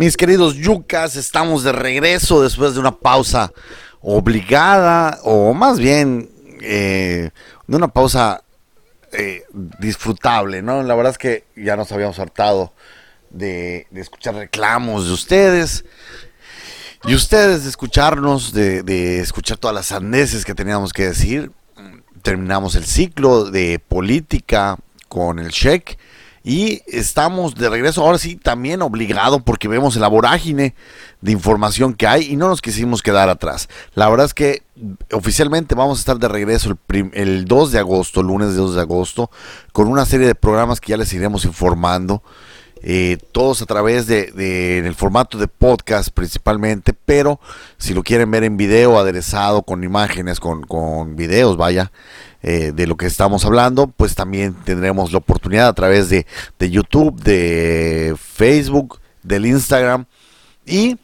Mis 0.00 0.16
queridos 0.16 0.54
yucas, 0.54 1.14
estamos 1.16 1.62
de 1.62 1.72
regreso 1.72 2.42
después 2.42 2.72
de 2.72 2.80
una 2.80 2.96
pausa 2.96 3.52
obligada 4.00 5.18
o 5.24 5.52
más 5.52 5.78
bien 5.78 6.30
eh, 6.62 7.28
de 7.66 7.76
una 7.76 7.88
pausa 7.88 8.42
eh, 9.12 9.42
disfrutable, 9.78 10.62
¿no? 10.62 10.82
La 10.84 10.94
verdad 10.94 11.12
es 11.12 11.18
que 11.18 11.44
ya 11.54 11.76
nos 11.76 11.92
habíamos 11.92 12.18
hartado 12.18 12.72
de, 13.28 13.88
escuchar 13.94 14.36
reclamos 14.36 15.06
de 15.06 15.12
ustedes 15.12 15.84
y 17.04 17.14
ustedes 17.14 17.64
de 17.64 17.68
escucharnos, 17.68 18.54
de, 18.54 19.20
escuchar 19.20 19.58
todas 19.58 19.74
las 19.74 19.88
sandeces 19.88 20.46
que 20.46 20.54
teníamos 20.54 20.94
que 20.94 21.08
decir. 21.08 21.52
Terminamos 22.22 22.74
el 22.74 22.86
ciclo 22.86 23.50
de 23.50 23.78
política 23.78 24.78
con 25.10 25.38
el 25.38 25.50
check 25.50 25.98
y 26.42 26.80
estamos 26.86 27.54
de 27.54 27.68
regreso, 27.68 28.02
ahora 28.02 28.18
sí, 28.18 28.36
también 28.36 28.80
obligado 28.80 29.40
porque 29.40 29.68
vemos 29.68 29.96
la 29.96 30.08
vorágine 30.08 30.74
de 31.20 31.32
información 31.32 31.92
que 31.92 32.06
hay 32.06 32.32
y 32.32 32.36
no 32.36 32.48
nos 32.48 32.62
quisimos 32.62 33.02
quedar 33.02 33.28
atrás. 33.28 33.68
La 33.94 34.08
verdad 34.08 34.24
es 34.24 34.32
que 34.32 34.62
oficialmente 35.12 35.74
vamos 35.74 35.98
a 35.98 36.00
estar 36.00 36.18
de 36.18 36.28
regreso 36.28 36.70
el, 36.88 37.10
el 37.12 37.44
2 37.44 37.72
de 37.72 37.78
agosto, 37.78 38.22
lunes 38.22 38.56
2 38.56 38.74
de 38.74 38.80
agosto, 38.80 39.30
con 39.72 39.88
una 39.88 40.06
serie 40.06 40.26
de 40.26 40.34
programas 40.34 40.80
que 40.80 40.90
ya 40.90 40.96
les 40.96 41.12
iremos 41.12 41.44
informando. 41.44 42.22
Eh, 42.82 43.18
todos 43.32 43.60
a 43.60 43.66
través 43.66 44.06
de, 44.06 44.32
de, 44.32 44.78
el 44.78 44.94
formato 44.94 45.36
de 45.36 45.48
podcast 45.48 46.08
principalmente, 46.08 46.94
pero 46.94 47.38
si 47.76 47.92
lo 47.92 48.02
quieren 48.02 48.30
ver 48.30 48.42
en 48.42 48.56
video, 48.56 48.98
aderezado 48.98 49.62
con 49.62 49.84
imágenes, 49.84 50.40
con, 50.40 50.62
con 50.62 51.14
videos, 51.14 51.58
vaya, 51.58 51.92
eh, 52.42 52.72
de 52.74 52.86
lo 52.86 52.96
que 52.96 53.06
estamos 53.06 53.44
hablando, 53.44 53.86
pues 53.86 54.14
también 54.14 54.54
tendremos 54.64 55.12
la 55.12 55.18
oportunidad 55.18 55.68
a 55.68 55.72
través 55.72 56.08
de, 56.08 56.26
de 56.58 56.70
YouTube, 56.70 57.20
de 57.22 58.14
Facebook, 58.18 59.00
del 59.22 59.46
Instagram. 59.46 60.06
Y 60.64 60.98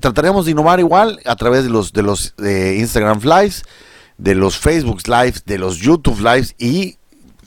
trataremos 0.00 0.44
de 0.44 0.52
innovar 0.52 0.80
igual 0.80 1.20
a 1.24 1.36
través 1.36 1.64
de 1.64 1.70
los 1.70 1.92
de 1.92 2.02
los 2.02 2.34
Instagram 2.38 3.20
Lives, 3.22 3.64
de 4.18 4.34
los 4.34 4.58
Facebook 4.58 5.02
Lives, 5.06 5.44
de 5.44 5.58
los 5.58 5.78
YouTube 5.78 6.18
Lives 6.18 6.54
y 6.58 6.98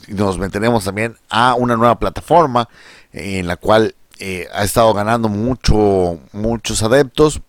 nos 0.08 0.38
meteremos 0.38 0.84
también 0.84 1.16
a 1.28 1.54
una 1.54 1.76
nueva 1.76 1.98
plataforma 1.98 2.68
en 3.12 3.46
la 3.46 3.56
cual 3.56 3.94
eh, 4.18 4.48
ha 4.52 4.64
estado 4.64 4.92
ganando 4.94 5.28
mucho 5.28 6.18
muchos 6.32 6.82
adeptos, 6.82 7.40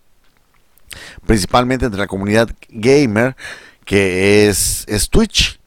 principalmente 1.26 1.86
entre 1.86 2.00
la 2.00 2.06
comunidad 2.06 2.50
gamer 2.68 3.36
que 3.90 4.48
es, 4.48 4.86
Twitch. 5.10 5.58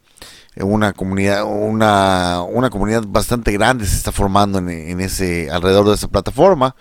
Una 0.55 0.93
comunidad, 0.93 1.43
una, 1.43 2.41
una 2.43 2.69
comunidad 2.69 3.03
bastante 3.05 3.51
grande 3.51 3.85
se 3.85 3.97
está 3.97 4.13
formando 4.13 4.59
en, 4.59 5.01
ese, 5.01 5.51
alrededor 5.51 5.89
de 5.89 5.95
esa 5.95 6.07
plataforma, 6.07 6.73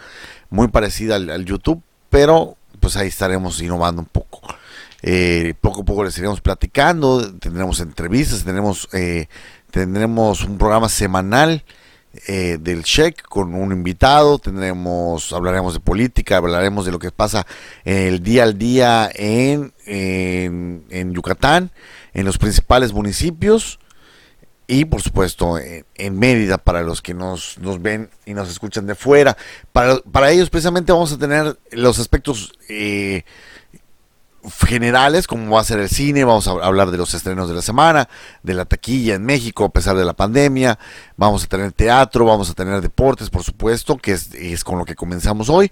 muy 0.50 0.68
parecida 0.68 1.16
al, 1.16 1.44
YouTube, 1.44 1.82
pero 2.10 2.56
pues 2.78 2.96
ahí 2.96 3.08
estaremos 3.08 3.60
innovando 3.60 4.02
un 4.02 4.06
poco. 4.06 4.40
Eh, 5.02 5.54
poco 5.60 5.80
a 5.80 5.84
poco 5.84 6.04
les 6.04 6.16
iremos 6.16 6.40
platicando, 6.40 7.34
tendremos 7.40 7.80
entrevistas, 7.80 8.44
tendremos, 8.44 8.88
eh, 8.92 9.27
tendremos 9.72 10.44
un 10.44 10.58
programa 10.58 10.88
semanal 10.88 11.64
eh, 12.27 12.58
del 12.60 12.84
check 12.84 13.22
con 13.22 13.55
un 13.55 13.72
invitado, 13.72 14.38
tendremos, 14.38 15.32
hablaremos 15.32 15.74
de 15.74 15.80
política, 15.80 16.36
hablaremos 16.36 16.84
de 16.84 16.92
lo 16.92 16.98
que 16.98 17.10
pasa 17.10 17.46
el 17.84 18.22
día 18.22 18.42
al 18.42 18.58
día 18.58 19.10
en, 19.14 19.72
en, 19.86 21.14
Yucatán, 21.14 21.70
en 22.12 22.24
los 22.27 22.38
principales 22.38 22.92
municipios 22.92 23.78
y 24.66 24.84
por 24.84 25.00
supuesto 25.00 25.58
en, 25.58 26.18
Mérida 26.18 26.58
para 26.58 26.83
los 26.83 27.00
que 27.00 27.14
nos, 27.14 27.58
nos, 27.58 27.80
ven 27.80 28.10
y 28.27 28.34
nos 28.34 28.50
escuchan 28.50 28.86
de 28.86 28.94
fuera. 28.94 29.36
Para, 29.73 29.98
para 29.98 30.30
ellos 30.30 30.50
precisamente 30.50 30.92
vamos 30.92 31.12
a 31.12 31.18
tener 31.18 31.58
los 31.70 31.98
aspectos 31.98 32.52
eh, 32.68 33.24
generales, 34.58 35.27
como 35.27 35.55
va 35.55 35.61
a 35.61 35.64
ser 35.64 35.79
el 35.79 35.89
cine, 35.89 36.25
vamos 36.25 36.48
a 36.48 36.53
hablar 36.53 36.91
de 36.91 36.98
los 36.98 37.14
estrenos 37.14 37.48
de 37.48 37.55
la 37.55 37.63
semana, 37.63 38.08
de 38.42 38.55
la 38.55 38.64
taquilla 38.64 39.14
en 39.14 39.25
México 39.25 39.64
a 39.64 39.69
pesar 39.69 39.97
de 39.97 40.05
la 40.05 40.14
pandemia, 40.14 40.79
vamos 41.17 41.45
a 41.45 41.47
tener 41.47 41.73
teatro, 41.73 42.25
vamos 42.25 42.51
a 42.51 42.55
tener 42.55 42.80
deportes, 42.80 43.30
por 43.30 43.45
supuesto, 43.45 43.97
que 43.97 44.13
es, 44.13 44.64
con 44.64 44.79
lo 44.79 44.85
que 44.85 44.95
comenzamos 44.95 45.48
hoy, 45.48 45.70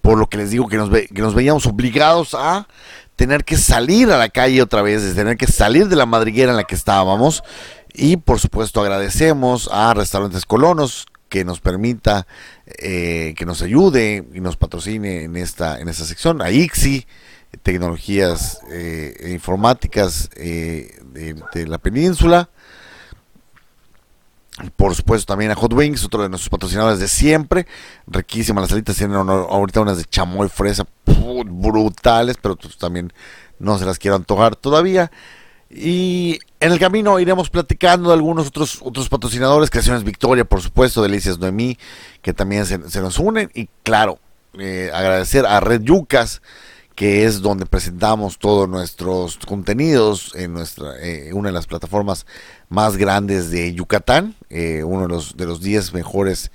por 0.00 0.18
lo 0.18 0.28
que 0.28 0.36
les 0.36 0.50
digo 0.50 0.68
que 0.68 0.76
nos, 0.76 0.90
que 0.90 1.22
nos 1.22 1.34
veíamos 1.34 1.66
obligados 1.66 2.34
a 2.34 2.68
tener 3.16 3.44
que 3.44 3.56
salir 3.56 4.10
a 4.10 4.18
la 4.18 4.28
calle 4.28 4.62
otra 4.62 4.82
vez, 4.82 5.14
tener 5.14 5.36
que 5.36 5.46
salir 5.46 5.88
de 5.88 5.96
la 5.96 6.06
madriguera 6.06 6.52
en 6.52 6.56
la 6.56 6.64
que 6.64 6.74
estábamos, 6.74 7.42
y 7.92 8.16
por 8.16 8.40
supuesto 8.40 8.80
agradecemos 8.80 9.68
a 9.72 9.92
Restaurantes 9.94 10.46
Colonos, 10.46 11.06
que 11.28 11.44
nos 11.46 11.60
permita, 11.60 12.26
eh, 12.66 13.32
que 13.38 13.46
nos 13.46 13.62
ayude 13.62 14.28
y 14.34 14.40
nos 14.40 14.58
patrocine 14.58 15.24
en 15.24 15.36
esta, 15.36 15.80
en 15.80 15.88
esta 15.88 16.04
sección, 16.04 16.42
a 16.42 16.50
ICSI, 16.50 17.06
tecnologías 17.62 18.60
eh, 18.70 19.30
informáticas 19.32 20.30
eh, 20.36 20.98
de, 21.12 21.66
la 21.66 21.78
península. 21.78 22.48
Por 24.76 24.94
supuesto 24.94 25.32
también 25.32 25.50
a 25.50 25.54
Hot 25.54 25.72
Wings, 25.72 26.04
otro 26.04 26.22
de 26.22 26.28
nuestros 26.28 26.50
patrocinadores 26.50 26.98
de 26.98 27.08
siempre. 27.08 27.66
Riquísimas 28.06 28.62
las 28.62 28.72
alitas, 28.72 28.96
tienen 28.96 29.16
ahorita 29.16 29.80
unas 29.80 29.98
de 29.98 30.04
chamoy 30.04 30.48
fresa 30.48 30.86
brutales, 31.06 32.36
pero 32.40 32.56
pues 32.56 32.76
también 32.76 33.12
no 33.58 33.78
se 33.78 33.86
las 33.86 33.98
quiero 33.98 34.16
antojar 34.16 34.56
todavía. 34.56 35.10
Y 35.74 36.38
en 36.60 36.72
el 36.72 36.78
camino 36.78 37.18
iremos 37.18 37.48
platicando 37.48 38.10
de 38.10 38.14
algunos 38.14 38.48
otros 38.48 38.80
otros 38.82 39.08
patrocinadores, 39.08 39.70
Creaciones 39.70 40.04
Victoria, 40.04 40.44
por 40.44 40.60
supuesto, 40.60 41.02
Delicias 41.02 41.38
Noemí, 41.38 41.78
que 42.20 42.34
también 42.34 42.66
se, 42.66 43.00
nos 43.00 43.18
unen. 43.18 43.50
Y 43.54 43.70
claro, 43.82 44.18
eh, 44.58 44.90
agradecer 44.92 45.46
a 45.46 45.60
Red 45.60 45.82
Yucas, 45.82 46.42
que 46.94 47.24
es 47.24 47.40
donde 47.40 47.66
presentamos 47.66 48.38
todos 48.38 48.68
nuestros 48.68 49.38
contenidos 49.38 50.32
en 50.34 50.52
nuestra 50.52 50.94
eh, 51.00 51.32
una 51.32 51.48
de 51.48 51.54
las 51.54 51.66
plataformas 51.66 52.26
más 52.68 52.96
grandes 52.96 53.50
de 53.50 53.72
Yucatán, 53.74 54.34
eh, 54.50 54.82
uno 54.84 55.02
de 55.02 55.08
los 55.08 55.36
de 55.36 55.46
los 55.46 55.60
10 55.60 55.94
mejores 55.94 56.50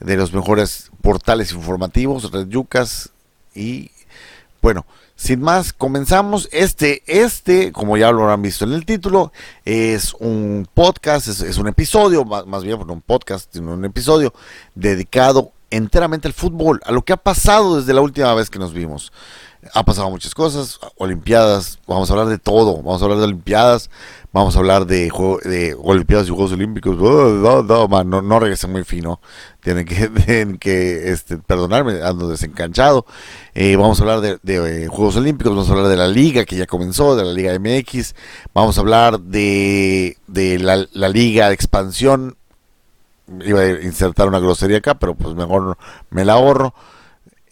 de 0.00 0.16
los 0.16 0.32
mejores 0.32 0.90
portales 1.02 1.52
informativos, 1.52 2.30
Red 2.30 2.48
Yucas 2.48 3.10
y 3.54 3.90
bueno, 4.60 4.86
sin 5.14 5.40
más, 5.42 5.72
comenzamos. 5.72 6.48
Este, 6.50 7.02
este, 7.06 7.70
como 7.70 7.96
ya 7.96 8.10
lo 8.10 8.22
habrán 8.22 8.40
visto 8.40 8.64
en 8.64 8.72
el 8.72 8.86
título, 8.86 9.30
es 9.64 10.14
un 10.14 10.66
podcast, 10.72 11.28
es, 11.28 11.58
un 11.58 11.68
episodio, 11.68 12.24
más, 12.24 12.46
más 12.46 12.64
bien, 12.64 12.80
un 12.90 13.00
podcast, 13.02 13.52
sino 13.52 13.74
un 13.74 13.84
episodio 13.84 14.32
dedicado 14.74 15.52
enteramente 15.70 16.28
al 16.28 16.34
fútbol, 16.34 16.80
a 16.84 16.92
lo 16.92 17.02
que 17.02 17.12
ha 17.12 17.16
pasado 17.16 17.76
desde 17.76 17.92
la 17.92 18.00
última 18.00 18.32
vez 18.34 18.48
que 18.48 18.58
nos 18.58 18.72
vimos 18.72 19.12
ha 19.72 19.84
pasado 19.84 20.10
muchas 20.10 20.34
cosas, 20.34 20.78
Olimpiadas, 20.96 21.78
vamos 21.86 22.10
a 22.10 22.12
hablar 22.12 22.28
de 22.28 22.38
todo, 22.38 22.76
vamos 22.76 23.00
a 23.00 23.04
hablar 23.04 23.18
de 23.18 23.24
Olimpiadas, 23.24 23.90
vamos 24.32 24.54
a 24.54 24.58
hablar 24.58 24.86
de, 24.86 25.10
de 25.44 25.76
Olimpiadas 25.80 26.26
y 26.26 26.30
Juegos 26.30 26.52
Olímpicos, 26.52 26.96
no, 26.96 27.62
no, 28.04 28.40
regresen 28.40 28.72
muy 28.72 28.84
fino, 28.84 29.20
tienen 29.60 29.84
que, 29.84 30.08
tienen 30.26 30.58
que 30.58 31.12
este, 31.12 31.38
perdonarme, 31.38 32.02
ando 32.02 32.28
desencanchado, 32.28 33.06
eh, 33.54 33.76
vamos 33.76 34.00
a 34.00 34.02
hablar 34.02 34.20
de, 34.20 34.38
de, 34.42 34.88
Juegos 34.88 35.16
Olímpicos, 35.16 35.52
vamos 35.52 35.68
a 35.68 35.72
hablar 35.72 35.88
de 35.88 35.96
la 35.96 36.08
liga 36.08 36.44
que 36.44 36.56
ya 36.56 36.66
comenzó, 36.66 37.16
de 37.16 37.24
la 37.24 37.32
liga 37.32 37.58
MX, 37.58 38.14
vamos 38.52 38.76
a 38.76 38.80
hablar 38.80 39.20
de, 39.20 40.18
de 40.26 40.58
la, 40.58 40.86
la 40.92 41.08
liga 41.08 41.48
de 41.48 41.54
expansión, 41.54 42.36
iba 43.44 43.60
a 43.60 43.82
insertar 43.82 44.28
una 44.28 44.38
grosería 44.38 44.78
acá, 44.78 44.94
pero 44.94 45.14
pues 45.14 45.34
mejor 45.34 45.78
me 46.10 46.24
la 46.24 46.34
ahorro 46.34 46.74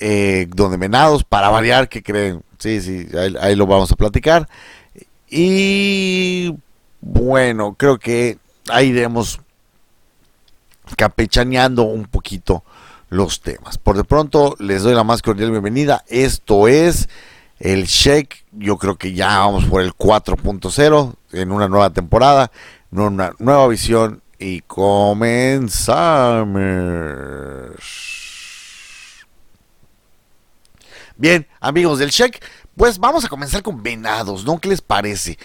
eh, 0.05 0.49
donde 0.49 0.79
menados, 0.79 1.23
para 1.23 1.49
variar, 1.49 1.89
que 1.89 2.03
creen? 2.03 2.43
Sí, 2.59 2.81
sí, 2.81 3.07
ahí, 3.41 3.55
lo 3.55 3.69
vamos 3.69 3.93
a 3.93 3.97
platicar. 3.97 4.49
Y 5.31 6.57
bueno, 7.01 7.77
creo 7.79 8.01
que 8.01 8.37
ahí 8.69 8.89
iremos 8.89 9.41
capechaneando 10.97 11.85
un 11.85 12.07
poquito 12.07 12.65
los 13.11 13.43
temas. 13.43 13.79
Por 13.79 13.97
de 13.97 14.03
pronto 14.03 14.57
les 14.59 14.83
doy 14.83 14.93
la 14.95 15.05
más 15.05 15.23
cordial 15.23 15.53
bienvenida. 15.53 16.03
Esto 16.09 16.67
es 16.67 17.09
el 17.61 17.85
Shake. 17.85 18.45
Yo 18.51 18.79
creo 18.79 18.97
que 18.97 19.13
ya 19.13 19.39
vamos 19.39 19.67
por 19.67 19.83
el 19.83 19.95
4.0 19.95 21.15
en 21.31 21.53
una 21.53 21.69
nueva 21.69 21.91
temporada, 21.91 22.51
una 22.91 23.35
nueva 23.39 23.69
visión 23.69 24.21
y 24.41 24.63
comenzamos. 24.63 25.53
Bien, 31.23 31.47
amigos 31.61 32.01
del 32.01 32.11
check, 32.11 32.45
pues 32.77 32.99
vamos 32.99 33.25
a 33.25 33.29
comenzar 33.29 33.63
con 33.63 33.81
venados, 33.81 34.45
¿no? 34.45 34.59
¿Qué 34.59 34.69
les 34.69 34.81
parece? 34.81 35.39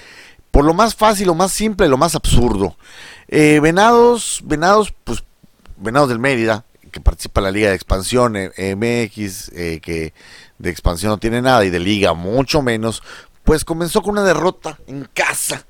Por 0.50 0.66
lo 0.66 0.74
más 0.74 0.96
fácil, 0.96 1.28
lo 1.28 1.36
más 1.36 1.52
simple, 1.52 1.88
lo 1.88 1.98
más 1.98 2.16
absurdo. 2.16 2.76
Eh, 3.28 3.60
venados, 3.62 4.42
venados, 4.44 4.92
pues 5.04 5.24
Venados 5.78 6.10
del 6.10 6.18
Mérida, 6.18 6.66
que 6.92 7.00
participa 7.00 7.42
en 7.42 7.44
la 7.44 7.52
Liga 7.52 7.70
de 7.70 7.76
Expansión 7.76 8.34
eh, 8.36 8.76
MX, 8.76 9.52
eh, 9.54 9.80
que 9.80 10.16
de 10.58 10.70
expansión 10.72 11.12
no 11.12 11.20
tiene 11.20 11.44
nada 11.44 11.64
y 11.64 11.70
de 11.70 11.78
liga 11.80 12.16
mucho 12.16 12.64
menos, 12.64 13.04
pues 13.44 13.64
comenzó 13.64 14.02
con 14.02 14.14
una 14.14 14.24
derrota 14.24 14.80
en 14.88 15.08
casa. 15.14 15.68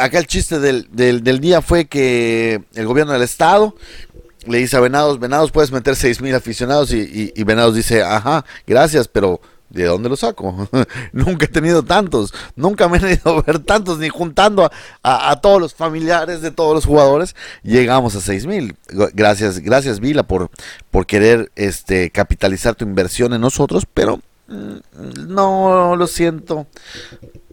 acá 0.00 0.18
el 0.18 0.26
chiste 0.26 0.58
del, 0.58 0.88
del, 0.90 1.22
del, 1.22 1.38
día 1.38 1.60
fue 1.60 1.84
que 1.84 2.62
el 2.72 2.86
gobierno 2.86 3.12
del 3.12 3.20
estado 3.20 3.76
le 4.46 4.58
dice 4.58 4.76
a 4.76 4.80
Venados, 4.80 5.18
Venados 5.18 5.50
puedes 5.50 5.72
meter 5.72 5.96
seis 5.96 6.20
mil 6.20 6.34
aficionados 6.34 6.92
y, 6.92 7.32
Venados 7.44 7.74
dice, 7.74 8.02
ajá, 8.02 8.44
gracias, 8.66 9.08
pero 9.08 9.40
¿de 9.70 9.84
dónde 9.84 10.08
lo 10.08 10.16
saco? 10.16 10.68
nunca 11.12 11.46
he 11.46 11.48
tenido 11.48 11.82
tantos, 11.82 12.32
nunca 12.56 12.88
me 12.88 12.98
he 12.98 13.14
ido 13.14 13.38
a 13.38 13.42
ver 13.42 13.58
tantos, 13.60 13.98
ni 13.98 14.08
juntando 14.08 14.70
a, 15.02 15.40
todos 15.40 15.60
los 15.60 15.74
familiares 15.74 16.40
de 16.42 16.50
todos 16.50 16.74
los 16.74 16.86
jugadores, 16.86 17.34
llegamos 17.62 18.14
a 18.16 18.20
seis 18.20 18.46
mil. 18.46 18.76
Gracias, 19.14 19.60
gracias 19.60 20.00
Vila 20.00 20.22
por, 20.22 20.50
por 20.90 21.06
querer 21.06 21.50
este, 21.56 22.10
capitalizar 22.10 22.74
tu 22.74 22.84
inversión 22.84 23.34
en 23.34 23.40
nosotros, 23.40 23.84
pero 23.92 24.20
no 24.46 25.96
lo 25.96 26.06
siento 26.06 26.66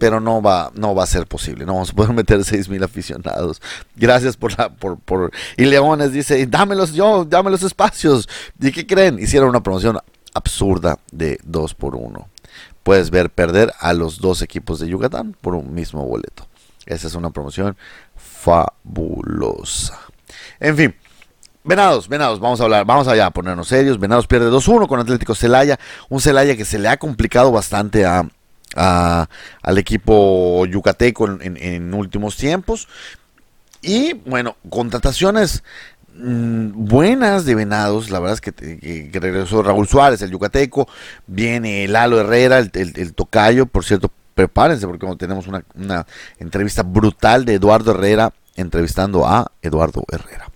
pero 0.01 0.19
no 0.19 0.41
va, 0.41 0.71
no 0.73 0.95
va 0.95 1.03
a 1.03 1.05
ser 1.05 1.27
posible. 1.27 1.63
No 1.63 1.73
vamos 1.73 1.91
a 1.91 1.93
poder 1.93 2.11
meter 2.11 2.43
seis 2.43 2.67
mil 2.67 2.83
aficionados. 2.83 3.61
Gracias 3.95 4.35
por 4.35 4.57
la, 4.57 4.69
por, 4.73 4.97
por. 4.97 5.31
Y 5.57 5.65
Leones 5.65 6.11
dice, 6.11 6.47
dámelos 6.47 6.93
yo, 6.93 7.23
dame 7.23 7.51
los 7.51 7.61
espacios. 7.61 8.27
¿Y 8.59 8.71
qué 8.71 8.87
creen? 8.87 9.19
Hicieron 9.19 9.49
una 9.49 9.61
promoción 9.61 9.99
absurda 10.33 10.97
de 11.11 11.39
2 11.43 11.75
por 11.75 11.95
1. 11.95 12.27
Puedes 12.81 13.11
ver 13.11 13.29
perder 13.29 13.71
a 13.79 13.93
los 13.93 14.17
dos 14.17 14.41
equipos 14.41 14.79
de 14.79 14.87
Yucatán 14.87 15.35
por 15.39 15.53
un 15.53 15.71
mismo 15.71 16.03
boleto. 16.03 16.47
Esa 16.87 17.05
es 17.05 17.13
una 17.13 17.29
promoción 17.29 17.77
fabulosa. 18.15 19.99
En 20.59 20.77
fin, 20.77 20.95
Venados, 21.63 22.07
Venados, 22.07 22.39
vamos 22.39 22.59
a 22.59 22.63
hablar, 22.63 22.85
vamos 22.85 23.07
allá 23.07 23.27
a 23.27 23.31
ponernos 23.31 23.67
serios. 23.67 23.99
Venados 23.99 24.25
pierde 24.25 24.49
2-1 24.49 24.87
con 24.87 24.99
Atlético 24.99 25.35
Celaya, 25.35 25.79
un 26.09 26.19
Celaya 26.19 26.55
que 26.57 26.65
se 26.65 26.79
le 26.79 26.87
ha 26.87 26.97
complicado 26.97 27.51
bastante 27.51 28.05
a, 28.05 28.27
al 28.75 29.77
equipo 29.77 30.65
yucateco 30.65 31.27
en, 31.39 31.93
últimos 31.93 32.35
tiempos. 32.35 32.87
Y 33.83 34.13
bueno, 34.13 34.55
contrataciones 34.69 35.63
mm, 36.15 36.71
buenas 36.73 37.45
de 37.45 37.55
Venados, 37.55 38.09
la 38.09 38.19
verdad 38.19 38.35
es 38.35 38.41
que, 38.41 39.19
regresó 39.19 39.61
Raúl 39.61 39.87
Suárez, 39.87 40.21
el 40.23 40.31
yucateco, 40.31 40.87
viene 41.27 41.87
Lalo 41.87 42.19
Herrera, 42.19 42.57
el, 42.57 43.13
tocayo, 43.13 43.67
por 43.67 43.85
cierto, 43.85 44.11
prepárense 44.33 44.87
porque 44.87 45.07
tenemos 45.17 45.45
una, 45.47 45.63
una 45.75 46.07
entrevista 46.39 46.81
brutal 46.81 47.45
de 47.45 47.55
Eduardo 47.55 47.91
Herrera 47.91 48.33
entrevistando 48.55 49.27
a 49.27 49.51
Eduardo 49.61 50.03
Herrera. 50.11 50.50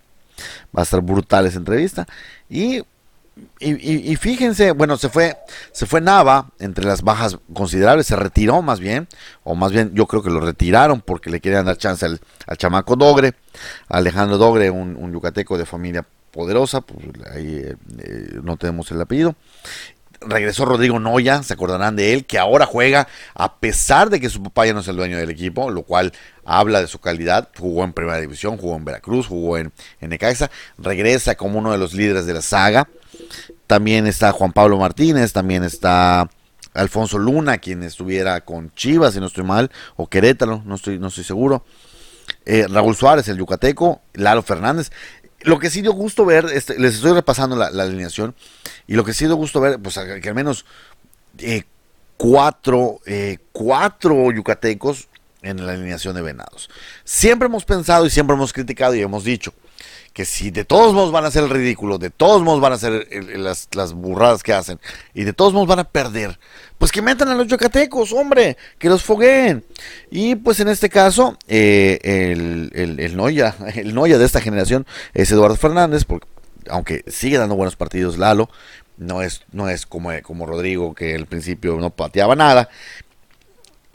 Va 0.75 0.81
a 0.81 0.83
estar 0.83 1.01
brutal 1.01 1.45
esa 1.45 1.57
entrevista. 1.57 2.07
Y 2.49 2.81
y, 3.59 4.15
fíjense, 4.15 4.71
bueno, 4.71 4.95
se 4.95 5.09
fue, 5.09 5.35
se 5.73 5.85
fue 5.85 5.99
Nava 5.99 6.51
entre 6.59 6.85
las 6.85 7.01
bajas 7.01 7.37
considerables, 7.53 8.07
se 8.07 8.15
retiró 8.15 8.61
más 8.61 8.79
bien, 8.79 9.07
o 9.43 9.55
más 9.55 9.73
bien 9.73 9.91
yo 9.93 10.07
creo 10.07 10.23
que 10.23 10.29
lo 10.29 10.39
retiraron 10.39 11.01
porque 11.01 11.29
le 11.29 11.41
querían 11.41 11.65
dar 11.65 11.77
chance 11.77 12.05
al, 12.05 12.19
chamaco 12.57 12.95
Dogre, 12.95 13.33
Alejandro 13.89 14.37
Dogre, 14.37 14.69
un, 14.69 15.11
yucateco 15.11 15.57
de 15.57 15.65
familia 15.65 16.05
poderosa, 16.31 16.81
pues 16.81 17.05
ahí 17.33 17.57
eh, 17.57 17.75
eh, 17.99 18.39
no 18.41 18.55
tenemos 18.55 18.89
el 18.91 19.01
apellido. 19.01 19.35
Regresó 20.21 20.63
Rodrigo 20.63 20.99
Noya, 20.99 21.43
se 21.43 21.53
acordarán 21.53 21.97
de 21.97 22.13
él, 22.13 22.25
que 22.25 22.39
ahora 22.39 22.65
juega 22.65 23.07
a 23.33 23.55
pesar 23.55 24.09
de 24.09 24.21
que 24.21 24.29
su 24.29 24.41
papá 24.43 24.65
ya 24.65 24.73
no 24.73 24.79
es 24.79 24.87
el 24.87 24.95
dueño 24.95 25.17
del 25.17 25.29
equipo, 25.29 25.69
lo 25.71 25.83
cual 25.83 26.13
habla 26.45 26.81
de 26.81 26.87
su 26.87 26.99
calidad. 26.99 27.49
Jugó 27.57 27.83
en 27.83 27.93
Primera 27.93 28.19
División, 28.21 28.57
jugó 28.57 28.77
en 28.77 28.85
Veracruz, 28.85 29.27
jugó 29.27 29.57
en, 29.57 29.73
en 29.99 30.09
Necaxa, 30.09 30.49
regresa 30.77 31.35
como 31.35 31.59
uno 31.59 31.71
de 31.71 31.77
los 31.77 31.93
líderes 31.93 32.25
de 32.25 32.33
la 32.33 32.41
saga. 32.41 32.87
También 33.67 34.07
está 34.07 34.31
Juan 34.31 34.53
Pablo 34.53 34.77
Martínez, 34.77 35.33
también 35.33 35.63
está 35.63 36.29
Alfonso 36.75 37.17
Luna, 37.17 37.57
quien 37.57 37.83
estuviera 37.83 38.41
con 38.41 38.71
Chivas, 38.75 39.13
si 39.13 39.19
no 39.19 39.25
estoy 39.25 39.43
mal, 39.43 39.71
o 39.95 40.07
Querétaro, 40.07 40.61
no 40.65 40.75
estoy, 40.75 40.99
no 40.99 41.07
estoy 41.07 41.23
seguro. 41.23 41.65
Eh, 42.45 42.67
Raúl 42.69 42.95
Suárez, 42.95 43.27
el 43.27 43.37
yucateco, 43.37 44.01
Lalo 44.13 44.43
Fernández. 44.43 44.91
Lo 45.41 45.59
que 45.59 45.69
sí 45.69 45.81
dio 45.81 45.93
gusto 45.93 46.25
ver, 46.25 46.45
este, 46.53 46.77
les 46.79 46.95
estoy 46.95 47.13
repasando 47.13 47.55
la, 47.55 47.67
alineación, 47.67 48.35
y 48.87 48.95
lo 48.95 49.03
que 49.03 49.13
sí 49.13 49.25
dio 49.25 49.35
gusto 49.35 49.61
ver, 49.61 49.79
pues 49.79 49.97
que 49.97 50.29
al 50.29 50.35
menos 50.35 50.65
eh, 51.39 51.63
cuatro, 52.17 52.99
eh, 53.05 53.37
cuatro 53.51 54.31
yucatecos 54.31 55.07
en 55.45 55.65
la 55.65 55.73
alineación 55.73 56.15
de 56.15 56.21
Venados. 56.21 56.69
Siempre 57.03 57.45
hemos 57.45 57.65
pensado 57.65 58.05
y 58.05 58.09
siempre 58.09 58.35
hemos 58.35 58.51
criticado 58.51 58.95
y 58.95 59.01
hemos 59.01 59.23
dicho, 59.23 59.53
que 60.15 60.23
si 60.23 60.49
de 60.49 60.63
todos 60.63 60.93
modos 60.93 61.11
van 61.11 61.25
a 61.25 61.27
hacer 61.27 61.43
el 61.43 61.49
ridículo, 61.49 61.97
de 61.97 62.09
todos 62.09 62.41
modos 62.41 62.61
van 62.61 62.71
a 62.71 62.75
hacer 62.75 63.05
las, 63.37 63.93
burradas 63.93 64.43
que 64.43 64.53
hacen, 64.53 64.79
y 65.13 65.25
de 65.25 65.33
todos 65.33 65.51
modos 65.51 65.67
van 65.67 65.79
a 65.79 65.83
perder, 65.83 66.39
pues 66.77 66.91
que 66.93 67.01
metan 67.01 67.27
a 67.27 67.35
los 67.35 67.47
yucatecos, 67.47 68.13
hombre, 68.13 68.55
que 68.79 68.87
los 68.87 69.03
fogueen. 69.03 69.65
Y 70.09 70.35
pues 70.35 70.61
en 70.61 70.69
este 70.69 70.89
caso, 70.89 71.37
eh, 71.49 71.99
el, 72.01 72.71
el, 72.73 72.99
el, 73.01 73.17
Noya, 73.17 73.55
el 73.75 73.93
Noya 73.93 74.17
de 74.17 74.25
esta 74.25 74.39
generación 74.39 74.87
es 75.13 75.29
Eduardo 75.31 75.57
Fernández, 75.57 76.05
porque 76.05 76.27
aunque 76.69 77.03
sigue 77.07 77.37
dando 77.37 77.55
buenos 77.55 77.75
partidos 77.75 78.17
Lalo, 78.17 78.49
no 78.97 79.21
es, 79.21 79.43
no 79.51 79.69
es 79.69 79.85
como, 79.85 80.11
como 80.23 80.45
Rodrigo, 80.45 80.95
que 80.95 81.15
al 81.15 81.25
principio 81.25 81.77
no 81.77 81.89
pateaba 81.89 82.35
nada. 82.35 82.69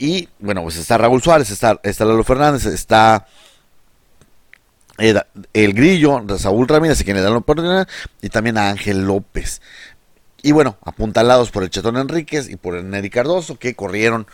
Y 0.00 0.30
bueno, 0.38 0.62
pues 0.62 0.76
está 0.76 0.96
Raúl 0.96 1.22
Suárez, 1.22 1.50
está, 1.50 1.78
está 1.82 2.06
Lalo 2.06 2.24
Fernández, 2.24 2.64
está 2.64 3.26
el 4.96 5.74
Grillo, 5.74 6.24
Saúl 6.38 6.66
Ramírez, 6.66 7.04
quien 7.04 7.18
le 7.18 7.22
da 7.22 7.28
la 7.28 7.36
oportunidad, 7.36 7.86
y 8.22 8.30
también 8.30 8.56
a 8.56 8.70
Ángel 8.70 9.06
López. 9.06 9.60
Y 10.42 10.52
bueno, 10.52 10.78
apuntalados 10.84 11.50
por 11.50 11.64
el 11.64 11.68
Chetón 11.68 11.98
Enríquez 11.98 12.48
y 12.48 12.56
por 12.56 12.76
el 12.76 12.88
Neri 12.88 13.10
Cardoso, 13.10 13.58
que 13.58 13.74
corrieron, 13.74 14.26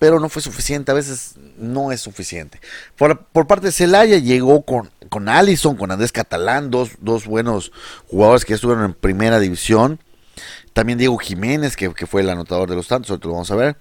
pero 0.00 0.18
no 0.18 0.28
fue 0.28 0.42
suficiente, 0.42 0.90
a 0.90 0.94
veces 0.94 1.36
no 1.56 1.92
es 1.92 2.00
suficiente. 2.00 2.60
Por, 2.96 3.46
parte 3.46 3.66
de 3.66 3.72
Celaya 3.72 4.18
llegó 4.18 4.62
con, 4.62 4.90
con 5.08 5.28
Allison, 5.28 5.76
con 5.76 5.92
Andrés 5.92 6.10
Catalán, 6.10 6.72
dos, 6.72 6.90
dos 6.98 7.26
buenos 7.26 7.70
jugadores 8.08 8.44
que 8.44 8.54
estuvieron 8.54 8.86
en 8.86 8.94
primera 8.94 9.38
división. 9.38 10.00
También 10.72 10.98
Diego 10.98 11.18
Jiménez, 11.18 11.76
que, 11.76 11.90
fue 12.06 12.22
el 12.22 12.30
anotador 12.30 12.68
de 12.68 12.76
los 12.76 12.88
tantos, 12.88 13.10
ahorita 13.10 13.28
lo 13.28 13.34
vamos 13.34 13.50
a 13.50 13.56
ver. 13.56 13.76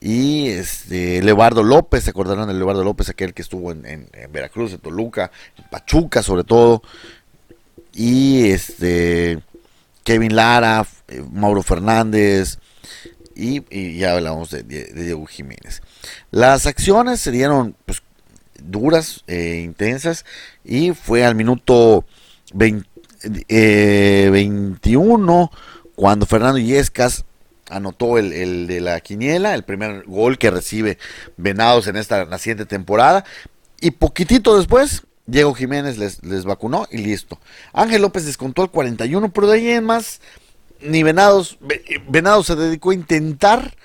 Y 0.00 0.48
este, 0.48 1.22
Leobardo 1.22 1.62
López, 1.62 2.04
se 2.04 2.10
acordarán 2.10 2.48
de 2.48 2.54
Leobardo 2.54 2.82
López, 2.82 3.08
aquel 3.08 3.32
que 3.32 3.42
estuvo 3.42 3.70
en, 3.70 4.08
Veracruz, 4.30 4.72
en 4.72 4.78
Toluca, 4.78 5.30
en 5.56 5.64
Pachuca 5.70 6.22
sobre 6.22 6.44
todo. 6.44 6.82
Y 7.94 8.50
este 8.50 9.40
Kevin 10.02 10.34
Lara, 10.34 10.86
eh, 11.08 11.22
Mauro 11.30 11.62
Fernández. 11.62 12.58
Y, 13.34 13.98
ya 13.98 14.12
hablamos 14.12 14.50
de, 14.50 14.62
Diego 14.62 15.24
Jiménez. 15.26 15.82
Las 16.30 16.66
acciones 16.66 17.20
se 17.20 17.30
dieron 17.30 17.76
pues, 17.86 18.02
duras, 18.62 19.24
e 19.26 19.62
intensas. 19.64 20.24
Y 20.64 20.92
fue 20.92 21.24
al 21.24 21.34
minuto 21.34 22.04
21 22.52 22.84
eh, 23.48 25.48
cuando 26.02 26.26
Fernando 26.26 26.58
Yescas 26.58 27.24
anotó 27.70 28.18
el, 28.18 28.66
de 28.66 28.80
la 28.80 28.98
quiniela, 28.98 29.54
el 29.54 29.62
primer 29.62 30.02
gol 30.04 30.36
que 30.36 30.50
recibe 30.50 30.98
Venados 31.36 31.86
en 31.86 31.94
esta 31.94 32.24
naciente 32.24 32.66
temporada. 32.66 33.24
Y 33.80 33.92
poquitito 33.92 34.58
después, 34.58 35.04
Diego 35.26 35.54
Jiménez 35.54 35.98
les, 35.98 36.20
les 36.24 36.44
vacunó 36.44 36.88
y 36.90 36.98
listo. 36.98 37.38
Ángel 37.72 38.02
López 38.02 38.26
descontó 38.26 38.64
el 38.64 38.70
41, 38.70 39.32
pero 39.32 39.46
de 39.46 39.58
ahí 39.58 39.68
en 39.68 39.84
más, 39.84 40.20
ni 40.80 41.04
Venados, 41.04 41.56
Venados 42.08 42.48
se 42.48 42.56
dedicó 42.56 42.90
a 42.90 42.94
intentar 42.94 43.76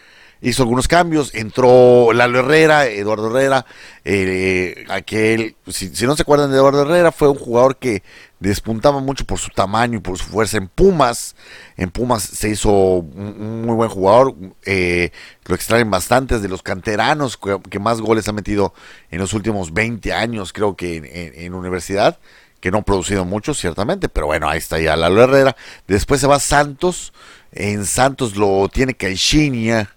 hizo 0.42 0.64
algunos 0.64 0.88
cambios, 0.88 1.34
entró 1.34 2.12
Lalo 2.14 2.40
Herrera, 2.40 2.86
Eduardo 2.86 3.30
Herrera, 3.30 3.66
eh, 4.06 4.86
aquel, 4.90 5.56
si, 5.68 5.90
no 6.06 6.16
se 6.16 6.22
acuerdan 6.22 6.52
de 6.52 6.58
Eduardo 6.58 6.84
Herrera, 6.84 7.12
fue 7.12 7.30
un 7.30 7.38
jugador 7.38 7.78
que 7.78 8.04
despuntaba 8.40 9.00
mucho 9.00 9.26
por 9.26 9.40
su 9.40 9.50
tamaño 9.50 9.98
y 9.98 10.02
por 10.02 10.18
su 10.18 10.26
fuerza 10.26 10.58
en 10.58 10.68
Pumas, 10.68 11.36
en 11.76 11.90
Pumas 11.90 12.24
se 12.24 12.50
hizo 12.50 12.70
un, 12.72 13.66
muy 13.66 13.76
buen 13.76 13.90
jugador, 13.90 14.36
eh, 14.66 15.12
lo 15.46 15.56
extraen 15.56 15.90
bastantes 15.90 16.42
de 16.42 16.50
los 16.50 16.62
canteranos 16.62 17.38
que, 17.38 17.80
más 17.80 18.02
goles 18.02 18.28
ha 18.28 18.34
metido 18.34 18.74
en 19.10 19.20
los 19.20 19.34
últimos 19.34 19.74
20 19.74 20.14
años, 20.14 20.54
creo 20.54 20.76
que 20.76 21.34
en, 21.36 21.54
universidad, 21.54 22.20
que 22.60 22.72
no 22.72 22.80
ha 22.80 22.82
producido 22.84 23.26
mucho, 23.26 23.54
ciertamente, 23.54 24.10
pero 24.10 24.28
bueno, 24.28 24.50
ahí 24.50 24.60
está 24.60 24.80
ya 24.80 24.96
Lalo 24.96 25.24
Herrera, 25.24 25.56
después 25.88 26.22
se 26.22 26.28
va 26.28 26.40
Santos, 26.40 27.14
en 27.52 27.86
Santos 27.86 28.36
lo 28.36 28.68
tiene 28.70 28.94
Caixinha, 28.94 29.97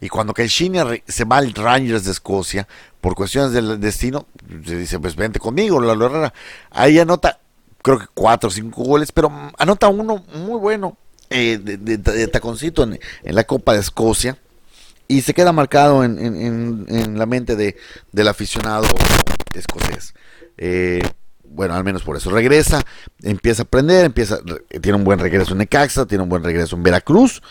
y 0.00 0.08
cuando 0.08 0.32
Caixinha 0.32 0.86
se 1.06 1.24
va 1.24 1.38
al 1.38 1.52
Rangers 1.52 2.04
de 2.04 2.12
Escocia, 2.12 2.66
por 3.00 3.14
cuestiones 3.14 3.52
del 3.52 3.78
destino, 3.80 4.26
se 4.64 4.76
dice, 4.76 4.98
pues 4.98 5.14
vente 5.14 5.38
conmigo, 5.38 5.80
la 5.80 5.92
Herrera. 5.92 6.32
Ahí 6.70 6.98
anota, 6.98 7.38
creo 7.82 7.98
que 7.98 8.06
cuatro 8.14 8.48
o 8.48 8.52
cinco 8.52 8.82
goles, 8.82 9.12
pero 9.12 9.30
anota 9.58 9.88
uno 9.88 10.24
muy 10.34 10.58
bueno 10.58 10.96
eh, 11.28 11.58
de, 11.58 12.28
taconcito 12.28 12.82
en, 12.82 12.98
la 13.24 13.44
Copa 13.44 13.74
de 13.74 13.80
Escocia. 13.80 14.38
Y 15.06 15.22
se 15.22 15.34
queda 15.34 15.52
marcado 15.52 16.04
en, 16.04 17.18
la 17.18 17.26
mente 17.26 17.56
del 17.56 18.28
aficionado 18.28 18.86
escocés. 19.54 20.14
Eh, 20.56 21.02
bueno, 21.44 21.74
al 21.74 21.82
menos 21.82 22.04
por 22.04 22.16
eso. 22.16 22.30
Regresa, 22.30 22.82
empieza 23.22 23.62
a 23.62 23.64
aprender, 23.64 24.04
empieza, 24.04 24.38
tiene 24.80 24.96
un 24.96 25.04
buen 25.04 25.18
regreso 25.18 25.52
en 25.52 25.58
Necaxa, 25.58 26.06
tiene 26.06 26.22
un 26.22 26.30
buen 26.30 26.44
regreso 26.44 26.76
en 26.76 26.84
Veracruz 26.84 27.42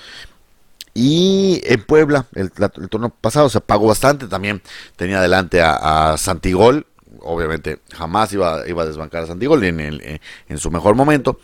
y 1.02 1.62
en 1.64 1.82
Puebla, 1.82 2.26
el, 2.36 2.52
torneo 2.52 3.10
pasado 3.10 3.48
se 3.48 3.62
pagó 3.62 3.88
bastante. 3.88 4.28
También. 4.28 4.62
Tenía 4.98 5.20
adelante 5.20 5.62
a, 5.62 6.16
Santigol, 6.18 6.88
obviamente 7.22 7.80
jamás 7.94 8.34
iba, 8.34 8.68
iba 8.68 8.84
a 8.84 8.86
desbancar 8.86 9.24
a 9.24 9.28
Santigol 9.28 9.64
en, 9.64 9.80
el, 9.80 10.20
en 10.50 10.58
su 10.58 10.70
mejor 10.70 10.96
momento. 10.96 11.40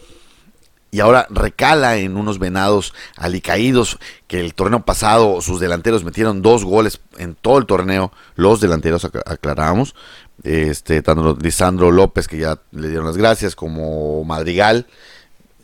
Y 0.91 0.99
ahora 0.99 1.25
recala 1.29 1.95
en 1.95 2.17
unos 2.17 2.37
venados 2.37 2.93
alicaídos 3.15 3.97
que 4.27 4.41
el 4.41 4.53
torneo 4.53 4.83
pasado 4.83 5.39
sus 5.39 5.61
delanteros 5.61 6.03
metieron 6.03 6.41
dos 6.41 6.65
goles 6.65 6.99
en 7.17 7.35
todo 7.35 7.57
el 7.57 7.65
torneo, 7.65 8.11
los 8.35 8.59
delanteros 8.59 9.05
aclaramos, 9.05 9.95
este, 10.43 11.01
tanto 11.01 11.37
Lisandro 11.41 11.91
López 11.91 12.27
que 12.27 12.39
ya 12.39 12.59
le 12.71 12.89
dieron 12.89 13.05
las 13.05 13.15
gracias 13.15 13.55
como 13.55 14.25
Madrigal 14.25 14.85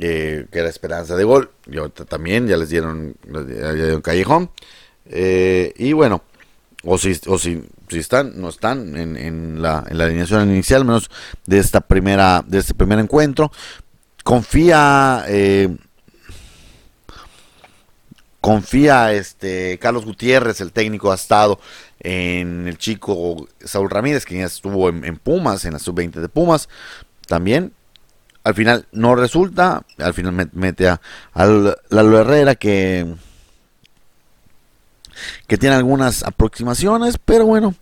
eh, 0.02 0.48
que 0.52 0.60
era 0.60 0.68
esperanza 0.68 1.16
de 1.16 1.24
gol, 1.24 1.52
y 1.68 1.78
también 2.06 2.48
ya 2.48 2.58
les 2.58 2.70
dieron, 2.70 3.16
ya 3.24 3.72
dieron 3.72 4.02
callejón 4.02 4.50
eh, 5.06 5.74
y 5.78 5.94
bueno, 5.94 6.24
o 6.84 6.98
si, 6.98 7.14
o 7.28 7.38
si, 7.38 7.64
si 7.88 8.00
están, 8.00 8.40
no 8.42 8.50
están 8.50 8.98
en, 8.98 9.16
en, 9.16 9.62
la, 9.62 9.86
en 9.88 9.98
la 9.98 10.06
alineación 10.06 10.50
inicial, 10.50 10.86
menos 10.86 11.12
de 11.46 11.60
esta 11.60 11.82
primera, 11.82 12.44
de 12.48 12.58
este 12.58 12.74
primer 12.74 12.98
encuentro, 13.00 13.52
confía 14.24 15.24
eh, 15.28 15.70
confía 18.40 19.14
este 19.14 19.78
Carlos 19.80 20.06
Gutiérrez, 20.06 20.62
el 20.62 20.72
técnico 20.72 21.12
ha 21.12 21.16
estado 21.16 21.60
en 22.00 22.68
el 22.68 22.78
chico 22.78 23.48
Saúl 23.64 23.90
Ramírez, 23.90 24.26
quien 24.26 24.40
ya 24.40 24.48
estuvo 24.48 24.90
en, 24.90 25.18
Pumas, 25.18 25.64
en 25.66 25.74
la 25.74 25.80
sub-20 25.80 26.20
de 26.20 26.30
Pumas, 26.30 26.68
también. 27.28 27.74
Al 28.44 28.56
final 28.56 28.88
no 28.92 29.16
resulta, 29.16 29.84
al 30.00 30.14
final 30.14 30.50
mete 30.54 30.88
a, 30.88 31.00
Lalo 31.36 32.20
Herrera 32.20 32.56
que, 32.56 33.14
que 35.48 35.58
tiene 35.58 35.76
algunas 35.76 36.24
aproximaciones, 36.24 37.20
pero 37.24 37.46
bueno, 37.46 37.76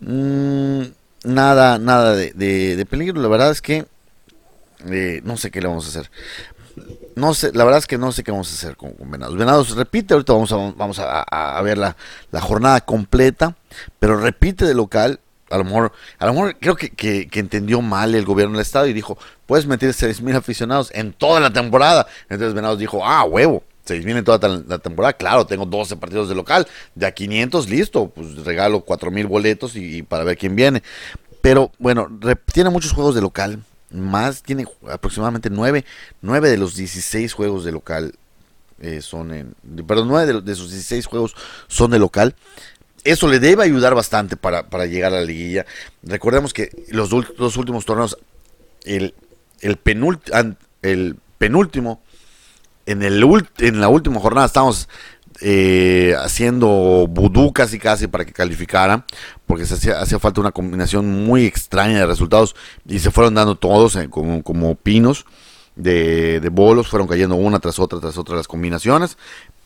mm, 0.00 0.82
nada, 1.24 1.78
nada 1.78 2.16
de 2.16 2.86
peligro. 2.90 3.22
La 3.22 3.28
verdad 3.28 3.50
es 3.50 3.62
que 3.62 3.86
no 5.22 5.36
sé 5.36 5.50
qué 5.50 5.60
le 5.60 5.68
vamos 5.68 5.86
a 5.86 5.88
hacer. 5.88 6.10
No 7.14 7.34
sé, 7.34 7.52
la 7.52 7.64
verdad 7.64 7.78
es 7.78 7.86
que 7.86 7.98
no 7.98 8.10
sé 8.10 8.24
qué 8.24 8.32
vamos 8.32 8.50
a 8.50 8.54
hacer 8.54 8.76
con, 8.76 8.94
Venados. 9.10 9.36
Venados 9.36 9.76
repite, 9.76 10.14
ahorita 10.14 10.32
vamos 10.32 10.52
a, 10.52 10.56
vamos 10.76 10.98
a, 11.00 11.62
ver 11.62 11.78
la, 11.78 11.96
jornada 12.40 12.80
completa, 12.80 13.56
pero 13.98 14.16
repite 14.16 14.64
de 14.64 14.74
local. 14.74 15.20
A 15.50 15.58
lo 15.58 15.64
mejor, 15.64 15.92
a 16.18 16.26
lo 16.26 16.32
mejor 16.32 16.56
creo 16.58 16.76
que, 16.76 17.28
entendió 17.32 17.82
mal 17.82 18.14
el 18.14 18.24
gobierno 18.24 18.54
del 18.54 18.62
estado 18.62 18.86
y 18.86 18.92
dijo, 18.92 19.18
puedes 19.46 19.66
meter 19.66 19.92
6 19.92 20.22
mil 20.22 20.34
aficionados 20.36 20.90
en 20.94 21.12
toda 21.12 21.40
la 21.40 21.52
temporada. 21.52 22.06
Entonces 22.28 22.54
Venados 22.54 22.78
dijo, 22.78 23.04
ah, 23.04 23.24
huevo, 23.24 23.62
6 23.84 24.04
mil 24.04 24.16
en 24.16 24.24
toda 24.24 24.48
la 24.66 24.78
temporada. 24.78 25.12
Claro, 25.12 25.46
tengo 25.46 25.66
12 25.66 25.96
partidos 25.96 26.28
de 26.28 26.34
local, 26.34 26.66
de 26.94 27.06
a 27.06 27.12
500, 27.12 27.68
listo, 27.68 28.08
pues 28.08 28.36
regalo 28.44 28.80
4 28.80 29.10
mil 29.10 29.26
boletos 29.26 29.76
y, 29.76 30.02
para 30.02 30.24
ver 30.24 30.38
quién 30.38 30.56
viene. 30.56 30.82
Pero 31.40 31.70
bueno, 31.78 32.08
tiene 32.52 32.70
muchos 32.70 32.92
juegos 32.92 33.14
de 33.14 33.20
local 33.20 33.62
más, 33.90 34.42
tiene 34.42 34.64
aproximadamente 34.90 35.50
9, 35.50 35.84
9 36.22 36.50
de 36.50 36.56
los 36.56 36.74
16 36.74 37.32
juegos 37.32 37.64
de 37.64 37.72
local 37.72 38.14
eh, 38.80 39.00
son 39.00 39.32
en, 39.32 39.54
perdón, 39.86 40.08
9 40.08 40.42
de, 40.42 40.54
sus 40.54 40.70
16 40.70 41.06
juegos 41.06 41.34
son 41.68 41.90
de 41.90 41.98
local. 41.98 42.34
Eso 43.04 43.28
le 43.28 43.38
debe 43.38 43.62
ayudar 43.62 43.94
bastante 43.94 44.36
para, 44.36 44.86
llegar 44.86 45.12
a 45.12 45.20
la 45.20 45.24
liguilla. 45.24 45.66
Recordemos 46.02 46.54
que 46.54 46.70
los 46.88 47.10
dos 47.10 47.56
últimos 47.56 47.84
torneos, 47.84 48.16
el, 48.84 49.14
el, 49.60 49.76
penúltimo, 49.76 50.56
en, 52.86 53.02
el, 53.02 53.46
en 53.58 53.80
la 53.80 53.88
última 53.88 54.20
jornada 54.20 54.46
estamos 54.46 54.88
eh, 55.40 56.14
haciendo 56.16 57.06
vudú 57.10 57.52
casi 57.52 57.78
casi 57.78 58.06
para 58.06 58.24
que 58.24 58.32
calificara, 58.32 59.04
porque 59.46 59.66
se 59.66 59.92
hacía, 59.92 60.18
falta 60.18 60.40
una 60.40 60.52
combinación 60.52 61.26
muy 61.26 61.44
extraña 61.44 61.98
de 61.98 62.06
resultados 62.06 62.54
y 62.86 63.00
se 63.00 63.10
fueron 63.10 63.34
dando 63.34 63.56
todos 63.56 63.96
eh, 63.96 64.08
como, 64.08 64.74
pinos 64.76 65.26
de, 65.74 66.48
bolos, 66.52 66.88
fueron 66.88 67.08
cayendo 67.08 67.34
una 67.34 67.58
tras 67.58 67.80
otra 67.80 68.00
tras 68.00 68.16
otra 68.16 68.36
las 68.36 68.46
combinaciones. 68.46 69.18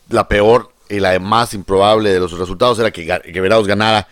La 0.08 0.26
peor 0.26 0.72
y 0.88 1.00
la 1.00 1.18
más 1.18 1.54
improbable 1.54 2.12
de 2.12 2.20
los 2.20 2.36
resultados 2.38 2.78
era 2.78 2.90
que, 2.90 3.06
que 3.06 3.40
ganara 3.40 4.08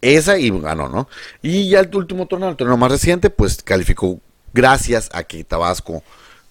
esa 0.00 0.38
y 0.38 0.50
ganó, 0.50 0.88
¿no? 0.88 1.08
Y 1.42 1.68
ya 1.68 1.80
el 1.80 1.94
último 1.94 2.26
torneo, 2.26 2.48
el 2.48 2.56
torneo 2.56 2.76
más 2.76 2.90
reciente, 2.90 3.30
pues 3.30 3.62
calificó 3.62 4.18
gracias 4.52 5.10
a 5.12 5.24
que 5.24 5.44
Tabasco 5.44 6.02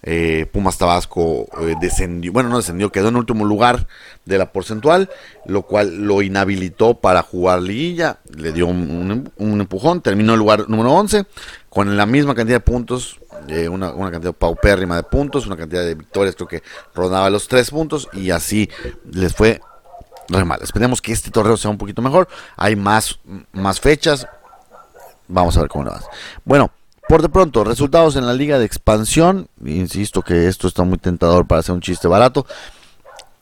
eh, 0.02 0.46
Pumas 0.50 0.78
Tabasco 0.78 1.46
eh, 1.60 1.74
descendió, 1.78 2.32
bueno, 2.32 2.48
no 2.48 2.56
descendió, 2.56 2.90
quedó 2.90 3.08
en 3.08 3.16
último 3.16 3.44
lugar 3.44 3.86
de 4.24 4.38
la 4.38 4.50
porcentual, 4.50 5.10
lo 5.44 5.62
cual 5.62 6.06
lo 6.06 6.22
inhabilitó 6.22 6.94
para 6.94 7.22
jugar 7.22 7.60
liguilla, 7.60 8.18
le 8.34 8.52
dio 8.52 8.66
un, 8.66 9.30
empujón, 9.36 10.00
terminó 10.00 10.32
el 10.32 10.38
lugar 10.38 10.70
número 10.70 10.92
11 10.92 11.26
con 11.68 11.98
la 11.98 12.06
misma 12.06 12.34
cantidad 12.34 12.56
de 12.56 12.64
puntos, 12.64 13.20
eh, 13.48 13.68
una, 13.68 13.92
cantidad 14.10 14.32
paupérrima 14.32 14.96
de 14.96 15.02
puntos, 15.02 15.46
una 15.46 15.56
cantidad 15.56 15.82
de 15.82 15.94
victorias, 15.94 16.34
creo 16.36 16.48
que 16.48 16.62
rodaba 16.94 17.30
los 17.30 17.48
tres 17.48 17.70
puntos 17.70 18.08
y 18.12 18.30
así 18.30 18.68
les 19.10 19.34
fue 19.34 19.60
mal. 20.28 20.62
Esperemos 20.62 21.02
que 21.02 21.12
este 21.12 21.30
torneo 21.30 21.56
sea 21.56 21.70
un 21.70 21.78
poquito 21.78 22.02
mejor, 22.02 22.28
hay 22.56 22.76
más, 22.76 23.18
más 23.52 23.80
fechas, 23.80 24.26
vamos 25.28 25.56
a 25.56 25.60
ver 25.60 25.68
cómo 25.68 25.84
lo 25.84 25.90
va. 25.90 26.00
Bueno, 26.44 26.70
por 27.08 27.22
de 27.22 27.28
pronto, 27.28 27.64
resultados 27.64 28.14
en 28.14 28.24
la 28.24 28.34
liga 28.34 28.58
de 28.60 28.64
expansión. 28.64 29.48
Insisto 29.64 30.22
que 30.22 30.46
esto 30.46 30.68
está 30.68 30.84
muy 30.84 30.96
tentador 30.96 31.44
para 31.44 31.58
hacer 31.58 31.74
un 31.74 31.80
chiste 31.80 32.06
barato. 32.06 32.46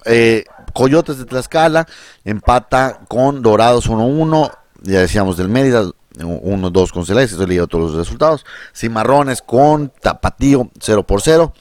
Eh, 0.06 0.44
Coyotes 0.72 1.18
de 1.18 1.26
Tlaxcala 1.26 1.86
empata 2.24 3.00
con 3.08 3.42
Dorados 3.42 3.90
1-1. 3.90 4.50
Ya 4.82 5.00
decíamos 5.00 5.36
del 5.36 5.50
Mérida 5.50 5.90
1-2 6.16 6.92
con 6.92 7.06
Celaya. 7.06 7.26
Estoy 7.26 7.46
leyendo 7.46 7.66
todos 7.66 7.90
los 7.90 7.98
resultados. 7.98 8.44
Cimarrones 8.74 9.42
con 9.42 9.92
Tapatío 10.00 10.70
0 10.80 11.02
por 11.04 11.22
0. 11.22 11.52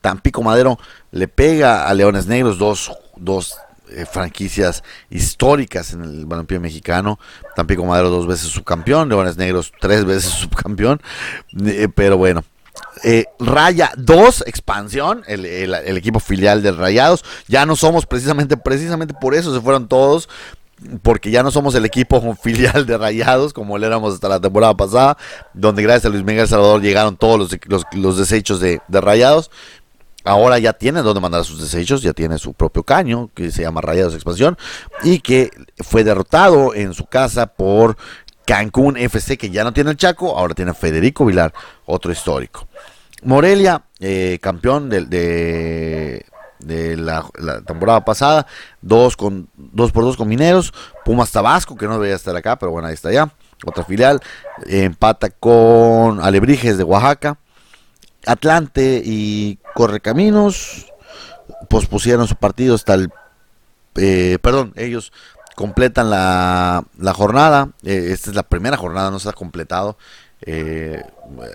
Tampico 0.00 0.42
Madero 0.42 0.78
le 1.10 1.28
pega 1.28 1.86
a 1.88 1.94
Leones 1.94 2.26
Negros 2.26 2.58
2 2.58 2.92
2 3.16 3.56
eh, 3.94 4.06
franquicias 4.06 4.82
históricas 5.10 5.92
en 5.92 6.02
el 6.02 6.26
balompié 6.26 6.58
mexicano. 6.58 7.18
Tampico 7.54 7.84
Madero 7.84 8.10
dos 8.10 8.26
veces 8.26 8.48
subcampeón, 8.48 9.08
Leones 9.08 9.36
Negros 9.36 9.72
tres 9.80 10.04
veces 10.04 10.30
subcampeón. 10.40 11.00
Eh, 11.66 11.88
pero 11.94 12.16
bueno, 12.16 12.42
eh, 13.04 13.26
Raya 13.38 13.92
2, 13.96 14.44
expansión, 14.46 15.24
el, 15.26 15.96
equipo 15.96 16.20
filial 16.20 16.62
de 16.62 16.72
Rayados. 16.72 17.24
Ya 17.48 17.66
no 17.66 17.76
somos 17.76 18.06
precisamente, 18.06 18.56
precisamente 18.56 19.14
por 19.14 19.34
eso 19.34 19.54
se 19.54 19.60
fueron 19.60 19.88
todos. 19.88 20.28
Porque 21.02 21.30
ya 21.30 21.42
no 21.42 21.50
somos 21.50 21.74
el 21.74 21.84
equipo 21.84 22.34
filial 22.42 22.86
de 22.86 22.98
Rayados 22.98 23.52
como 23.52 23.78
lo 23.78 23.86
éramos 23.86 24.14
hasta 24.14 24.28
la 24.28 24.40
temporada 24.40 24.76
pasada, 24.76 25.16
donde 25.54 25.82
gracias 25.82 26.06
a 26.06 26.08
Luis 26.08 26.24
Miguel 26.24 26.48
Salvador 26.48 26.80
llegaron 26.80 27.16
todos 27.16 27.52
los, 27.68 27.84
los, 27.92 28.18
desechos 28.18 28.60
de, 28.60 28.80
de 28.88 29.00
Rayados 29.00 29.50
ahora 30.24 30.58
ya 30.58 30.72
tiene 30.72 31.02
donde 31.02 31.20
mandar 31.20 31.44
sus 31.44 31.60
desechos, 31.60 32.02
ya 32.02 32.12
tiene 32.12 32.38
su 32.38 32.54
propio 32.54 32.82
caño 32.82 33.30
que 33.34 33.50
se 33.50 33.62
llama 33.62 33.80
Rayados 33.80 34.14
Expansión 34.14 34.56
y 35.02 35.20
que 35.20 35.50
fue 35.78 36.04
derrotado 36.04 36.74
en 36.74 36.94
su 36.94 37.06
casa 37.06 37.46
por 37.46 37.96
Cancún 38.46 38.96
FC 38.96 39.36
que 39.36 39.50
ya 39.50 39.64
no 39.64 39.72
tiene 39.72 39.90
el 39.90 39.96
Chaco, 39.96 40.36
ahora 40.36 40.54
tiene 40.54 40.74
Federico 40.74 41.24
Vilar, 41.24 41.52
otro 41.86 42.12
histórico. 42.12 42.66
Morelia, 43.22 43.84
eh, 44.00 44.38
campeón 44.42 44.88
de, 44.88 45.02
de, 45.06 46.26
la, 46.66 47.28
temporada 47.66 48.04
pasada, 48.04 48.46
dos, 48.80 49.16
con, 49.16 49.48
dos 49.56 49.92
por 49.92 50.04
dos 50.04 50.16
con 50.16 50.28
Mineros, 50.28 50.72
Pumas 51.04 51.30
Tabasco, 51.30 51.76
que 51.76 51.86
no 51.86 51.94
debería 51.94 52.16
estar 52.16 52.36
acá, 52.36 52.56
pero 52.56 52.72
bueno, 52.72 52.88
ahí 52.88 52.94
está 52.94 53.12
ya, 53.12 53.30
otra 53.64 53.84
filial, 53.84 54.20
empata 54.66 55.30
con 55.30 56.20
Alebrijes 56.20 56.78
de 56.78 56.84
Oaxaca, 56.84 57.38
Atlante 58.26 59.02
y 59.04 59.58
Correcaminos 59.74 60.92
pospusieron 61.68 62.28
su 62.28 62.36
partido 62.36 62.74
hasta 62.74 62.94
el... 62.94 63.10
Eh, 63.96 64.38
perdón, 64.40 64.72
ellos 64.76 65.12
completan 65.54 66.10
la, 66.10 66.84
la 66.98 67.14
jornada. 67.14 67.70
Eh, 67.82 68.08
esta 68.12 68.30
es 68.30 68.36
la 68.36 68.42
primera 68.42 68.76
jornada, 68.76 69.10
no 69.10 69.18
se 69.18 69.28
ha 69.28 69.32
completado. 69.32 69.96
Eh, 70.42 71.02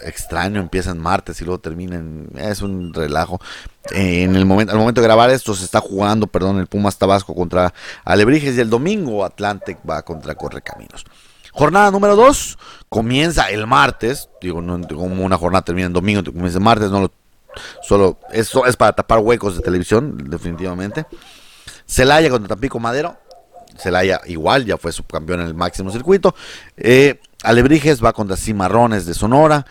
extraño, 0.04 0.60
empiezan 0.60 1.00
martes 1.00 1.42
y 1.42 1.46
luego 1.46 1.60
terminan. 1.60 2.30
Es 2.38 2.62
un 2.62 2.94
relajo. 2.94 3.40
en 3.92 4.36
el 4.36 4.46
momento, 4.46 4.74
al 4.74 4.80
momento 4.80 5.02
de 5.02 5.08
grabar 5.08 5.30
esto, 5.30 5.54
se 5.54 5.66
está 5.66 5.80
jugando, 5.80 6.28
perdón, 6.28 6.60
el 6.60 6.68
Pumas 6.68 6.98
Tabasco 6.98 7.36
contra 7.36 7.74
Alebrijes 8.06 8.56
y 8.56 8.62
el 8.62 8.70
domingo 8.70 9.26
Atlante 9.26 9.78
va 9.90 10.02
contra 10.04 10.36
Correcaminos. 10.36 11.06
Jornada 11.52 11.90
número 11.90 12.16
2 12.16 12.58
comienza 12.88 13.50
el 13.50 13.66
martes. 13.66 14.30
Digo, 14.42 14.62
no 14.62 14.80
como 14.88 15.26
una 15.26 15.38
jornada 15.38 15.64
termina 15.64 15.88
en 15.88 15.94
domingo, 15.94 16.24
comienza 16.24 16.60
el 16.60 16.64
martes, 16.64 16.92
no 16.92 17.02
lo, 17.02 17.12
solo 17.82 18.20
eso 18.32 18.66
es 18.66 18.76
para 18.76 18.94
tapar 18.94 19.20
huecos 19.20 19.56
de 19.56 19.62
televisión, 19.62 20.30
definitivamente. 20.30 21.06
Celaya 21.88 22.30
contra 22.30 22.50
Tampico 22.50 22.80
Madero. 22.80 23.18
Celaya 23.78 24.22
igual, 24.26 24.66
ya 24.66 24.78
fue 24.78 24.92
subcampeón 24.92 25.42
en 25.42 25.48
el 25.48 25.54
máximo 25.54 25.92
circuito. 25.92 26.36
Eh, 26.76 27.20
Alebrijes 27.44 28.04
va 28.04 28.14
contra 28.14 28.36
Cimarrones 28.36 29.06
de 29.06 29.14
Sonora. 29.14 29.66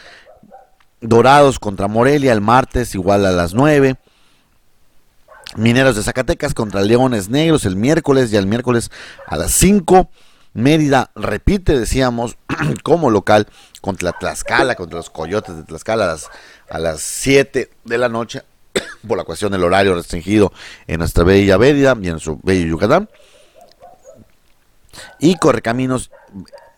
Dorados 1.01 1.59
contra 1.59 1.89
Morelia 1.89 2.33
el 2.33 2.41
martes, 2.41 2.95
igual 2.95 3.27
a 3.27 3.33
las 3.33 3.55
9. 3.55 3.97
Mineros 5.57 5.97
de 5.97 6.03
Zacatecas 6.03 6.55
contra 6.55 6.83
Leones 6.83 7.29
Negros 7.29 7.65
el 7.65 7.77
miércoles, 7.77 8.31
ya 8.31 8.39
el 8.39 8.47
miércoles 8.47 8.91
a 9.27 9.37
las 9.37 9.53
5. 9.53 10.09
Mérida 10.55 11.11
repite, 11.15 11.79
decíamos, 11.79 12.39
como 12.83 13.11
local 13.11 13.47
contra 13.83 14.13
Tlaxcala, 14.13 14.75
contra 14.75 14.97
los 14.97 15.11
Coyotes 15.11 15.57
de 15.57 15.65
Tlaxcala 15.65 16.05
a 16.05 16.09
las, 16.09 16.31
a 16.71 16.79
las 16.79 17.01
7 17.01 17.71
de 17.85 17.99
la 17.99 18.09
noche, 18.09 18.43
por 19.07 19.19
la 19.19 19.25
cuestión 19.25 19.53
del 19.53 19.65
horario 19.65 19.95
restringido 19.95 20.53
en 20.87 20.99
nuestra 20.99 21.25
bella 21.25 21.59
Mérida 21.59 21.97
y 22.01 22.09
en 22.09 22.21
su 22.21 22.41
bello 22.43 22.67
Yucatán. 22.67 23.09
Y 25.19 25.37
Correcaminos 25.37 26.11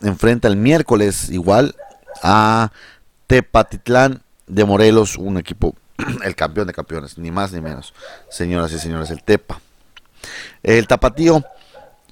enfrenta 0.01 0.49
el 0.49 0.57
miércoles 0.57 1.31
igual 1.31 1.75
a 2.23 2.73
Tepatitlán 3.27 4.23
de 4.47 4.65
Morelos, 4.65 5.17
un 5.17 5.39
equipo, 5.39 5.75
el 6.25 6.35
campeón 6.35 6.67
de 6.67 6.73
campeones, 6.73 7.19
ni 7.19 7.31
más 7.31 7.53
ni 7.53 7.61
menos, 7.61 7.95
señoras 8.31 8.73
y 8.73 8.79
señores, 8.79 9.11
el 9.11 9.23
Tepa. 9.23 9.61
El 10.63 10.87
Tapatío 10.87 11.45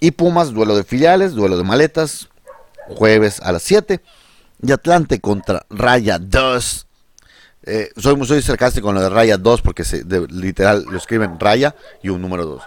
y 0.01 0.13
Pumas, 0.13 0.53
duelo 0.53 0.77
de 0.77 0.85
filiales, 0.85 1.33
duelo 1.33 1.57
de 1.57 1.65
maletas, 1.65 2.29
jueves 2.89 3.41
a 3.41 3.53
las 3.53 3.63
7. 3.63 4.01
Y 4.63 4.73
Atlante 4.73 5.21
contra 5.21 5.67
Raya 5.69 6.19
2. 6.19 6.87
Eh, 7.69 7.91
soy, 7.97 8.17
muy 8.17 8.27
sarcástico 8.43 8.87
con 8.87 8.95
lo 8.95 9.01
de 9.01 9.09
Raya 9.09 9.37
2 9.37 9.61
porque 9.61 9.85
se, 9.85 10.05
literal 10.31 10.85
lo 10.89 10.97
escriben 10.97 11.39
Raya 11.41 11.75
y 12.03 12.09
un 12.09 12.23
número 12.23 12.47
2. 12.47 12.63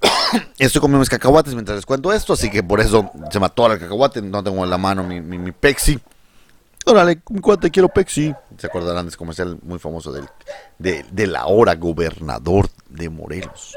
Estoy 0.58 0.80
comiendo 0.80 1.00
mis 1.00 1.08
cacahuates 1.08 1.54
mientras 1.54 1.76
les 1.76 1.86
cuento 1.86 2.12
esto, 2.12 2.34
así 2.34 2.50
que 2.50 2.62
por 2.62 2.80
eso 2.80 3.10
se 3.30 3.40
mató 3.40 3.70
el 3.70 3.78
cacahuate. 3.78 4.22
No 4.22 4.42
tengo 4.42 4.64
en 4.64 4.70
la 4.70 4.78
mano 4.78 5.02
mi, 5.02 5.20
mi, 5.20 5.38
mi 5.38 5.52
Pexi. 5.52 5.98
Órale, 6.86 7.20
mi 7.30 7.40
cuate, 7.40 7.70
quiero 7.70 7.88
Pexi. 7.88 8.34
Se 8.56 8.66
acordarán 8.66 9.04
de 9.04 9.08
ese 9.10 9.18
comercial 9.18 9.58
muy 9.62 9.78
famoso 9.78 10.12
del, 10.12 10.26
de, 10.78 11.04
de 11.10 11.26
la 11.26 11.46
hora 11.46 11.74
gobernador 11.74 12.68
de 12.88 13.10
Morelos. 13.10 13.76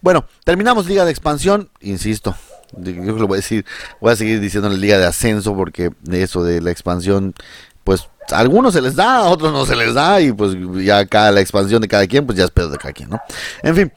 Bueno, 0.00 0.26
terminamos 0.44 0.86
Liga 0.86 1.04
de 1.04 1.10
Expansión, 1.10 1.70
insisto. 1.80 2.36
Yo 2.76 2.92
lo 2.92 3.26
voy 3.26 3.36
a 3.36 3.40
decir, 3.40 3.64
voy 4.00 4.12
a 4.12 4.16
seguir 4.16 4.40
diciendo 4.40 4.68
la 4.68 4.76
Liga 4.76 4.98
de 4.98 5.06
Ascenso 5.06 5.54
porque 5.54 5.92
eso 6.10 6.42
de 6.42 6.60
la 6.60 6.70
expansión, 6.70 7.34
pues 7.84 8.08
a 8.30 8.38
algunos 8.38 8.74
se 8.74 8.82
les 8.82 8.96
da, 8.96 9.18
a 9.18 9.28
otros 9.28 9.52
no 9.52 9.64
se 9.64 9.76
les 9.76 9.94
da 9.94 10.20
y 10.20 10.32
pues 10.32 10.56
ya 10.84 10.98
acá 10.98 11.30
la 11.30 11.40
expansión 11.40 11.80
de 11.80 11.88
cada 11.88 12.06
quien, 12.06 12.26
pues 12.26 12.36
ya 12.36 12.44
es 12.44 12.50
pedo 12.50 12.70
de 12.70 12.78
cada 12.78 12.92
quien, 12.92 13.10
¿no? 13.10 13.20
En 13.62 13.76
fin, 13.76 13.92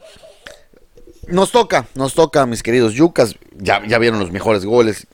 nos 1.28 1.52
toca, 1.52 1.86
nos 1.94 2.14
toca, 2.14 2.46
mis 2.46 2.62
queridos 2.62 2.94
Yucas, 2.94 3.36
ya, 3.56 3.86
ya 3.86 3.98
vieron 3.98 4.20
los 4.20 4.30
mejores 4.30 4.64
goles. 4.64 5.06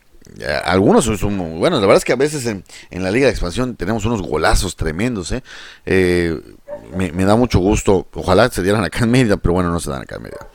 Algunos 0.64 1.04
son 1.04 1.36
muy 1.36 1.58
buenos. 1.58 1.80
La 1.80 1.86
verdad 1.86 1.98
es 1.98 2.04
que 2.04 2.12
a 2.12 2.16
veces 2.16 2.46
en, 2.46 2.64
en, 2.90 3.02
la 3.02 3.10
Liga 3.10 3.26
de 3.26 3.32
Expansión 3.32 3.76
tenemos 3.76 4.04
unos 4.04 4.22
golazos 4.22 4.76
tremendos. 4.76 5.32
¿eh? 5.32 5.42
eh 5.86 6.38
me, 6.94 7.24
da 7.24 7.36
mucho 7.36 7.58
gusto. 7.58 8.06
Ojalá 8.12 8.50
se 8.50 8.62
dieran 8.62 8.84
acá 8.84 9.04
en 9.04 9.10
Mérida, 9.10 9.36
pero 9.36 9.54
bueno, 9.54 9.70
no 9.70 9.80
se 9.80 9.90
dan 9.90 10.02
acá 10.02 10.16
en 10.16 10.22
Mérida. 10.24 10.46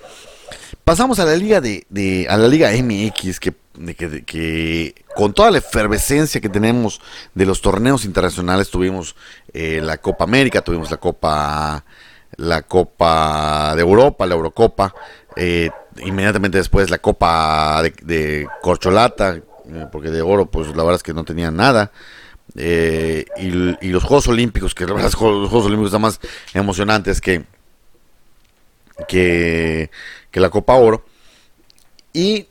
Pasamos 0.83 1.19
a 1.19 1.25
la 1.25 1.35
Liga 1.35 1.61
de, 1.61 1.85
de 1.89 2.27
a 2.29 2.37
la 2.37 2.47
Liga 2.47 2.71
MX, 2.71 3.39
que, 3.39 3.53
que, 3.95 4.23
que, 4.25 4.95
con 5.15 5.33
toda 5.33 5.51
la 5.51 5.59
efervescencia 5.59 6.41
que 6.41 6.49
tenemos 6.49 6.99
de 7.33 7.45
los 7.45 7.61
torneos 7.61 8.03
internacionales, 8.03 8.69
tuvimos 8.69 9.15
eh, 9.53 9.79
la 9.81 9.99
Copa 9.99 10.23
América, 10.23 10.61
tuvimos 10.61 10.91
la 10.91 10.97
Copa 10.97 11.83
la 12.37 12.63
Copa 12.63 13.73
de 13.75 13.81
Europa, 13.81 14.25
la 14.25 14.35
Eurocopa, 14.35 14.93
eh, 15.35 15.69
inmediatamente 16.03 16.57
después 16.57 16.89
la 16.89 16.99
Copa 16.99 17.81
de, 17.83 17.93
de 18.01 18.47
Corcholata, 18.61 19.35
eh, 19.35 19.87
porque 19.91 20.09
de 20.09 20.21
oro, 20.21 20.45
pues 20.45 20.67
la 20.69 20.83
verdad 20.83 20.95
es 20.95 21.03
que 21.03 21.13
no 21.13 21.23
tenían 21.23 21.55
nada. 21.55 21.91
Eh, 22.55 23.25
y, 23.37 23.89
los 23.89 24.03
Juegos 24.03 24.27
Olímpicos, 24.27 24.75
que 24.75 24.85
la 24.85 24.93
verdad 24.93 25.05
los 25.05 25.15
Juegos 25.15 25.65
Olímpicos 25.65 25.87
están 25.87 26.01
más 26.01 26.19
emocionantes 26.53 27.21
que, 27.21 27.43
que, 29.07 29.89
la 30.33 30.49
Copa 30.49 30.75
Oro. 30.75 31.05
Y, 32.13 32.47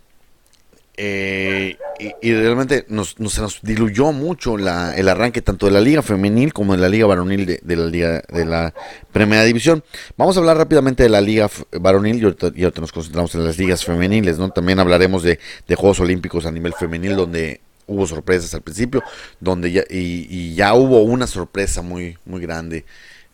eh, 1.03 1.79
y, 2.21 2.35
realmente 2.35 2.85
nos, 2.89 3.19
nos 3.19 3.61
diluyó 3.63 4.13
mucho 4.13 4.59
la, 4.59 4.95
el 4.95 5.09
arranque 5.09 5.41
tanto 5.41 5.65
de 5.65 5.73
la 5.73 5.81
Liga 5.81 6.03
Femenil 6.03 6.53
como 6.53 6.75
de 6.75 6.79
la 6.79 6.91
Liga 6.91 7.07
Varonil 7.07 7.47
de, 7.47 7.77
la 7.77 7.87
Liga 7.87 8.23
de 8.29 8.45
la 8.45 8.75
Primera 9.11 9.43
División. 9.45 9.83
Vamos 10.19 10.37
a 10.37 10.41
hablar 10.41 10.59
rápidamente 10.59 11.03
de 11.03 11.09
la 11.09 11.23
Liga 11.23 11.49
Varonil 11.73 12.21
y 12.21 12.25
ahorita, 12.25 12.81
nos 12.83 12.93
concentramos 12.93 13.35
en 13.35 13.45
las 13.45 13.57
ligas 13.57 13.83
femeniles. 13.83 14.39
¿no? 14.39 14.51
También 14.51 14.79
hablaremos 14.79 15.23
de, 15.23 15.39
de 15.67 15.75
Juegos 15.75 16.01
Olímpicos 16.01 16.45
a 16.45 16.53
nivel 16.53 16.75
femenil, 16.75 17.17
donde 17.17 17.63
hubo 17.87 18.07
sorpresas 18.07 18.53
al 18.53 18.61
principio, 18.61 19.03
donde 19.41 19.73
ya, 19.73 19.85
y, 19.89 20.55
ya 20.55 20.75
hubo 20.75 21.03
una 21.03 21.27
sorpresa 21.27 21.81
muy, 21.81 22.19
muy 22.27 22.43
grande. 22.43 22.85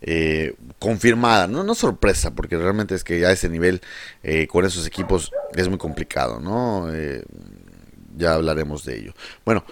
Eh, 0.02 0.54
confirmada, 0.78 1.48
¿no? 1.48 1.64
no 1.64 1.74
sorpresa, 1.74 2.32
porque 2.32 2.56
realmente 2.56 2.94
es 2.94 3.02
que 3.02 3.18
ya 3.18 3.32
ese 3.32 3.48
nivel 3.48 3.80
eh, 4.22 4.46
con 4.46 4.64
esos 4.64 4.86
equipos 4.86 5.32
es 5.52 5.68
muy 5.68 5.78
complicado, 5.78 6.38
¿no? 6.38 6.94
Eh, 6.94 7.24
ya 8.16 8.34
hablaremos 8.34 8.84
de 8.84 8.98
ello. 8.98 9.14
Bueno, 9.44 9.64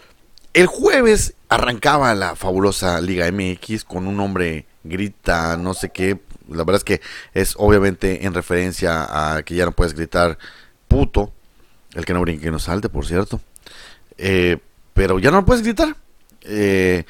el 0.53 0.67
jueves 0.67 1.35
arrancaba 1.49 2.15
la 2.15 2.37
fabulosa 2.37 3.01
Liga 3.01 3.31
MX 3.31 3.85
con 3.85 4.07
un 4.07 4.21
hombre 4.21 4.67
grita, 4.85 5.57
no 5.57 5.75
sé 5.75 5.91
qué, 5.91 6.21
la 6.49 6.65
verdad 6.65 6.77
es 6.77 6.85
que 6.85 7.01
es 7.33 7.55
obviamente 7.57 8.25
en 8.27 8.35
referencia 8.35 9.37
a 9.37 9.43
que 9.43 9.55
ya 9.55 9.65
no 9.65 9.73
puedes 9.73 9.95
gritar 9.95 10.39
puto, 10.89 11.33
el 11.95 12.05
que 12.05 12.13
no 12.13 12.21
brinque 12.21 12.51
no 12.51 12.59
salte, 12.59 12.89
por 12.89 13.07
cierto. 13.07 13.41
Eh, 14.19 14.59
pero 14.93 15.19
ya 15.19 15.31
no 15.31 15.45
puedes 15.45 15.63
gritar. 15.63 15.97
Eh, 16.43 17.05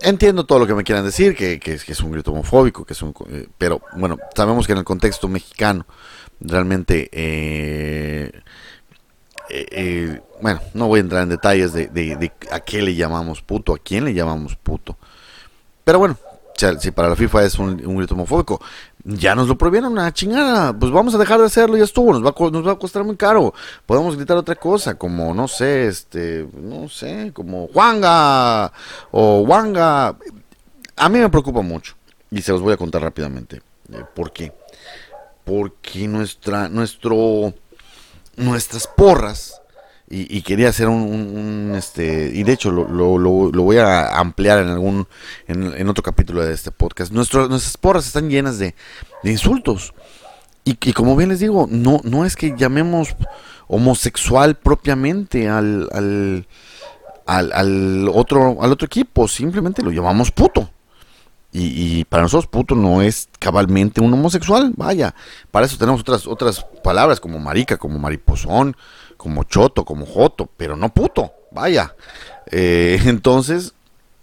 entiendo 0.00 0.46
todo 0.46 0.60
lo 0.60 0.66
que 0.66 0.74
me 0.74 0.84
quieran 0.84 1.04
decir, 1.04 1.36
que, 1.36 1.60
que, 1.60 1.74
es 1.74 2.00
un 2.00 2.12
grito 2.12 2.32
homofóbico, 2.32 2.84
que 2.84 2.94
es 2.94 3.02
un, 3.02 3.14
eh, 3.28 3.46
pero 3.58 3.80
bueno, 3.96 4.18
sabemos 4.34 4.66
que 4.66 4.72
en 4.72 4.78
el 4.78 4.84
contexto 4.84 5.28
mexicano 5.28 5.86
realmente, 6.40 7.08
eh, 7.12 8.32
bueno, 10.40 10.60
no 10.74 10.88
voy 10.88 10.98
a 10.98 11.02
entrar 11.02 11.22
en 11.22 11.28
detalles 11.28 11.72
de, 11.72 12.32
a 12.50 12.60
qué 12.60 12.82
le 12.82 12.94
llamamos 12.94 13.42
puto, 13.42 13.74
a 13.74 13.78
quién 13.78 14.04
le 14.04 14.14
llamamos 14.14 14.56
puto, 14.56 14.96
pero 15.84 15.98
bueno, 15.98 16.16
si 16.78 16.90
para 16.90 17.08
la 17.08 17.16
FIFA 17.16 17.44
es 17.44 17.58
un, 17.58 17.96
grito 17.96 18.14
homofóbico, 18.14 18.60
ya 19.04 19.34
nos 19.34 19.48
lo 19.48 19.56
prohibieron 19.56 19.92
una 19.92 20.12
chingada, 20.12 20.72
pues 20.78 20.92
vamos 20.92 21.14
a 21.14 21.18
dejar 21.18 21.40
de 21.40 21.46
hacerlo, 21.46 21.76
ya 21.76 21.84
estuvo, 21.84 22.12
nos 22.12 22.24
va, 22.24 22.34
a, 22.36 22.50
nos 22.50 22.66
va 22.66 22.72
a 22.72 22.78
costar 22.78 23.02
muy 23.02 23.16
caro. 23.16 23.54
Podemos 23.86 24.16
gritar 24.16 24.36
otra 24.36 24.56
cosa, 24.56 24.96
como, 24.96 25.32
no 25.32 25.48
sé, 25.48 25.86
este, 25.86 26.46
no 26.54 26.88
sé, 26.88 27.30
como 27.32 27.68
Juanga 27.68 28.72
o 29.10 29.40
Wanga. 29.40 30.16
A 30.96 31.08
mí 31.08 31.18
me 31.18 31.30
preocupa 31.30 31.62
mucho 31.62 31.94
y 32.30 32.42
se 32.42 32.52
los 32.52 32.60
voy 32.60 32.74
a 32.74 32.76
contar 32.76 33.02
rápidamente. 33.02 33.62
Eh, 33.92 34.04
¿Por 34.14 34.32
qué? 34.32 34.52
Porque 35.44 36.06
nuestra, 36.06 36.68
nuestro, 36.68 37.54
nuestras 38.40 38.86
porras 38.86 39.60
y, 40.12 40.42
quería 40.42 40.70
hacer 40.70 40.88
un, 40.88 41.72
este 41.76 42.32
y 42.34 42.42
de 42.42 42.52
hecho 42.52 42.72
lo, 42.72 42.88
lo, 42.88 43.16
lo, 43.16 43.62
voy 43.62 43.76
a 43.76 44.18
ampliar 44.18 44.58
en 44.58 44.66
algún 44.66 45.06
en, 45.46 45.88
otro 45.88 46.02
capítulo 46.02 46.44
de 46.44 46.52
este 46.52 46.72
podcast. 46.72 47.12
Nuestro, 47.12 47.46
nuestras 47.46 47.76
porras 47.76 48.08
están 48.08 48.28
llenas 48.28 48.58
de, 48.58 48.74
insultos. 49.22 49.94
Y, 50.64 50.72
y, 50.82 50.92
como 50.94 51.14
bien 51.14 51.28
les 51.28 51.38
digo 51.38 51.68
no 51.70 52.00
no 52.02 52.24
es 52.26 52.34
que 52.34 52.54
llamemos 52.56 53.14
homosexual 53.68 54.56
propiamente 54.56 55.48
al, 55.48 55.88
al, 55.92 56.48
al, 57.24 57.52
al 57.52 58.08
otro 58.12 58.62
al 58.62 58.72
otro 58.72 58.86
equipo 58.86 59.26
simplemente 59.28 59.80
lo 59.82 59.90
llamamos 59.90 60.32
puto 60.32 60.70
y, 61.52 61.98
y, 61.98 62.04
para 62.04 62.22
nosotros 62.22 62.46
puto 62.46 62.74
no 62.74 63.02
es 63.02 63.28
cabalmente 63.38 64.00
un 64.00 64.12
homosexual, 64.12 64.72
vaya. 64.76 65.14
Para 65.50 65.66
eso 65.66 65.76
tenemos 65.76 66.00
otras 66.00 66.26
otras 66.26 66.64
palabras 66.84 67.18
como 67.18 67.38
marica, 67.40 67.76
como 67.76 67.98
mariposón, 67.98 68.76
como 69.16 69.44
choto, 69.44 69.84
como 69.84 70.06
joto, 70.06 70.48
pero 70.56 70.76
no 70.76 70.94
puto, 70.94 71.32
vaya. 71.50 71.94
Eh, 72.50 73.00
entonces, 73.06 73.74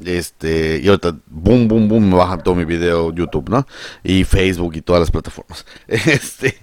este, 0.03 0.79
y 0.81 0.87
ahorita, 0.87 1.17
boom, 1.27 1.67
boom, 1.67 1.87
boom, 1.87 2.09
me 2.09 2.15
baja 2.15 2.37
todo 2.37 2.55
mi 2.55 2.65
video 2.65 3.11
YouTube, 3.13 3.49
¿no? 3.49 3.67
Y 4.03 4.23
Facebook 4.23 4.75
y 4.75 4.81
todas 4.81 5.01
las 5.01 5.11
plataformas. 5.11 5.65
Este, 5.87 6.57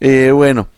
eh, 0.00 0.30
bueno, 0.32 0.68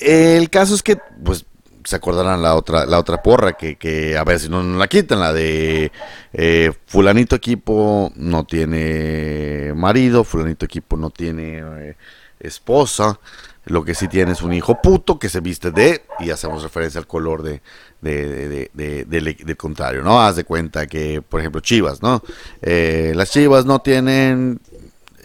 el 0.00 0.48
caso 0.50 0.74
es 0.74 0.82
que, 0.82 0.96
pues, 1.22 1.44
se 1.88 1.96
acordarán 1.96 2.42
la 2.42 2.54
otra, 2.54 2.84
la 2.84 2.98
otra 2.98 3.22
porra 3.22 3.54
que, 3.54 3.76
que 3.76 4.18
a 4.18 4.22
ver 4.22 4.38
si 4.38 4.50
no, 4.50 4.62
la 4.62 4.88
quitan, 4.88 5.20
la 5.20 5.32
de 5.32 5.90
eh, 6.34 6.70
fulanito 6.84 7.34
equipo 7.34 8.12
no 8.14 8.44
tiene 8.44 9.72
marido, 9.74 10.22
fulanito 10.22 10.66
equipo 10.66 10.98
no 10.98 11.08
tiene 11.08 11.96
esposa, 12.40 13.18
lo 13.64 13.86
que 13.86 13.94
sí 13.94 14.06
tiene 14.06 14.32
es 14.32 14.42
un 14.42 14.52
hijo 14.52 14.82
puto 14.82 15.18
que 15.18 15.30
se 15.30 15.40
viste 15.40 15.70
de, 15.70 16.02
y 16.20 16.28
hacemos 16.28 16.62
referencia 16.62 16.98
al 16.98 17.06
color 17.06 17.42
de, 17.42 17.62
de, 18.02 18.68
de, 18.74 19.10
del 19.14 19.56
contrario, 19.56 20.02
¿no? 20.02 20.20
Haz 20.20 20.36
de 20.36 20.44
cuenta 20.44 20.86
que, 20.86 21.22
por 21.22 21.40
ejemplo, 21.40 21.62
Chivas, 21.62 22.02
¿no? 22.02 22.22
Eh, 22.60 23.14
las 23.16 23.30
Chivas 23.30 23.64
no 23.64 23.78
tienen 23.78 24.60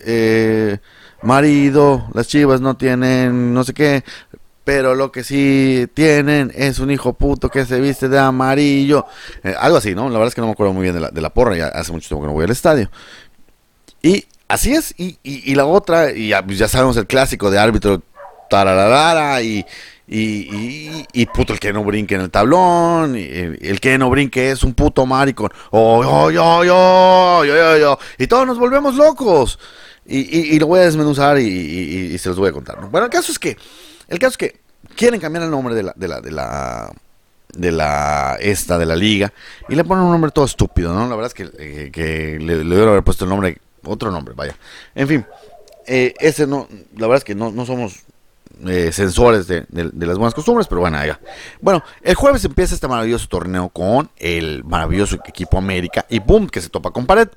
eh, 0.06 0.78
marido, 1.24 2.08
las 2.14 2.30
Chivas 2.30 2.62
no 2.62 2.78
tienen 2.78 3.54
no 3.54 3.66
sé 3.66 3.74
qué, 3.74 4.06
pero 4.64 4.96
lo 4.96 5.12
que 5.12 5.24
sí 5.24 5.88
tienen 5.94 6.52
es 6.56 6.80
un 6.80 6.92
hijo 6.92 7.14
puto 7.14 7.50
que 7.50 7.66
se 7.66 7.80
viste 7.82 8.10
de 8.10 8.20
amarillo, 8.20 9.06
eh, 9.44 9.54
algo 9.60 9.78
así, 9.78 9.94
¿no? 9.94 10.04
La 10.10 10.18
verdad 10.18 10.30
es 10.30 10.36
que 10.36 10.42
no 10.42 10.48
me 10.48 10.54
acuerdo 10.54 10.74
muy 10.74 10.84
bien 10.84 10.96
de 11.14 11.22
la, 11.22 11.30
porra, 11.34 11.56
ya 11.56 11.68
hace 11.68 11.92
mucho 11.92 12.08
tiempo 12.08 12.24
que 12.24 12.28
no 12.28 12.34
voy 12.34 12.46
al 12.46 12.52
estadio. 12.52 12.90
Y 14.02 14.26
así 14.48 14.74
es, 14.74 14.94
y, 14.98 15.18
y, 15.24 15.56
la 15.56 15.66
otra, 15.66 16.12
y 16.12 16.30
ya, 16.30 16.46
pues 16.46 16.60
sabemos 16.70 16.98
el 16.98 17.08
clásico 17.08 17.52
de 17.52 17.60
árbitro 17.60 18.02
y, 19.42 19.66
y, 20.08 21.06
y, 21.12 21.26
puto 21.28 21.54
el 21.54 21.60
que 21.60 21.74
no 21.74 21.84
brinque 21.84 22.16
en 22.16 22.22
el 22.22 22.30
tablón, 22.30 23.18
y, 23.18 23.24
el 23.24 23.80
que 23.80 23.98
no 23.98 24.10
brinque 24.10 24.52
es 24.52 24.64
un 24.64 24.74
puto 24.74 25.06
maricón, 25.06 25.50
oh, 25.72 26.04
oh, 26.06 26.32
yo, 26.32 26.64
yo, 26.64 28.00
y 28.18 28.28
todos 28.28 28.46
nos 28.46 28.60
volvemos 28.60 28.96
locos. 28.96 29.60
Y, 30.06 30.60
lo 30.60 30.68
voy 30.68 30.82
a 30.82 30.84
desmenuzar 30.84 31.40
y, 31.40 32.18
se 32.18 32.30
los 32.30 32.38
voy 32.38 32.50
a 32.50 32.52
contar. 32.52 32.78
Bueno, 32.90 33.06
el 33.06 33.12
caso 33.12 33.32
es 33.32 33.40
que, 33.40 33.58
el 34.14 34.20
caso 34.20 34.32
es 34.32 34.38
que 34.38 34.60
quieren 34.96 35.20
cambiar 35.20 35.44
el 35.44 35.52
nombre 35.52 35.74
de 35.74 35.84
la, 35.84 35.94
de 35.96 36.08
la, 36.08 36.22
de 37.50 37.72
la, 37.72 38.38
esta, 38.40 38.78
de 38.78 38.86
la 38.86 38.96
liga, 38.96 39.34
y 39.70 39.76
le 39.76 39.84
ponen 39.84 40.06
un 40.06 40.12
nombre 40.12 40.32
todo 40.32 40.46
estúpido, 40.46 40.94
¿no? 40.94 41.08
La 41.08 41.16
verdad 41.16 41.28
es 41.28 41.34
que, 41.34 41.50
eh, 41.58 42.38
le, 42.40 42.64
le 42.64 42.82
haber 42.82 43.04
puesto 43.04 43.26
el 43.26 43.30
nombre, 43.30 43.58
otro 43.84 44.12
nombre, 44.12 44.34
vaya. 44.36 44.56
En 44.94 45.08
fin, 45.08 45.26
eh, 45.88 46.14
ese 46.20 46.48
no, 46.48 46.68
la 46.96 47.08
verdad 47.08 47.18
es 47.18 47.24
que 47.24 47.36
no, 47.36 47.52
no 47.52 47.66
somos 47.66 48.04
eh, 48.68 48.92
sensores 48.92 49.48
de, 49.48 49.66
las 49.72 50.18
buenas 50.18 50.34
costumbres, 50.34 50.68
pero 50.68 50.82
bueno, 50.82 51.04
ya. 51.04 51.20
Bueno, 51.60 51.84
el 52.02 52.16
jueves 52.16 52.46
empieza 52.46 52.76
este 52.76 52.88
maravilloso 52.88 53.28
torneo 53.28 53.70
con 53.70 54.10
el 54.18 54.64
maravilloso 54.64 55.18
equipo 55.28 55.58
América 55.58 56.06
y 56.08 56.20
boom, 56.20 56.48
que 56.48 56.62
se 56.62 56.70
topa 56.70 56.92
con 56.92 57.06
pared. 57.06 57.30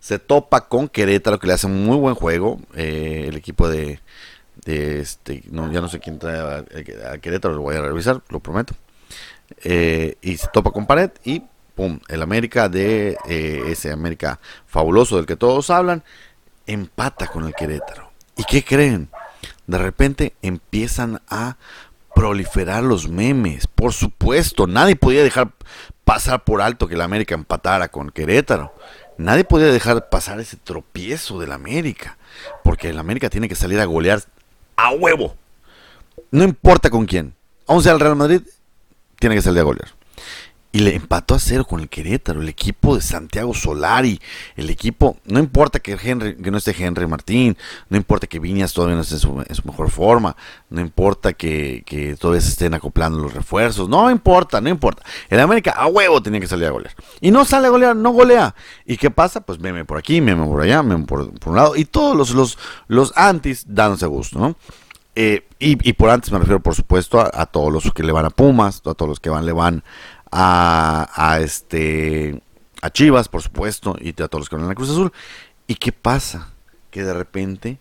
Se 0.00 0.20
topa 0.20 0.68
con 0.68 0.88
Querétaro, 0.88 1.40
que 1.40 1.48
le 1.48 1.54
hace 1.54 1.66
un 1.66 1.84
muy 1.84 1.96
buen 1.96 2.14
juego. 2.14 2.60
Eh, 2.76 3.26
el 3.28 3.36
equipo 3.36 3.68
de, 3.68 4.00
este, 4.64 5.42
no, 5.50 5.70
ya 5.72 5.80
no 5.80 5.88
sé 5.88 6.00
quién 6.00 6.18
trae 6.18 6.38
a, 6.40 7.18
Querétaro, 7.18 7.54
lo 7.54 7.62
voy 7.62 7.76
a 7.76 7.80
revisar, 7.80 8.22
lo 8.28 8.40
prometo. 8.40 8.74
y 9.64 10.36
se 10.36 10.48
topa 10.52 10.70
con 10.70 10.86
pared 10.86 11.10
y 11.24 11.42
pum, 11.74 12.00
el 12.08 12.22
América 12.22 12.68
de 12.68 13.16
ese 13.26 13.92
América 13.92 14.40
fabuloso 14.66 15.16
del 15.16 15.26
que 15.26 15.36
todos 15.36 15.70
hablan 15.70 16.02
empata 16.66 17.26
con 17.26 17.46
el 17.46 17.54
Querétaro. 17.54 18.10
¿Y 18.36 18.44
qué 18.44 18.62
creen? 18.62 19.08
De 19.66 19.78
repente 19.78 20.34
empiezan 20.42 21.20
a 21.28 21.56
proliferar 22.14 22.82
los 22.82 23.08
memes. 23.08 23.66
Por 23.66 23.92
supuesto, 23.92 24.66
nadie 24.66 24.96
podía 24.96 25.22
dejar 25.22 25.52
pasar 26.04 26.44
por 26.44 26.62
alto 26.62 26.88
que 26.88 26.94
el 26.94 27.00
América 27.00 27.34
empatara 27.34 27.88
con 27.88 28.10
Querétaro. 28.10 28.72
Nadie 29.18 29.44
podía 29.44 29.66
dejar 29.66 30.08
pasar 30.08 30.40
ese 30.40 30.56
tropiezo 30.56 31.40
del 31.40 31.52
América. 31.52 32.18
Porque 32.62 32.90
el 32.90 32.98
América 32.98 33.30
tiene 33.30 33.48
que 33.48 33.54
salir 33.54 33.80
a 33.80 33.84
golear 33.84 34.22
a 34.78 34.92
huevo. 34.92 35.34
No 36.30 36.44
importa 36.44 36.88
con 36.88 37.04
quién. 37.04 37.34
Aún 37.66 37.82
sea 37.82 37.92
el 37.92 38.00
Real 38.00 38.16
Madrid, 38.16 38.42
tiene 39.18 39.34
que 39.34 39.42
salir 39.42 39.60
a 39.60 39.64
golear. 39.64 39.88
Y 40.70 40.80
le 40.80 40.94
empató 40.94 41.34
a 41.34 41.38
cero 41.38 41.64
con 41.64 41.80
el 41.80 41.88
Querétaro, 41.88 42.42
el 42.42 42.48
equipo 42.50 42.94
de 42.94 43.00
Santiago 43.00 43.54
Solari, 43.54 44.20
el 44.54 44.68
equipo, 44.68 45.16
no 45.24 45.38
importa 45.38 45.80
que, 45.80 45.96
Henry, 46.00 46.36
que 46.36 46.50
no 46.50 46.58
esté 46.58 46.74
Henry 46.78 47.06
Martín, 47.06 47.56
no 47.88 47.96
importa 47.96 48.26
que 48.26 48.38
Viñas 48.38 48.74
todavía 48.74 48.94
no 48.94 49.00
esté 49.00 49.14
en 49.14 49.20
su, 49.54 49.64
mejor 49.64 49.90
forma, 49.90 50.36
no 50.68 50.82
importa 50.82 51.32
que, 51.32 51.82
que, 51.86 52.16
todavía 52.16 52.42
se 52.42 52.50
estén 52.50 52.74
acoplando 52.74 53.18
los 53.18 53.32
refuerzos, 53.32 53.88
no 53.88 54.10
importa, 54.10 54.60
no 54.60 54.68
importa. 54.68 55.02
El 55.30 55.40
América 55.40 55.70
a 55.70 55.86
huevo 55.86 56.22
tenía 56.22 56.38
que 56.38 56.46
salir 56.46 56.66
a 56.66 56.70
golear. 56.70 56.94
Y 57.22 57.30
no 57.30 57.46
sale 57.46 57.68
a 57.68 57.70
golear, 57.70 57.96
no 57.96 58.10
golea. 58.10 58.54
¿Y 58.84 58.98
qué 58.98 59.10
pasa? 59.10 59.40
Pues 59.40 59.58
meme 59.58 59.86
por 59.86 59.96
aquí, 59.96 60.20
meme 60.20 60.44
por 60.44 60.60
allá, 60.60 60.82
meme 60.82 61.06
por, 61.06 61.32
un 61.46 61.56
lado, 61.56 61.76
y 61.76 61.86
todos 61.86 62.14
los, 62.14 62.32
los, 62.32 62.58
los 62.88 63.16
antis 63.16 63.64
dándose 63.66 64.06
gusto, 64.06 64.38
¿no? 64.38 64.56
Eh, 65.20 65.44
y, 65.58 65.92
por 65.94 66.10
antes 66.10 66.30
me 66.30 66.38
refiero, 66.38 66.60
por 66.60 66.76
supuesto, 66.76 67.20
a, 67.20 67.28
a, 67.34 67.46
todos 67.46 67.72
los 67.72 67.92
que 67.92 68.04
le 68.04 68.12
van 68.12 68.24
a 68.24 68.30
Pumas, 68.30 68.76
a 68.86 68.94
todos 68.94 69.08
los 69.08 69.18
que 69.18 69.28
van, 69.28 69.44
le 69.44 69.52
van 69.52 69.82
a, 70.30 71.38
este 71.42 72.40
a 72.82 72.90
Chivas, 72.90 73.28
por 73.28 73.42
supuesto, 73.42 73.96
y 74.00 74.10
a 74.10 74.28
todos 74.28 74.40
los 74.40 74.48
que 74.48 74.56
van 74.56 74.64
en 74.64 74.68
la 74.68 74.74
Cruz 74.74 74.90
Azul. 74.90 75.12
¿Y 75.66 75.74
qué 75.74 75.92
pasa? 75.92 76.50
Que 76.90 77.02
de 77.02 77.12
repente, 77.12 77.78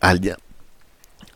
al 0.00 0.20
día, 0.20 0.36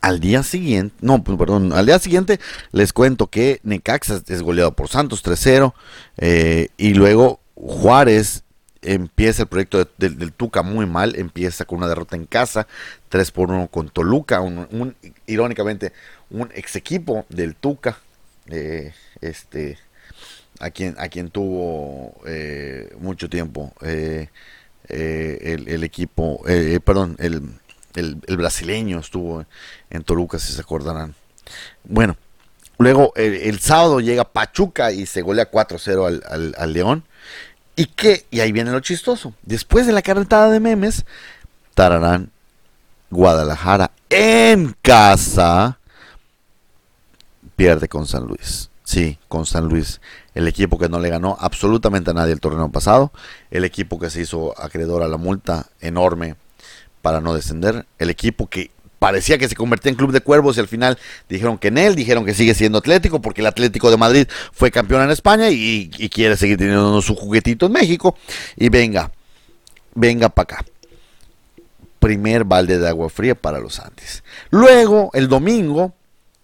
al 0.01 0.19
día 0.19 0.43
siguiente, 0.43 0.95
no, 1.01 1.23
pues, 1.23 1.37
perdón, 1.37 1.73
al 1.73 1.85
día 1.85 1.99
siguiente 1.99 2.39
les 2.71 2.93
cuento 2.93 3.27
que 3.27 3.59
Necaxa 3.63 4.21
es 4.27 4.41
goleado 4.41 4.73
por 4.73 4.87
Santos 4.87 5.23
3-0 5.23 5.73
eh, 6.17 6.69
y 6.77 6.93
luego 6.93 7.39
Juárez 7.55 8.43
empieza 8.81 9.43
el 9.43 9.49
proyecto 9.49 9.89
del 9.97 10.31
Tuca 10.31 10.63
muy 10.63 10.85
mal, 10.85 11.15
empieza 11.17 11.65
con 11.65 11.79
una 11.79 11.87
derrota 11.87 12.15
en 12.15 12.25
casa, 12.25 12.67
3 13.09 13.31
por 13.31 13.49
1 13.49 13.67
con 13.67 13.89
Toluca, 13.89 14.39
un, 14.39 14.95
irónicamente 15.27 15.91
un 16.29 16.49
ex 16.53 16.75
equipo 16.75 17.25
del 17.29 17.55
Tuca, 17.55 17.99
eh, 18.47 18.93
este 19.21 19.77
a 20.59 20.69
quien, 20.71 20.95
a 20.99 21.07
quien 21.07 21.29
tuvo 21.29 22.15
eh, 22.25 22.95
mucho 22.99 23.29
tiempo 23.29 23.73
eh, 23.81 24.29
eh, 24.87 25.65
el, 25.67 25.83
equipo, 25.83 26.43
perdón, 26.83 27.15
el, 27.19 27.41
el, 27.95 28.37
brasileño 28.37 28.99
estuvo 28.99 29.45
en 29.89 30.03
Toluca, 30.03 30.39
si 30.39 30.53
se 30.53 30.61
acordarán. 30.61 31.15
Bueno, 31.83 32.17
luego 32.77 33.13
el, 33.15 33.59
sábado 33.59 33.99
llega 33.99 34.23
Pachuca 34.23 34.91
y 34.91 35.05
se 35.05 35.21
golea 35.21 35.51
4-0 35.51 36.07
al, 36.07 36.23
al, 36.27 36.55
al, 36.57 36.73
León. 36.73 37.03
¿Y 37.75 37.85
qué? 37.85 38.25
Y 38.31 38.41
ahí 38.41 38.51
viene 38.51 38.71
lo 38.71 38.79
chistoso. 38.79 39.33
Después 39.43 39.85
de 39.85 39.93
la 39.93 40.01
carretada 40.01 40.49
de 40.49 40.59
memes, 40.59 41.05
Tararán, 41.75 42.31
Guadalajara 43.09 43.91
en 44.09 44.75
casa 44.81 45.79
pierde 47.55 47.87
con 47.87 48.07
San 48.07 48.25
Luis. 48.25 48.69
Sí, 48.83 49.19
con 49.27 49.45
San 49.45 49.67
Luis, 49.67 50.01
el 50.39 50.47
equipo 50.47 50.79
que 50.79 50.89
no 50.89 50.99
le 50.99 51.09
ganó 51.09 51.37
absolutamente 51.39 52.11
a 52.11 52.13
nadie 52.13 52.33
el 52.33 52.39
torneo 52.39 52.71
pasado, 52.71 53.11
el 53.51 53.65
equipo 53.65 53.99
que 53.99 54.09
se 54.09 54.21
hizo 54.21 54.59
acreedor 54.59 55.03
a 55.03 55.07
la 55.07 55.17
multa 55.17 55.67
enorme 55.81 56.35
para 57.01 57.19
no 57.19 57.33
descender, 57.33 57.85
el 57.99 58.09
equipo 58.09 58.47
que 58.47 58.71
parecía 58.99 59.37
que 59.37 59.49
se 59.49 59.55
convertía 59.55 59.91
en 59.91 59.97
club 59.97 60.11
de 60.11 60.21
cuervos 60.21 60.57
y 60.57 60.61
al 60.61 60.67
final 60.67 60.97
dijeron 61.27 61.57
que 61.57 61.67
en 61.67 61.77
él, 61.77 61.95
dijeron 61.95 62.25
que 62.25 62.33
sigue 62.33 62.53
siendo 62.53 62.77
Atlético 62.77 63.21
porque 63.21 63.41
el 63.41 63.47
Atlético 63.47 63.91
de 63.91 63.97
Madrid 63.97 64.27
fue 64.53 64.71
campeón 64.71 65.01
en 65.03 65.11
España 65.11 65.49
y, 65.49 65.89
quiere 66.09 66.37
seguir 66.37 66.57
teniendo 66.57 67.01
su 67.01 67.15
juguetito 67.15 67.65
en 67.65 67.73
México 67.73 68.17
y 68.55 68.69
venga, 68.69 69.11
venga 69.93 70.29
para 70.29 70.43
acá. 70.43 70.65
Primer 71.99 72.45
balde 72.45 72.79
de 72.79 72.87
agua 72.87 73.09
fría 73.09 73.35
para 73.35 73.59
los 73.59 73.77
Andes. 73.79 74.23
Luego, 74.51 75.09
el 75.13 75.27
domingo, 75.27 75.93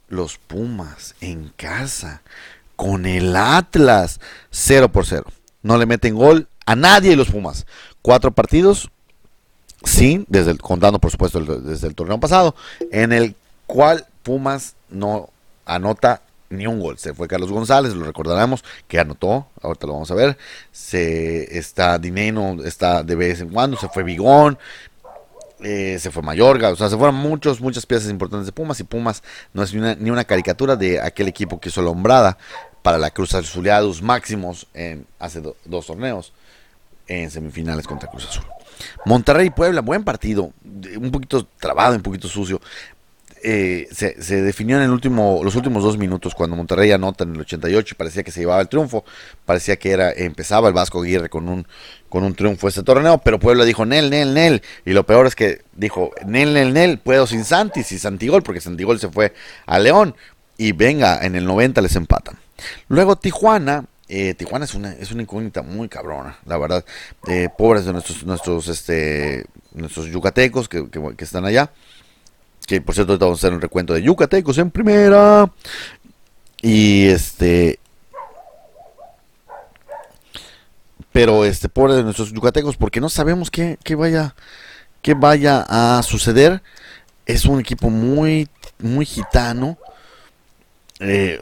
los 0.10 0.38
Pumas 0.38 1.15
en 1.21 1.53
casa 1.55 2.21
con 2.75 3.05
el 3.05 3.35
Atlas 3.35 4.19
0 4.51 4.91
por 4.91 5.05
0. 5.05 5.25
No 5.61 5.77
le 5.77 5.85
meten 5.85 6.15
gol 6.15 6.47
a 6.65 6.75
nadie 6.75 7.15
los 7.15 7.29
Pumas. 7.29 7.65
Cuatro 8.01 8.31
partidos 8.31 8.89
sin, 9.83 10.25
desde 10.29 10.51
el, 10.51 10.59
contando 10.59 10.99
por 10.99 11.11
supuesto 11.11 11.39
desde 11.39 11.88
el 11.88 11.95
torneo 11.95 12.19
pasado, 12.19 12.55
en 12.91 13.13
el 13.13 13.35
cual 13.67 14.05
Pumas 14.23 14.75
no 14.89 15.29
anota 15.65 16.21
ni 16.49 16.67
un 16.67 16.79
gol. 16.79 16.97
Se 16.97 17.13
fue 17.13 17.27
Carlos 17.27 17.51
González, 17.51 17.93
lo 17.93 18.05
recordaremos, 18.05 18.63
que 18.88 18.99
anotó, 18.99 19.47
ahorita 19.61 19.88
lo 19.88 19.93
vamos 19.93 20.11
a 20.11 20.15
ver. 20.15 20.38
Se 20.71 21.57
está 21.57 21.97
Dineno, 21.97 22.57
está 22.63 23.03
de 23.03 23.15
vez 23.15 23.41
en 23.41 23.49
cuando, 23.49 23.77
se 23.77 23.89
fue 23.89 24.03
Bigón, 24.03 24.57
eh, 25.63 25.98
se 26.00 26.12
fue 26.12 26.22
Mayorga, 26.22 26.70
o 26.70 26.76
sea, 26.76 26.89
se 26.89 26.98
fueron 26.98 27.15
muchos, 27.15 27.62
muchas 27.62 27.86
piezas 27.86 28.10
importantes 28.10 28.46
de 28.46 28.52
Pumas 28.52 28.80
y 28.80 28.84
Pumas 28.84 29.24
no 29.54 29.63
es 29.63 29.74
ni 29.74 30.10
una, 30.10 30.24
caricatura 30.24 30.76
de 30.76 31.00
aquel 31.00 31.28
equipo 31.28 31.60
que 31.60 31.70
hizo 31.70 31.82
la 31.82 31.89
hombrada 31.89 32.38
para 32.82 32.98
la 32.98 33.10
Cruz 33.12 33.34
Azuleados 33.34 34.02
máximos 34.02 34.68
en 34.74 35.08
hace 35.20 35.41
dos 35.41 35.86
torneos 35.86 36.34
en 37.08 37.32
semifinales 37.32 37.88
contra 37.88 38.10
Cruz 38.10 38.28
Azul. 38.28 38.46
Monterrey 39.06 39.50
Puebla, 39.50 39.82
buen 39.82 40.04
partido, 40.04 40.52
un 40.98 41.12
poquito 41.12 41.48
trabado, 41.60 41.96
un 41.96 42.02
poquito 42.02 42.28
sucio. 42.28 42.60
Eh, 43.47 43.88
se, 43.91 44.41
definió 44.41 44.77
en 44.77 44.81
el 44.81 44.89
último, 44.89 45.41
los 45.43 45.55
últimos 45.55 45.84
dos 45.84 45.99
minutos 45.99 46.34
cuando 46.34 46.55
Monterrey 46.55 46.91
anota 46.91 47.25
en 47.25 47.36
el 47.36 47.41
88 47.41 47.93
y 47.93 47.95
parecía 47.95 48.23
que 48.23 48.31
se 48.31 48.39
llevaba 48.39 48.60
el 48.60 48.67
triunfo, 48.67 49.05
parecía 49.45 49.75
que 49.75 49.91
era 49.91 50.12
empezaba 50.12 50.67
el 50.67 50.73
Vasco 50.73 50.99
Aguirre 50.99 51.29
con 51.29 51.47
un 51.47 51.67
con 52.10 52.23
un 52.23 52.34
triunfo 52.34 52.67
este 52.67 52.81
torneo, 52.81 53.19
pero 53.19 53.38
Puebla 53.38 53.63
dijo 53.63 53.86
Nel, 53.86 54.10
Nel, 54.10 54.34
Nel, 54.34 54.63
y 54.84 54.93
lo 54.93 55.05
peor 55.05 55.27
es 55.27 55.36
que 55.36 55.62
dijo 55.73 56.10
Nel, 56.25 56.55
Nel, 56.55 56.73
Nel, 56.73 56.97
puedo 56.97 57.27
sin 57.27 57.45
Santis 57.45 57.91
y 57.91 57.99
Santigol, 57.99 58.41
porque 58.41 58.62
Santigol 58.62 58.99
se 58.99 59.10
fue 59.10 59.36
a 59.67 59.77
León 59.77 60.15
y 60.58 60.71
venga, 60.71 61.23
en 61.23 61.36
el 61.36 61.45
90 61.45 61.81
les 61.81 61.95
empatan. 61.95 62.39
Luego 62.88 63.15
Tijuana, 63.15 63.86
eh, 64.08 64.34
Tijuana 64.34 64.65
es 64.65 64.73
una, 64.73 64.93
es 64.93 65.12
una 65.12 65.21
incógnita 65.21 65.62
muy 65.62 65.88
cabrona, 65.88 66.39
la 66.47 66.58
verdad. 66.58 66.84
Eh, 67.27 67.49
pobres 67.55 67.86
de 67.86 67.93
nuestros, 67.93 68.25
nuestros, 68.25 68.69
este, 68.69 69.45
nuestros 69.71 70.08
yucatecos 70.08 70.67
que, 70.67 70.89
que 70.89 71.23
están 71.23 71.45
allá. 71.45 71.69
Que 72.65 72.82
por 72.82 72.95
cierto, 72.95 73.13
ahorita 73.13 73.25
vamos 73.25 73.39
a 73.39 73.47
hacer 73.47 73.54
un 73.54 73.62
recuento 73.62 73.93
de 73.93 74.01
Yucatecos 74.01 74.58
en 74.58 74.71
primera. 74.71 75.51
Y 76.62 77.06
este. 77.08 77.80
Pero 81.12 81.45
este, 81.45 81.69
pobre 81.69 81.93
de 81.93 82.04
nuestros 82.04 82.34
yucatecos, 82.34 82.75
porque 82.75 82.99
no 82.99 83.08
sabemos 83.08 83.49
qué, 83.49 83.78
vaya, 83.95 84.36
qué 85.01 85.13
vaya 85.13 85.65
a 85.69 86.01
suceder. 86.04 86.62
Es 87.25 87.45
un 87.45 87.60
equipo 87.60 87.89
muy, 87.89 88.49
muy 88.80 89.06
gitano. 89.06 89.78
Eh, 90.99 91.39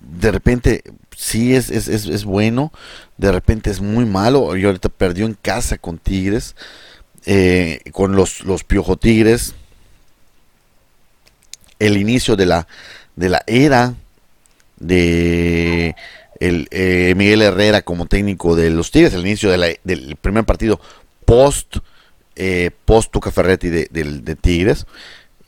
de 0.00 0.30
repente 0.30 0.84
sí 1.16 1.56
es, 1.56 1.70
es, 1.70 1.88
es, 1.88 2.06
es, 2.06 2.24
bueno, 2.24 2.72
de 3.16 3.32
repente 3.32 3.70
es 3.70 3.80
muy 3.80 4.04
malo. 4.04 4.56
Y 4.56 4.64
ahorita 4.64 4.90
perdió 4.90 5.26
en 5.26 5.34
casa 5.34 5.76
con 5.78 5.98
Tigres, 5.98 6.54
eh, 7.24 7.80
con 7.92 8.14
los, 8.14 8.44
los 8.44 8.62
Piojo 8.62 8.96
Tigres 8.96 9.54
el 11.78 11.96
inicio 11.96 12.36
de 12.36 12.46
la, 12.46 12.66
de 13.16 13.28
la 13.28 13.42
era 13.46 13.94
de 14.78 15.94
el, 16.40 16.68
eh, 16.70 17.14
Miguel 17.16 17.42
Herrera 17.42 17.82
como 17.82 18.06
técnico 18.06 18.56
de 18.56 18.70
los 18.70 18.90
Tigres, 18.90 19.14
el 19.14 19.26
inicio 19.26 19.50
del 19.50 20.16
primer 20.20 20.44
partido 20.44 20.80
post, 21.24 21.78
eh, 22.34 22.70
post 22.84 23.10
Tuca 23.10 23.30
Ferretti 23.30 23.68
de, 23.68 23.88
de, 23.90 24.36
Tigres. 24.36 24.86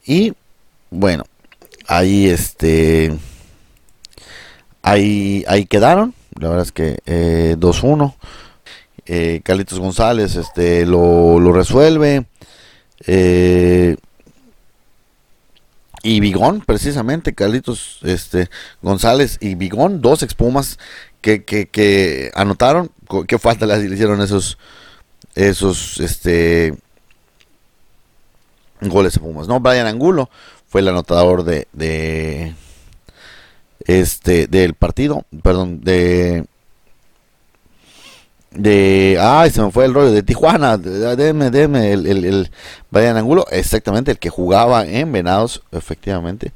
Y 0.04 0.32
bueno, 0.90 1.24
ahí 1.86 2.28
este 2.28 3.12
ahí, 4.82 5.44
ahí 5.46 5.66
quedaron. 5.66 6.14
La 6.38 6.48
verdad 6.48 6.64
es 6.64 6.72
que 6.72 6.98
eh, 7.06 7.56
2-1. 7.58 8.14
Eh, 9.06 9.40
Carlitos 9.42 9.78
González 9.80 10.36
este, 10.36 10.86
lo, 10.86 11.40
lo 11.40 11.52
resuelve. 11.52 12.26
Eh, 13.06 13.96
y 16.08 16.20
Bigón, 16.20 16.62
precisamente, 16.62 17.34
Carlitos 17.34 17.98
este, 18.02 18.48
González 18.80 19.36
y 19.42 19.56
Bigón, 19.56 20.00
dos 20.00 20.22
expumas 20.22 20.78
que, 21.20 21.44
que, 21.44 21.68
que 21.68 22.30
anotaron. 22.34 22.90
¿Qué 23.26 23.38
falta 23.38 23.66
le 23.66 23.84
hicieron 23.92 24.22
esos, 24.22 24.56
esos 25.34 26.00
este, 26.00 26.74
goles 28.80 29.12
de 29.12 29.20
Pumas? 29.20 29.48
No, 29.48 29.60
Brian 29.60 29.86
Angulo 29.86 30.30
fue 30.66 30.80
el 30.80 30.88
anotador 30.88 31.44
de 31.44 32.54
este 33.80 34.46
del 34.46 34.72
partido, 34.72 35.26
perdón, 35.42 35.82
de 35.82 36.46
de 38.50 39.18
ay 39.20 39.50
se 39.50 39.62
me 39.62 39.70
fue 39.70 39.84
el 39.84 39.94
rollo 39.94 40.10
de 40.10 40.22
Tijuana 40.22 40.78
deme 40.78 41.50
deme 41.50 41.92
el, 41.92 42.06
el, 42.06 42.24
el 42.24 42.50
Brian 42.90 43.16
Angulo 43.16 43.46
exactamente 43.50 44.10
el 44.10 44.18
que 44.18 44.30
jugaba 44.30 44.86
en 44.86 45.12
Venados 45.12 45.62
efectivamente 45.70 46.52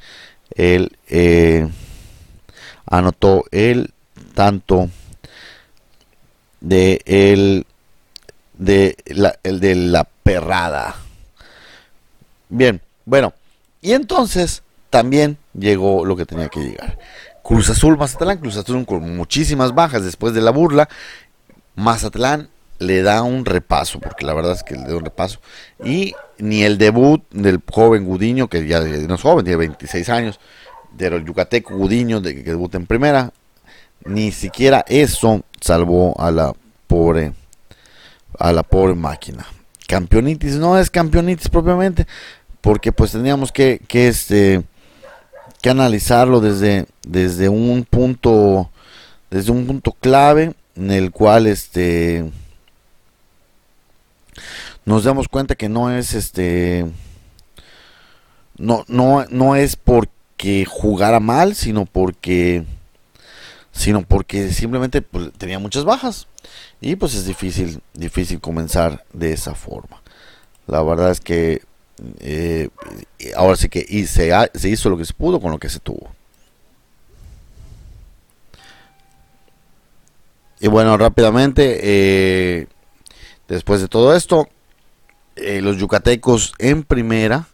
él 0.54 0.96
eh, 1.08 1.68
anotó 2.86 3.44
el 3.50 3.92
tanto 4.34 4.90
de 6.60 7.00
el 7.06 7.66
de 8.54 8.96
la 9.06 9.38
el 9.42 9.60
de 9.60 9.74
la 9.74 10.04
perrada. 10.22 10.96
Bien 12.48 12.80
bueno 13.04 13.32
y 13.80 13.92
entonces 13.92 14.62
también 14.90 15.38
llegó 15.54 16.04
lo 16.04 16.16
que 16.16 16.26
tenía 16.26 16.48
que 16.48 16.60
llegar. 16.60 16.98
Cruz 17.42 17.70
Azul 17.70 17.96
Mazatlán 17.96 18.38
Cruz 18.38 18.56
Azul 18.56 18.84
con 18.86 19.16
muchísimas 19.16 19.74
bajas 19.74 20.04
después 20.04 20.34
de 20.34 20.42
la 20.42 20.50
burla 20.50 20.88
Mazatlán 21.74 22.48
le 22.78 23.02
da 23.02 23.22
un 23.22 23.44
repaso, 23.44 24.00
porque 24.00 24.26
la 24.26 24.34
verdad 24.34 24.52
es 24.52 24.62
que 24.62 24.74
le 24.74 24.82
da 24.82 24.96
un 24.96 25.04
repaso. 25.04 25.40
Y 25.84 26.14
ni 26.38 26.62
el 26.64 26.78
debut 26.78 27.22
del 27.30 27.60
joven 27.70 28.04
Gudiño, 28.04 28.48
que 28.48 28.66
ya 28.66 28.80
no 28.80 29.14
es 29.14 29.22
joven, 29.22 29.44
tiene 29.44 29.58
26 29.58 30.08
años, 30.08 30.40
del 30.92 31.24
yucateco 31.24 31.74
Gudiño, 31.76 32.20
de 32.20 32.34
que 32.34 32.50
debuta 32.50 32.76
en 32.76 32.86
primera, 32.86 33.32
ni 34.04 34.32
siquiera 34.32 34.84
eso 34.88 35.42
salvó 35.60 36.14
a 36.20 36.30
la 36.30 36.52
pobre, 36.86 37.32
a 38.38 38.52
la 38.52 38.62
pobre 38.62 38.94
máquina. 38.94 39.46
Campeonitis 39.86 40.56
no 40.56 40.78
es 40.78 40.90
campeonitis 40.90 41.48
propiamente, 41.48 42.06
porque 42.60 42.92
pues 42.92 43.12
teníamos 43.12 43.52
que, 43.52 43.80
que 43.86 44.08
este 44.08 44.62
que 45.60 45.70
analizarlo 45.70 46.40
desde, 46.40 46.86
desde 47.06 47.48
un 47.48 47.86
punto 47.88 48.68
desde 49.30 49.52
un 49.52 49.64
punto 49.64 49.92
clave 49.92 50.54
en 50.76 50.90
el 50.90 51.10
cual 51.10 51.46
este 51.46 52.30
nos 54.84 55.04
damos 55.04 55.28
cuenta 55.28 55.54
que 55.54 55.68
no 55.68 55.90
es 55.90 56.14
este 56.14 56.86
no 58.56 58.84
no 58.88 59.24
no 59.30 59.56
es 59.56 59.76
porque 59.76 60.64
jugara 60.64 61.20
mal 61.20 61.54
sino 61.54 61.84
porque 61.84 62.64
sino 63.72 64.02
porque 64.02 64.52
simplemente 64.52 65.02
pues, 65.02 65.32
tenía 65.38 65.58
muchas 65.58 65.84
bajas. 65.84 66.28
Y 66.80 66.96
pues 66.96 67.14
es 67.14 67.26
difícil 67.26 67.80
difícil 67.94 68.40
comenzar 68.40 69.04
de 69.12 69.32
esa 69.32 69.54
forma. 69.54 70.02
La 70.66 70.82
verdad 70.82 71.10
es 71.10 71.20
que 71.20 71.62
eh, 72.20 72.68
ahora 73.36 73.56
sí 73.56 73.68
que 73.68 73.84
y 73.88 74.06
se, 74.06 74.32
se 74.54 74.68
hizo 74.68 74.90
lo 74.90 74.98
que 74.98 75.04
se 75.04 75.14
pudo 75.14 75.40
con 75.40 75.50
lo 75.50 75.58
que 75.58 75.68
se 75.68 75.78
tuvo 75.78 76.10
Y 80.62 80.68
bueno, 80.68 80.96
rápidamente, 80.96 81.80
eh, 81.82 82.66
después 83.48 83.80
de 83.80 83.88
todo 83.88 84.14
esto, 84.14 84.48
eh, 85.34 85.60
los 85.60 85.76
yucatecos 85.76 86.52
en 86.60 86.84
primera, 86.84 87.48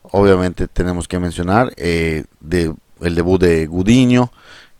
obviamente 0.00 0.66
tenemos 0.66 1.06
que 1.06 1.18
mencionar 1.18 1.74
eh, 1.76 2.24
de, 2.40 2.74
el 3.02 3.14
debut 3.14 3.38
de 3.38 3.66
Gudiño, 3.66 4.32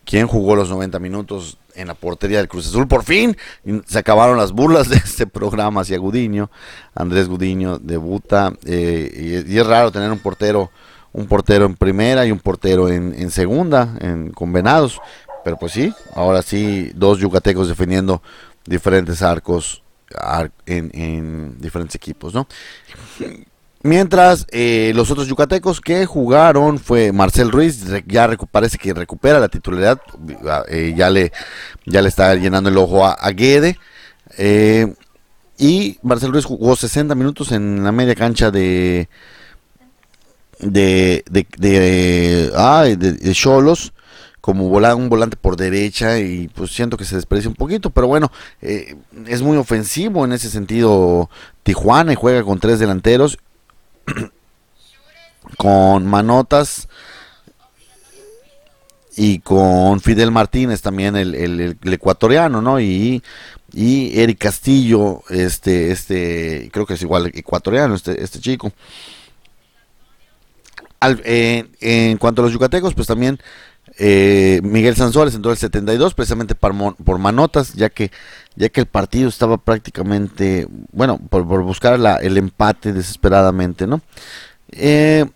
quien 0.07 0.27
jugó 0.27 0.57
los 0.57 0.71
90 0.71 0.99
minutos 0.99 1.59
en 1.75 1.89
la 1.89 1.95
portería 1.95 2.39
del 2.39 2.49
Cruz 2.49 2.69
Azul. 2.69 2.89
Por 2.89 3.05
fin 3.05 3.37
se 3.85 3.99
acabaron 3.99 4.39
las 4.39 4.53
burlas 4.53 4.89
de 4.89 4.97
este 4.97 5.27
programa 5.27 5.83
hacia 5.83 5.99
Gudiño. 5.99 6.51
Andrés 6.95 7.29
Gudiño 7.29 7.79
debuta 7.81 8.55
y, 8.65 8.73
y, 8.73 9.59
es 9.59 9.67
raro 9.67 9.93
tener 9.93 10.11
un 10.11 10.21
portero 10.21 10.71
un 11.15 11.27
portero 11.27 11.65
en 11.65 11.77
primera 11.77 12.27
y 12.27 12.33
un 12.33 12.41
portero 12.41 12.89
en, 12.89 13.15
en 13.17 13.31
segunda, 13.31 13.97
en, 14.01 14.33
con 14.33 14.53
Venados. 14.53 15.01
Pero 15.45 15.57
pues 15.59 15.73
sí, 15.73 15.93
ahora 16.15 16.43
sí, 16.43 16.91
dos 16.95 17.19
yucatecos 17.19 17.69
defendiendo 17.69 18.23
diferentes 18.65 19.23
arcos 19.23 19.83
en, 20.67 21.59
diferentes 21.59 21.95
equipos, 21.95 22.35
¿no? 22.35 22.47
Mientras 23.83 24.47
eh, 24.51 24.93
los 24.95 25.11
otros 25.11 25.29
yucatecos 25.29 25.81
que 25.83 26.07
jugaron 26.07 26.79
fue 26.79 27.13
Marcel 27.13 27.53
Ruiz, 27.53 27.85
ya 28.07 28.35
parece 28.51 28.79
que 28.79 28.95
recupera 28.95 29.39
la 29.39 29.49
titularidad, 29.49 30.01
eh, 30.69 30.95
ya, 30.97 31.11
le, 31.11 31.33
ya 31.85 32.01
le 32.01 32.09
está 32.09 32.35
llenando 32.35 32.71
el 32.71 32.79
ojo 32.79 33.05
a, 33.05 33.31
Guede. 33.33 33.79
Eh, 34.39 34.95
y 35.59 35.99
Marcel 36.03 36.33
Ruiz 36.33 36.47
jugó 36.47 36.75
60 36.75 37.15
minutos 37.15 37.53
en 37.53 37.85
la 37.85 37.93
media 37.93 38.15
cancha 38.15 38.51
de 38.51 39.09
de 40.61 41.23
de 41.31 41.47
de, 41.59 42.97
de 42.97 43.33
Cholos 43.35 43.94
como 44.45 44.67
un 44.67 45.09
volante 45.09 45.39
por 45.39 45.57
derecha 45.57 46.19
y 46.19 46.49
pues 46.49 46.71
siento 46.71 46.99
que 46.99 47.07
se 47.07 47.17
desprecia 47.17 47.49
un 47.49 47.57
poquito, 47.57 47.89
pero 47.89 48.09
bueno, 48.09 48.31
eh, 48.61 48.95
es 49.27 49.41
muy 49.41 49.57
ofensivo 49.57 50.23
en 50.27 50.35
ese 50.35 50.51
sentido 50.51 51.31
Tijuana 51.63 52.13
y 52.13 52.15
juega 52.15 52.43
con 52.43 52.61
tres 52.61 52.79
delanteros, 52.79 53.39
con 55.57 56.07
Manotas 56.07 56.89
y 59.17 59.39
con 59.39 60.03
Fidel 60.03 60.31
Martínez 60.31 60.83
también 60.83 61.17
el, 61.17 61.79
ecuatoriano, 61.83 62.61
¿no? 62.61 62.79
Y, 62.79 63.23
y 63.73 64.21
Eric 64.21 64.41
Castillo, 64.41 65.23
este, 65.31 65.91
este, 65.91 66.69
creo 66.71 66.85
que 66.85 66.95
es 66.95 67.03
igual 67.03 67.31
ecuatoriano 67.33 67.95
este, 67.95 68.23
este 68.23 68.41
chico. 68.41 68.75
Eh, 71.25 71.65
en 71.81 72.19
cuanto 72.19 72.43
a 72.43 72.45
los 72.45 72.53
yucatecos, 72.53 72.93
pues 72.93 73.07
también 73.07 73.39
eh, 73.99 74.61
Miguel 74.65 74.97
Sanzores 74.97 75.35
entró 75.35 75.53
el 75.53 75.57
72 75.57 76.15
precisamente 76.15 76.55
por, 76.55 77.19
manotas, 77.19 77.75
ya 77.75 77.91
que 77.91 78.11
ya 78.57 78.69
que 78.69 78.81
el 78.81 78.87
partido 78.87 79.29
estaba 79.29 79.57
prácticamente, 79.59 80.69
bueno, 80.93 81.19
por, 81.29 81.45
buscar 81.45 81.99
el 82.23 82.37
empate 82.37 82.93
desesperadamente, 82.93 83.87
¿no? 83.87 84.01
Eh, 84.71 85.27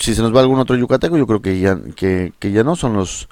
si 0.00 0.14
se 0.14 0.22
nos 0.22 0.34
va 0.34 0.40
algún 0.40 0.58
otro 0.58 0.76
yucateco, 0.76 1.16
yo 1.16 1.26
creo 1.26 1.42
que 1.42 1.60
ya, 1.60 1.78
que, 1.96 2.32
ya 2.40 2.64
no 2.64 2.76
son 2.76 2.94
los, 2.94 3.28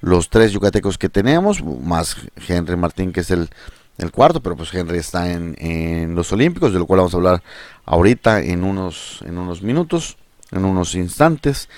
los 0.00 0.28
tres 0.28 0.52
yucatecos 0.52 0.98
que 0.98 1.08
tenemos, 1.08 1.62
más 1.62 2.16
Henry 2.48 2.76
Martín, 2.76 3.12
que 3.12 3.20
es 3.20 3.30
el, 3.30 3.48
el 3.98 4.10
cuarto, 4.10 4.42
pero 4.42 4.56
pues 4.56 4.72
Henry 4.72 4.98
está 4.98 5.30
en, 5.30 5.56
en, 5.58 6.14
los 6.14 6.32
Olímpicos, 6.32 6.72
de 6.72 6.78
lo 6.78 6.86
cual 6.86 6.98
vamos 6.98 7.14
a 7.14 7.18
hablar 7.18 7.42
ahorita 7.84 8.42
en 8.42 8.64
unos, 8.64 9.20
en 9.26 9.38
unos 9.38 9.62
minutos, 9.62 10.16
en 10.50 10.64
unos 10.64 10.94
instantes, 10.94 11.68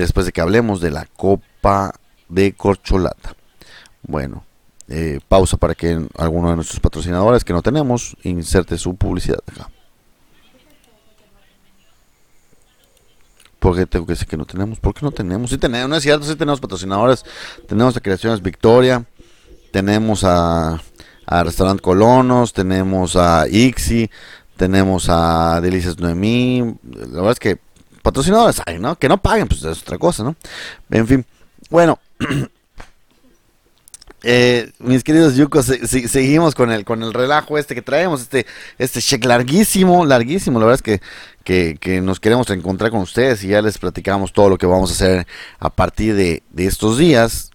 después 0.00 0.26
de 0.26 0.32
que 0.32 0.40
hablemos 0.40 0.80
de 0.80 0.90
la 0.90 1.06
Copa 1.06 1.94
de 2.28 2.52
corcholata. 2.52 3.34
Bueno, 4.02 4.44
eh, 4.88 5.20
pausa 5.28 5.56
para 5.56 5.74
que 5.74 6.06
alguno 6.16 6.50
de 6.50 6.56
nuestros 6.56 6.80
patrocinadores 6.80 7.44
que 7.44 7.52
no 7.52 7.62
tenemos 7.62 8.16
inserte 8.22 8.78
su 8.78 8.96
publicidad 8.96 9.38
acá. 9.46 9.70
¿Por 13.60 13.76
qué 13.76 13.84
tengo 13.84 14.06
que 14.06 14.14
decir 14.14 14.26
que 14.26 14.38
no 14.38 14.46
tenemos? 14.46 14.80
¿Por 14.80 14.94
qué 14.94 15.00
no 15.02 15.12
tenemos? 15.12 15.50
Sí 15.50 15.58
tenemos, 15.58 15.88
no 15.88 15.96
es 15.96 16.02
cierto, 16.02 16.24
sí 16.24 16.34
tenemos 16.34 16.60
patrocinadores. 16.60 17.24
Tenemos 17.68 17.94
a 17.96 18.00
Creaciones 18.00 18.40
Victoria, 18.40 19.04
tenemos 19.70 20.24
a, 20.24 20.80
a 21.26 21.44
Restaurant 21.44 21.80
Colonos, 21.80 22.54
tenemos 22.54 23.16
a 23.16 23.46
Ixi, 23.48 24.10
tenemos 24.56 25.08
a 25.10 25.60
Delicias 25.60 25.98
Noemí. 25.98 26.78
La 26.82 27.16
verdad 27.18 27.32
es 27.32 27.38
que 27.38 27.58
patrocinadores 28.10 28.60
hay, 28.66 28.78
¿no? 28.78 28.96
Que 28.96 29.08
no 29.08 29.22
paguen, 29.22 29.46
pues 29.46 29.62
es 29.64 29.82
otra 29.82 29.98
cosa, 29.98 30.24
¿no? 30.24 30.36
En 30.90 31.06
fin. 31.06 31.24
Bueno, 31.70 31.98
eh, 34.22 34.72
mis 34.80 35.04
queridos 35.04 35.36
yucos, 35.36 35.66
seguimos 35.66 36.54
con 36.54 36.70
el, 36.72 36.84
con 36.84 37.02
el 37.02 37.14
relajo 37.14 37.56
este 37.56 37.74
que 37.74 37.82
traemos, 37.82 38.22
este, 38.22 38.46
este 38.78 39.18
larguísimo, 39.18 40.04
larguísimo. 40.04 40.58
La 40.58 40.66
verdad 40.66 40.82
es 40.84 41.00
que, 41.44 41.78
que, 41.78 42.00
nos 42.00 42.18
queremos 42.18 42.50
encontrar 42.50 42.90
con 42.90 43.00
ustedes 43.00 43.44
y 43.44 43.48
ya 43.48 43.62
les 43.62 43.78
platicamos 43.78 44.32
todo 44.32 44.48
lo 44.48 44.58
que 44.58 44.66
vamos 44.66 44.90
a 44.90 44.94
hacer 44.94 45.26
a 45.60 45.70
partir 45.70 46.14
de, 46.14 46.42
de 46.50 46.66
estos 46.66 46.98
días. 46.98 47.49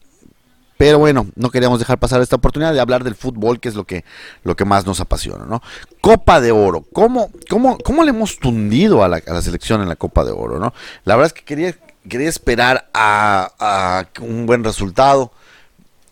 Pero 0.78 1.00
bueno, 1.00 1.28
no 1.36 1.50
queríamos 1.50 1.80
dejar 1.80 2.00
pasar 2.00 2.22
esta 2.22 2.36
oportunidad 2.36 2.74
de 2.74 2.82
hablar 2.82 3.04
del 3.04 3.16
fútbol, 3.16 3.60
que 3.60 3.70
es 3.70 3.76
lo 3.76 3.86
que, 3.86 4.04
lo 4.44 4.56
que 4.56 4.66
más 4.66 4.86
nos 4.86 5.00
apasiona, 5.00 5.46
¿no? 5.46 5.62
Copa 6.02 6.42
de 6.42 6.52
Oro. 6.52 6.84
¿Cómo, 6.92 7.32
cómo, 7.50 7.78
cómo 7.78 8.04
le 8.04 8.10
hemos 8.10 8.40
tundido 8.40 9.04
a 9.04 9.08
la, 9.08 9.42
selección 9.42 9.82
en 9.82 9.88
la 9.88 9.96
Copa 9.96 10.26
de 10.26 10.32
Oro, 10.32 10.60
¿no? 10.60 10.74
La 11.06 11.16
verdad 11.16 11.28
es 11.28 11.34
que 11.34 11.46
quería, 11.46 11.76
quería 12.10 12.28
esperar 12.28 12.90
a, 12.94 14.06
un 14.20 14.46
buen 14.46 14.64
resultado 14.64 15.32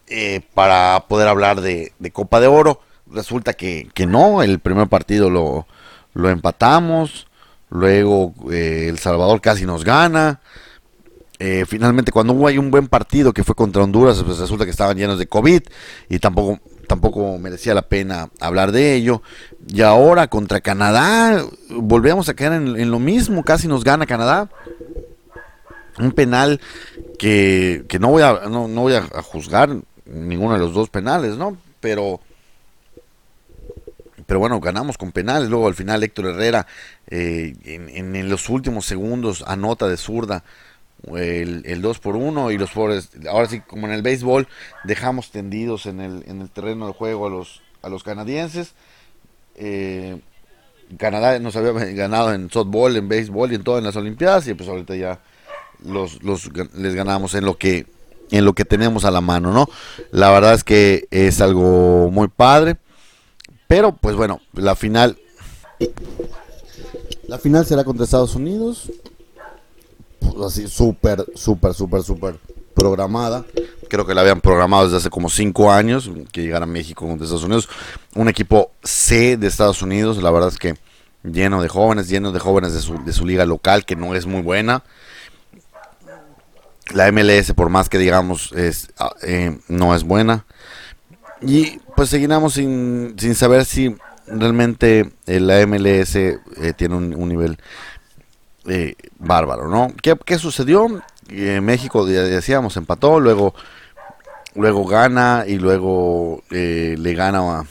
eh, 0.08 0.42
para 0.54 1.06
poder 1.10 1.28
hablar 1.28 1.60
de, 1.60 1.92
Copa 2.14 2.40
de 2.40 2.48
Oro. 2.48 2.80
Resulta 3.12 3.54
que, 3.54 3.92
no, 4.08 4.44
el 4.44 4.60
primer 4.60 4.88
partido 4.88 5.30
lo, 5.30 5.68
lo 6.14 6.30
empatamos, 6.30 7.28
luego 7.70 8.34
eh, 8.50 8.88
El 8.90 8.98
Salvador 8.98 9.42
casi 9.42 9.66
nos 9.66 9.84
gana. 9.84 10.40
Eh, 11.46 11.66
finalmente, 11.68 12.14
cuando 12.14 12.32
hubo 12.32 12.48
ahí 12.48 12.58
un 12.58 12.72
buen 12.72 12.88
partido 12.88 13.34
que 13.34 13.44
fue 13.44 13.54
contra 13.54 13.84
Honduras, 13.84 14.24
pues 14.24 14.38
resulta 14.38 14.64
que 14.64 14.72
estaban 14.72 14.96
llenos 14.96 15.20
de 15.20 15.28
COVID 15.28 15.62
y 16.08 16.20
tampoco, 16.20 16.62
tampoco 16.88 17.38
merecía 17.38 17.74
la 17.74 17.82
pena 17.82 18.30
hablar 18.40 18.72
de 18.72 18.94
ello. 18.96 19.22
Y 19.68 19.82
ahora 19.82 20.28
contra 20.30 20.62
Canadá, 20.62 21.44
volvemos 21.70 22.30
a 22.30 22.34
quedar 22.34 22.54
en, 22.54 22.90
lo 22.90 22.98
mismo, 22.98 23.44
casi 23.44 23.68
nos 23.68 23.84
gana 23.84 24.06
Canadá. 24.06 24.50
Un 26.00 26.14
penal 26.14 26.62
que, 27.20 27.86
no 28.00 28.12
voy 28.12 28.24
a, 28.24 28.44
no 28.48 28.70
voy 28.70 28.94
a 28.94 29.02
juzgar, 29.22 29.76
ninguno 30.06 30.54
de 30.54 30.60
los 30.60 30.74
dos 30.74 30.88
penales, 30.88 31.36
¿no? 31.36 31.58
Pero, 31.82 32.22
pero 34.26 34.40
bueno, 34.40 34.60
ganamos 34.60 34.98
con 34.98 35.12
penales. 35.12 35.50
Luego 35.50 35.68
al 35.68 35.76
final 35.76 36.04
Héctor 36.04 36.28
Herrera 36.28 36.68
eh, 37.08 37.54
en, 37.66 38.30
los 38.30 38.50
últimos 38.50 38.86
segundos 38.86 39.44
anota 39.46 39.88
de 39.88 39.98
zurda 39.98 40.44
el, 41.16 41.64
el 41.66 41.82
2 41.82 42.00
por 42.00 42.16
1 42.16 42.52
y 42.52 42.58
los 42.58 42.72
pobres, 42.72 43.10
ahora 43.30 43.48
sí, 43.48 43.60
como 43.62 43.88
en 43.88 43.94
el 43.94 44.02
béisbol, 44.02 44.48
dejamos 44.84 45.32
tendidos 45.32 45.86
en 45.86 46.00
el, 46.00 46.24
en 46.28 46.42
el 46.42 46.50
terreno 46.50 46.88
de 46.88 46.94
juego 46.94 47.28
a 47.28 47.30
los, 47.30 47.62
a 47.82 47.90
los 47.90 48.04
canadienses. 48.04 48.74
Eh, 49.56 50.20
Canadá 50.98 51.38
nos 51.40 51.56
había 51.56 51.72
ganado 51.94 52.34
en 52.34 52.50
softball, 52.50 52.96
en 52.96 53.08
béisbol 53.10 53.52
y 53.52 53.56
en 53.56 53.64
todo 53.64 53.78
en 53.78 53.84
las 53.84 53.96
Olimpiadas 53.96 54.48
y 54.48 54.54
pues 54.54 54.70
ahorita 54.70 54.96
ya 54.96 55.20
los, 55.84 56.24
los 56.24 56.50
les 56.74 56.96
ganamos 56.96 57.36
en 57.36 57.46
lo 57.46 57.58
que 57.58 57.86
en 58.32 58.46
lo 58.46 58.54
que 58.54 58.66
tenemos 58.66 59.06
a 59.06 59.12
la 59.12 59.22
mano, 59.22 59.52
¿no? 59.52 59.68
La 60.12 60.32
verdad 60.32 60.54
es 60.54 60.64
que 60.64 61.08
es 61.12 61.40
algo 61.42 62.10
muy 62.10 62.30
padre. 62.30 62.78
Pero 63.68 63.96
pues 63.96 64.16
bueno, 64.16 64.42
la 64.54 64.76
final 64.76 65.18
la 67.28 67.38
final 67.38 67.66
será 67.66 67.84
contra 67.84 68.06
Estados 68.06 68.36
Unidos. 68.36 68.92
Así 70.46 70.68
súper, 70.68 71.26
súper, 71.36 71.74
súper, 71.74 72.04
súper 72.04 72.36
programada. 72.74 73.46
Creo 73.90 74.06
que 74.06 74.14
la 74.14 74.22
habían 74.22 74.42
programado 74.42 74.86
desde 74.86 74.98
hace 74.98 75.10
como 75.10 75.30
cinco 75.30 75.72
años 75.72 76.10
que 76.32 76.42
llegara 76.42 76.64
a 76.64 76.68
México 76.68 77.08
contra 77.08 77.26
Estados 77.26 77.44
Unidos. 77.44 77.70
Un 78.16 78.30
equipo 78.30 78.72
C 78.84 79.38
de 79.38 79.48
Estados 79.48 79.82
Unidos, 79.82 80.22
la 80.22 80.32
verdad 80.32 80.50
es 80.50 80.58
que 80.58 80.76
lleno 81.24 81.62
de 81.62 81.70
jóvenes, 81.70 82.10
lleno 82.10 82.32
de 82.32 82.40
jóvenes 82.40 82.74
de 82.74 82.82
su, 82.82 83.04
de 83.04 83.14
su 83.14 83.26
liga 83.26 83.46
local, 83.46 83.86
que 83.86 83.96
no 83.96 84.16
es 84.16 84.26
muy 84.26 84.42
buena 84.42 84.84
la 86.92 87.12
MLS, 87.12 87.54
por 87.54 87.70
más 87.70 87.90
que 87.90 87.98
digamos, 87.98 88.52
es, 88.54 88.90
ah, 89.00 89.14
eh, 89.22 89.58
no 89.68 89.96
es 89.96 90.04
buena. 90.04 90.46
Y 91.42 91.80
pues 91.96 92.10
seguimos 92.10 92.54
sin, 92.54 93.16
sin 93.18 93.36
saber 93.36 93.66
si 93.66 93.96
realmente 94.28 95.12
eh, 95.26 95.40
la 95.40 95.66
MLS 95.66 96.16
eh, 96.16 96.40
tiene 96.76 96.96
un, 96.96 97.28
nivel 97.28 97.58
bárbaro, 99.20 99.68
¿no? 99.68 99.94
¿Qué, 100.02 100.16
qué 100.26 100.38
sucedió? 100.38 100.88
México, 101.62 102.08
ya 102.08 102.24
decíamos, 102.24 102.78
empató, 102.78 103.20
luego, 103.20 103.54
luego 104.56 104.86
gana 104.86 105.46
y 105.48 105.58
luego 105.58 106.44
le 106.50 107.14
gana 107.14 107.66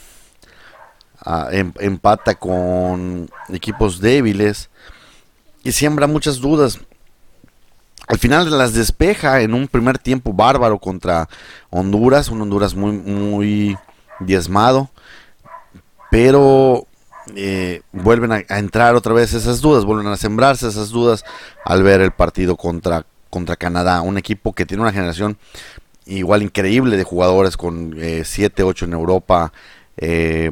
a, 1.25 1.47
em, 1.51 1.71
empata 1.79 2.35
con 2.35 3.29
equipos 3.49 4.01
débiles 4.01 4.69
y 5.63 5.71
siembra 5.71 6.07
muchas 6.07 6.39
dudas 6.39 6.79
al 8.07 8.19
final 8.19 8.57
las 8.57 8.73
despeja 8.73 9.41
en 9.41 9.53
un 9.53 9.67
primer 9.67 9.97
tiempo 9.97 10.33
bárbaro 10.33 10.77
contra 10.77 11.29
Honduras, 11.69 12.29
un 12.29 12.41
Honduras 12.41 12.75
muy, 12.75 12.91
muy 12.91 13.77
diezmado, 14.19 14.89
pero 16.11 16.85
eh, 17.35 17.81
vuelven 17.91 18.31
a, 18.31 18.57
entrar 18.57 18.95
otra 18.95 19.13
vez 19.13 19.33
esas 19.33 19.61
dudas, 19.61 19.85
vuelven 19.85 20.07
a 20.07 20.17
sembrarse 20.17 20.67
esas 20.67 20.89
dudas 20.89 21.23
al 21.65 21.83
ver 21.83 22.01
el 22.01 22.11
partido 22.11 22.55
contra, 22.55 23.05
contra 23.29 23.55
Canadá, 23.55 24.01
un 24.01 24.17
equipo 24.17 24.53
que 24.53 24.65
tiene 24.65 24.83
una 24.83 24.91
generación 24.91 25.37
igual 26.05 26.43
increíble 26.43 26.97
de 26.97 27.03
jugadores 27.03 27.55
con 27.57 27.95
7, 28.23 28.61
eh, 28.61 28.65
8 28.65 28.85
en 28.85 28.93
Europa. 28.93 29.53
Eh, 29.97 30.51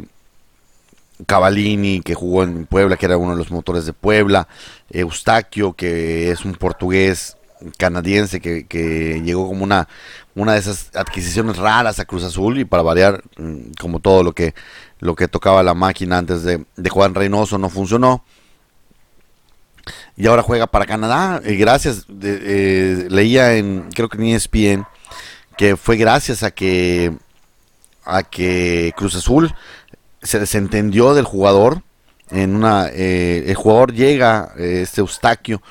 Cavallini, 1.28 2.02
que 2.02 2.16
jugó 2.16 2.44
en 2.44 2.66
Puebla, 2.66 2.98
que 2.98 3.06
era 3.06 3.18
uno 3.18 3.32
de 3.32 3.38
los 3.38 3.52
motores 3.52 3.86
de 3.86 3.94
Puebla, 3.94 4.48
Eustaquio, 4.90 5.74
que 5.74 6.32
es 6.32 6.46
un 6.46 6.54
portugués 6.54 7.38
canadiense 7.78 8.40
que, 8.40 9.22
llegó 9.24 9.48
como 9.48 9.64
una, 9.64 9.88
una 10.36 10.54
de 10.54 10.60
esas 10.60 10.92
adquisiciones 10.96 11.58
raras 11.58 12.00
a 12.00 12.06
Cruz 12.06 12.24
Azul 12.24 12.60
y 12.60 12.66
para 12.66 12.84
variar, 12.84 13.24
mm, 13.38 13.72
como 13.80 14.00
todo 14.00 14.24
lo 14.24 14.34
que, 14.34 14.54
lo 15.00 15.16
que 15.16 15.28
tocaba 15.28 15.64
la 15.64 15.74
máquina 15.74 16.18
antes 16.18 16.44
de, 16.44 16.66
Juan 16.90 17.16
Reynoso 17.16 17.58
no 17.58 17.70
funcionó. 17.70 18.24
Y 20.16 20.28
ahora 20.28 20.44
juega 20.44 20.68
para 20.68 20.86
Canadá. 20.86 21.42
Y 21.44 21.56
gracias, 21.56 22.06
eh, 22.22 23.08
leía 23.10 23.56
en, 23.56 23.90
creo 23.94 24.10
que 24.10 24.18
en 24.18 24.36
ESPN, 24.36 24.86
que 25.58 25.76
fue 25.76 25.98
gracias 25.98 26.44
a 26.44 26.52
que, 26.52 27.18
a 28.06 28.24
que 28.24 28.94
Cruz 28.96 29.16
Azul 29.16 29.54
se 30.22 30.40
desentendió 30.40 31.14
del 31.14 31.26
jugador. 31.26 31.82
En 32.30 32.56
una, 32.56 32.88
eh, 32.94 33.44
el 33.48 33.56
jugador 33.56 33.94
llega, 33.94 34.54
eh, 34.58 34.82
este 34.84 35.02
Eustaquio, 35.02 35.62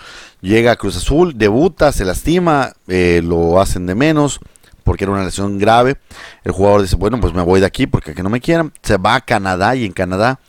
Llega 0.41 0.73
a 0.73 0.77
Cruz 0.77 0.97
Azul, 0.97 1.37
debuta, 1.37 1.93
se 1.93 2.05
lastima, 2.05 2.73
eh, 2.89 3.21
lo 3.23 3.61
hacen 3.61 3.87
de 3.87 3.95
menos 3.95 4.41
porque 4.85 5.05
era 5.05 5.13
una 5.13 5.25
lesión 5.25 5.59
grave. 5.59 5.99
El 6.45 6.53
jugador 6.53 6.83
dice, 6.83 6.97
bueno, 6.97 7.21
pues 7.21 7.35
me 7.35 7.43
voy 7.43 7.61
de 7.61 7.67
aquí 7.67 7.87
porque 7.87 8.13
aquí 8.13 8.23
no 8.23 8.31
me 8.31 8.41
quieran. 8.41 8.73
Se 8.83 8.97
va 8.97 9.17
a 9.17 9.21
Canadá 9.21 9.77
y 9.77 9.85
en 9.85 9.93
Canadá, 9.93 10.41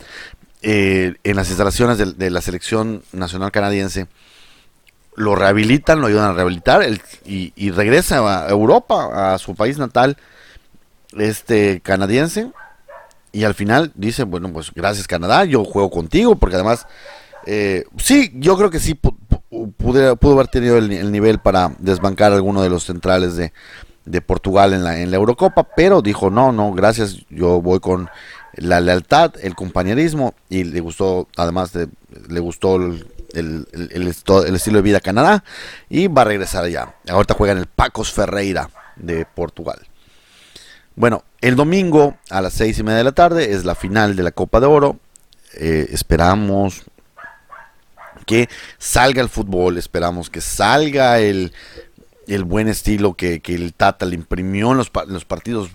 eh, 0.62 1.14
en 1.22 1.36
las 1.36 1.48
instalaciones 1.48 1.98
de, 1.98 2.30
la 2.30 2.40
selección 2.40 3.02
nacional 3.12 3.52
canadiense, 3.52 4.06
lo 5.14 5.34
rehabilitan, 5.34 6.00
lo 6.00 6.06
ayudan 6.06 6.30
a 6.30 6.32
rehabilitar 6.32 6.82
y, 7.24 7.52
y, 7.54 7.70
regresa 7.70 8.46
a 8.46 8.48
Europa, 8.48 9.34
a 9.34 9.38
su 9.38 9.54
país 9.54 9.78
natal, 9.78 10.16
este 11.18 11.80
canadiense. 11.80 12.50
Y 13.30 13.44
al 13.44 13.54
final 13.54 13.92
dice, 13.94 14.24
bueno, 14.24 14.52
pues 14.52 14.72
gracias 14.74 15.06
Canadá, 15.06 15.44
yo 15.44 15.64
juego 15.64 15.90
contigo 15.90 16.36
porque 16.36 16.56
además... 16.56 16.86
Eh, 17.44 17.84
sí, 17.98 18.30
yo 18.34 18.56
creo 18.56 18.70
que 18.70 18.78
sí 18.78 18.94
pudo 19.76 20.32
haber 20.32 20.48
tenido 20.48 20.78
el, 20.78 21.12
nivel 21.12 21.38
para 21.38 21.74
desbancar 21.78 22.32
a 22.32 22.36
alguno 22.36 22.62
de 22.62 22.70
los 22.70 22.84
centrales 22.84 23.36
de, 23.36 24.20
Portugal 24.22 24.72
en 24.72 24.82
la, 24.82 25.16
Eurocopa, 25.16 25.64
pero 25.76 26.02
dijo, 26.02 26.30
no, 26.30 26.52
no, 26.52 26.72
gracias, 26.72 27.18
yo 27.28 27.60
voy 27.60 27.80
con 27.80 28.08
la 28.54 28.80
lealtad, 28.80 29.32
el 29.42 29.54
compañerismo 29.54 30.34
y 30.48 30.64
le 30.64 30.80
gustó, 30.80 31.28
además 31.36 31.72
de, 31.72 31.88
le 32.28 32.40
gustó 32.40 32.76
el, 32.76 33.06
el, 33.34 34.08
estilo 34.08 34.76
de 34.76 34.82
vida 34.82 35.00
Canadá 35.00 35.44
y 35.88 36.08
va 36.08 36.22
a 36.22 36.26
regresar 36.26 36.64
allá. 36.64 36.94
Ahorita 37.08 37.34
juega 37.34 37.52
en 37.52 37.58
el 37.58 37.66
Pacos 37.66 38.12
Ferreira 38.12 38.70
de 38.96 39.26
Portugal. 39.26 39.78
Bueno, 40.94 41.24
el 41.40 41.56
domingo 41.56 42.16
a 42.30 42.42
las 42.42 42.52
seis 42.52 42.78
y 42.78 42.82
media 42.82 42.98
de 42.98 43.04
la 43.04 43.12
tarde 43.12 43.52
es 43.52 43.64
la 43.64 43.74
final 43.74 44.16
de 44.16 44.22
la 44.22 44.32
Copa 44.32 44.60
de 44.60 44.66
Oro. 44.66 44.98
Eh, 45.54 45.88
esperamos 45.90 46.82
que 48.24 48.48
salga 48.78 49.22
el 49.22 49.28
fútbol, 49.28 49.78
esperamos 49.78 50.30
que 50.30 50.40
salga 50.40 51.20
el, 51.20 51.52
buen 52.44 52.68
estilo 52.68 53.14
que, 53.14 53.40
el 53.44 53.74
Tata 53.74 54.06
le 54.06 54.14
imprimió 54.14 54.72
en 54.72 54.78
los, 54.78 54.90
los, 55.06 55.24
partidos 55.24 55.70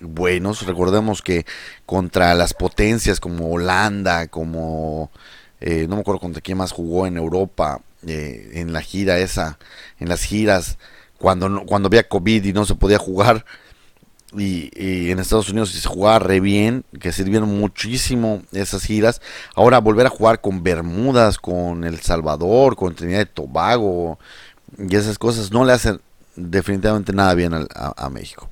buenos. 0.00 0.66
Recordemos 0.66 1.22
que 1.22 1.44
contra 1.86 2.34
las 2.34 2.54
potencias 2.54 3.20
como 3.20 3.50
Holanda, 3.52 4.28
como 4.28 5.10
eh, 5.60 5.86
no 5.88 5.96
me 5.96 6.00
acuerdo 6.02 6.20
contra 6.20 6.40
quién 6.40 6.58
más 6.58 6.72
jugó 6.72 7.06
en 7.06 7.16
Europa, 7.16 7.82
eh, 8.06 8.50
en 8.54 8.72
la 8.72 8.80
gira 8.80 9.18
esa, 9.18 9.58
en 9.98 10.08
las 10.08 10.22
giras, 10.22 10.78
cuando, 11.18 11.64
cuando 11.66 11.88
había 11.88 12.08
COVID 12.08 12.44
y 12.44 12.52
no 12.52 12.64
se 12.64 12.76
podía 12.76 12.98
jugar 12.98 13.44
y, 14.36 15.10
en 15.10 15.18
Estados 15.18 15.48
Unidos 15.48 15.70
se 15.70 15.88
jugaba 15.88 16.18
re 16.18 16.40
bien, 16.40 16.84
que 17.00 17.12
sirvieron 17.12 17.58
muchísimo 17.58 18.42
esas 18.52 18.84
giras. 18.84 19.22
Ahora 19.54 19.78
volver 19.78 20.06
a 20.06 20.10
jugar 20.10 20.40
con 20.40 20.62
Bermudas, 20.62 21.38
con 21.38 21.84
El 21.84 22.00
Salvador, 22.00 22.76
con 22.76 22.94
Trinidad 22.94 23.22
y 23.22 23.26
Tobago 23.26 24.18
y 24.76 24.94
esas 24.96 25.18
cosas 25.18 25.50
no 25.50 25.64
le 25.64 25.72
hacen 25.72 26.00
definitivamente 26.36 27.12
nada 27.12 27.34
bien 27.34 27.52
a, 27.54 28.10
México. 28.10 28.48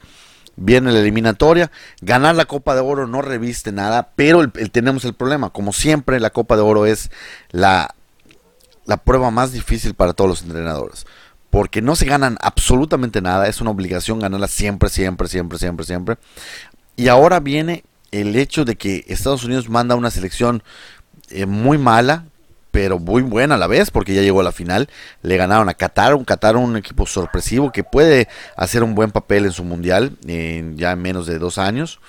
viene 0.56 0.92
la 0.92 1.00
eliminatoria. 1.00 1.70
Ganar 2.00 2.34
la 2.34 2.46
Copa 2.46 2.74
de 2.74 2.80
Oro 2.80 3.06
no 3.06 3.22
reviste 3.22 3.70
nada, 3.72 4.10
pero 4.16 4.48
tenemos 4.50 5.04
el 5.04 5.14
problema. 5.14 5.50
Como 5.50 5.72
siempre, 5.72 6.18
la 6.20 6.30
Copa 6.30 6.56
de 6.56 6.62
Oro 6.62 6.86
es 6.86 7.10
la, 7.50 7.94
la 8.86 8.96
prueba 8.96 9.30
más 9.30 9.52
difícil 9.52 9.94
para 9.94 10.14
todos 10.14 10.30
los 10.30 10.42
entrenadores. 10.42 11.06
Porque 11.56 11.80
no 11.80 11.96
se 11.96 12.04
ganan 12.04 12.36
absolutamente 12.42 13.22
nada, 13.22 13.48
es 13.48 13.62
una 13.62 13.70
obligación 13.70 14.18
ganarla 14.18 14.46
siempre, 14.46 14.90
siempre, 14.90 15.26
siempre, 15.26 15.56
siempre, 15.56 15.86
siempre. 15.86 16.18
Y 16.96 17.08
ahora 17.08 17.40
viene 17.40 17.82
el 18.10 18.36
hecho 18.36 18.66
de 18.66 18.76
que 18.76 19.06
Estados 19.08 19.42
Unidos 19.42 19.70
manda 19.70 19.94
una 19.94 20.10
selección 20.10 20.62
eh, 21.30 21.46
muy 21.46 21.78
mala, 21.78 22.26
pero 22.72 22.98
muy 22.98 23.22
buena 23.22 23.54
a 23.54 23.58
la 23.58 23.68
vez, 23.68 23.90
porque 23.90 24.12
ya 24.12 24.20
llegó 24.20 24.40
a 24.40 24.44
la 24.44 24.52
final. 24.52 24.90
Le 25.22 25.38
ganaron 25.38 25.70
a 25.70 25.72
Qatar, 25.72 26.14
un 26.14 26.26
Qatar, 26.26 26.58
un 26.58 26.76
equipo 26.76 27.06
sorpresivo 27.06 27.72
que 27.72 27.84
puede 27.84 28.28
hacer 28.54 28.82
un 28.82 28.94
buen 28.94 29.10
papel 29.10 29.46
en 29.46 29.52
su 29.52 29.64
mundial, 29.64 30.14
en 30.26 30.76
ya 30.76 30.92
en 30.92 31.00
menos 31.00 31.26
de 31.26 31.38
dos 31.38 31.56
años. 31.56 32.00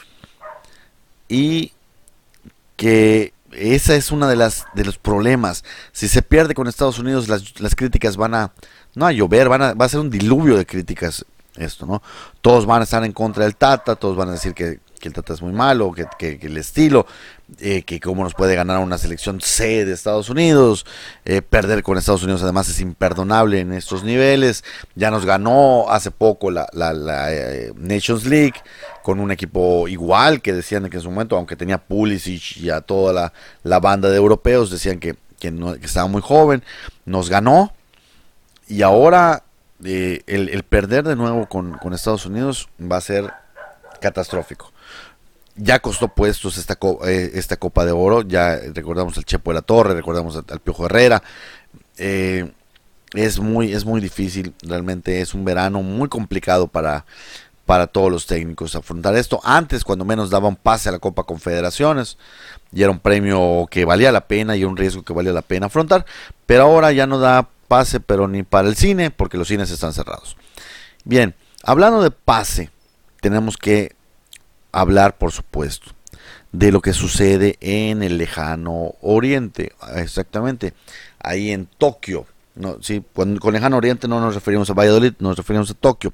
Y 1.30 1.72
que 2.76 3.32
esa 3.54 3.96
es 3.96 4.12
una 4.12 4.28
de 4.28 4.36
las 4.36 4.66
de 4.74 4.84
los 4.84 4.98
problemas. 4.98 5.64
Si 5.94 6.10
se 6.10 6.22
pierde 6.22 6.54
con 6.54 6.68
Estados 6.68 7.00
Unidos, 7.00 7.30
las, 7.30 7.62
las 7.62 7.76
críticas 7.76 8.18
van 8.18 8.36
a 8.36 8.52
no 8.98 9.06
a 9.06 9.12
llover, 9.12 9.48
van 9.48 9.62
a, 9.62 9.74
va 9.74 9.86
a 9.86 9.90
ser 9.90 10.00
un 10.00 10.10
diluvio 10.10 10.58
de 10.58 10.66
críticas 10.66 11.26
esto, 11.56 11.86
¿no? 11.86 12.04
Todos 12.42 12.66
van 12.66 12.82
a 12.82 12.84
estar 12.84 13.04
en 13.04 13.14
contra 13.14 13.44
del 13.44 13.56
Tata, 13.56 13.96
todos 13.96 14.16
van 14.16 14.30
a 14.30 14.34
decir 14.34 14.54
que 14.54 14.80
que 15.00 15.08
el 15.08 15.14
Tata 15.14 15.34
es 15.34 15.42
muy 15.42 15.54
malo, 15.54 15.94
que, 15.94 16.40
el 16.42 16.58
estilo, 16.58 17.06
eh, 17.60 17.84
que 17.84 18.00
cómo 18.00 18.24
nos 18.24 18.34
puede 18.34 18.56
ganar 18.56 18.80
una 18.80 18.98
selección 18.98 19.40
C 19.42 19.86
de 19.86 19.94
Estados 19.94 20.30
Unidos, 20.30 20.86
eh, 21.26 21.42
perder 21.42 21.84
con 21.84 21.98
Estados 21.98 22.24
Unidos 22.24 22.44
además 22.44 22.70
es 22.70 22.80
imperdonable 22.80 23.60
en 23.60 23.74
estos 23.74 24.04
niveles, 24.04 24.64
ya 24.96 25.12
nos 25.12 25.26
ganó 25.26 25.90
hace 25.90 26.12
poco 26.12 26.52
la, 26.52 26.68
eh, 27.32 27.72
Nations 27.76 28.26
League 28.26 28.56
con 29.04 29.20
un 29.20 29.32
equipo 29.32 29.88
igual 29.88 30.42
que 30.42 30.54
decían 30.54 30.90
que 30.90 30.98
en 30.98 31.04
su 31.04 31.10
momento, 31.10 31.38
aunque 31.38 31.56
tenía 31.56 31.78
Pulisic 31.78 32.58
y 32.58 32.70
a 32.70 32.82
toda 32.82 33.32
la, 33.64 33.80
banda 33.80 34.10
de 34.10 34.18
europeos, 34.18 34.70
decían 34.70 35.00
que, 35.00 35.16
no, 35.52 35.76
estaba 35.76 36.08
muy 36.08 36.22
joven, 36.22 36.64
nos 37.06 37.30
ganó 37.30 37.72
y 38.68 38.82
ahora 38.82 39.44
el, 39.84 40.64
perder 40.68 41.04
de 41.04 41.16
nuevo 41.16 41.48
con, 41.48 41.74
con 41.78 41.94
Estados 41.94 42.26
Unidos 42.26 42.70
va 42.80 42.98
a 42.98 43.02
ser 43.02 43.32
catastrófico 44.02 44.72
ya 45.58 45.80
costó 45.80 46.08
puestos 46.08 46.58
esta, 46.58 46.78
eh, 47.08 47.32
esta 47.34 47.58
Copa 47.58 47.86
de 47.86 47.92
Oro. 47.92 48.22
Ya 48.22 48.60
recordamos 48.74 49.18
al 49.18 49.26
Chepo 49.26 49.52
de 49.52 49.56
la 49.56 49.62
Torre, 49.62 49.94
recordamos 49.94 50.36
al, 50.36 50.60
Piojo 50.60 50.86
Herrera. 50.86 51.22
Eh, 51.98 52.52
es, 53.14 53.40
muy, 53.40 53.74
es 53.74 53.86
muy 53.86 54.00
difícil, 54.00 54.54
realmente 54.62 55.22
es 55.22 55.34
un 55.34 55.44
verano 55.46 55.82
muy 55.82 56.10
complicado 56.10 56.68
para, 56.68 57.06
para 57.66 57.88
todos 57.88 58.12
los 58.12 58.28
técnicos 58.28 58.76
afrontar 58.76 59.16
esto. 59.16 59.40
Antes, 59.44 59.84
cuando 59.84 60.06
menos 60.06 60.30
daban 60.30 60.56
pase 60.56 60.90
a 60.90 60.92
la 60.92 61.00
Copa 61.00 61.24
Confederaciones, 61.24 62.18
y 62.72 62.84
era 62.84 62.92
un 62.92 63.00
premio 63.00 63.68
que 63.72 63.86
valía 63.86 64.12
la 64.12 64.28
pena 64.28 64.56
y 64.56 64.64
un 64.64 64.78
riesgo 64.78 65.04
que 65.04 65.14
valía 65.14 65.34
la 65.34 65.42
pena 65.42 65.68
afrontar, 65.68 66.06
pero 66.46 66.64
ahora 66.64 66.92
ya 66.92 67.08
no 67.08 67.18
da 67.18 67.50
pase, 67.68 68.00
pero 68.00 68.28
ni 68.28 68.44
para 68.44 68.68
el 68.68 68.76
cine, 68.76 69.12
porque 69.12 69.38
los 69.38 69.48
cines 69.48 69.72
están 69.72 69.94
cerrados. 69.94 70.38
Bien, 71.04 71.36
hablando 71.64 72.02
de 72.02 72.12
pase, 72.12 72.70
tenemos 73.22 73.58
que 73.58 73.96
hablar, 74.72 75.18
por 75.18 75.32
supuesto, 75.32 75.92
de 76.52 76.72
lo 76.72 76.82
que 76.82 76.94
sucede 76.94 77.58
en 77.60 78.04
el 78.04 78.18
lejano 78.18 78.96
oriente, 79.02 79.74
exactamente, 79.96 80.74
ahí 81.20 81.52
en 81.52 81.66
Tokio. 81.66 82.26
No, 82.56 82.82
sí, 82.82 83.04
con, 83.14 83.40
lejano 83.52 83.78
oriente 83.78 84.08
no 84.08 84.20
nos 84.20 84.34
referimos 84.34 84.70
a 84.70 84.74
Valladolid, 84.74 85.14
nos 85.20 85.38
referimos 85.38 85.70
a 85.70 85.76
Tokio. 85.76 86.14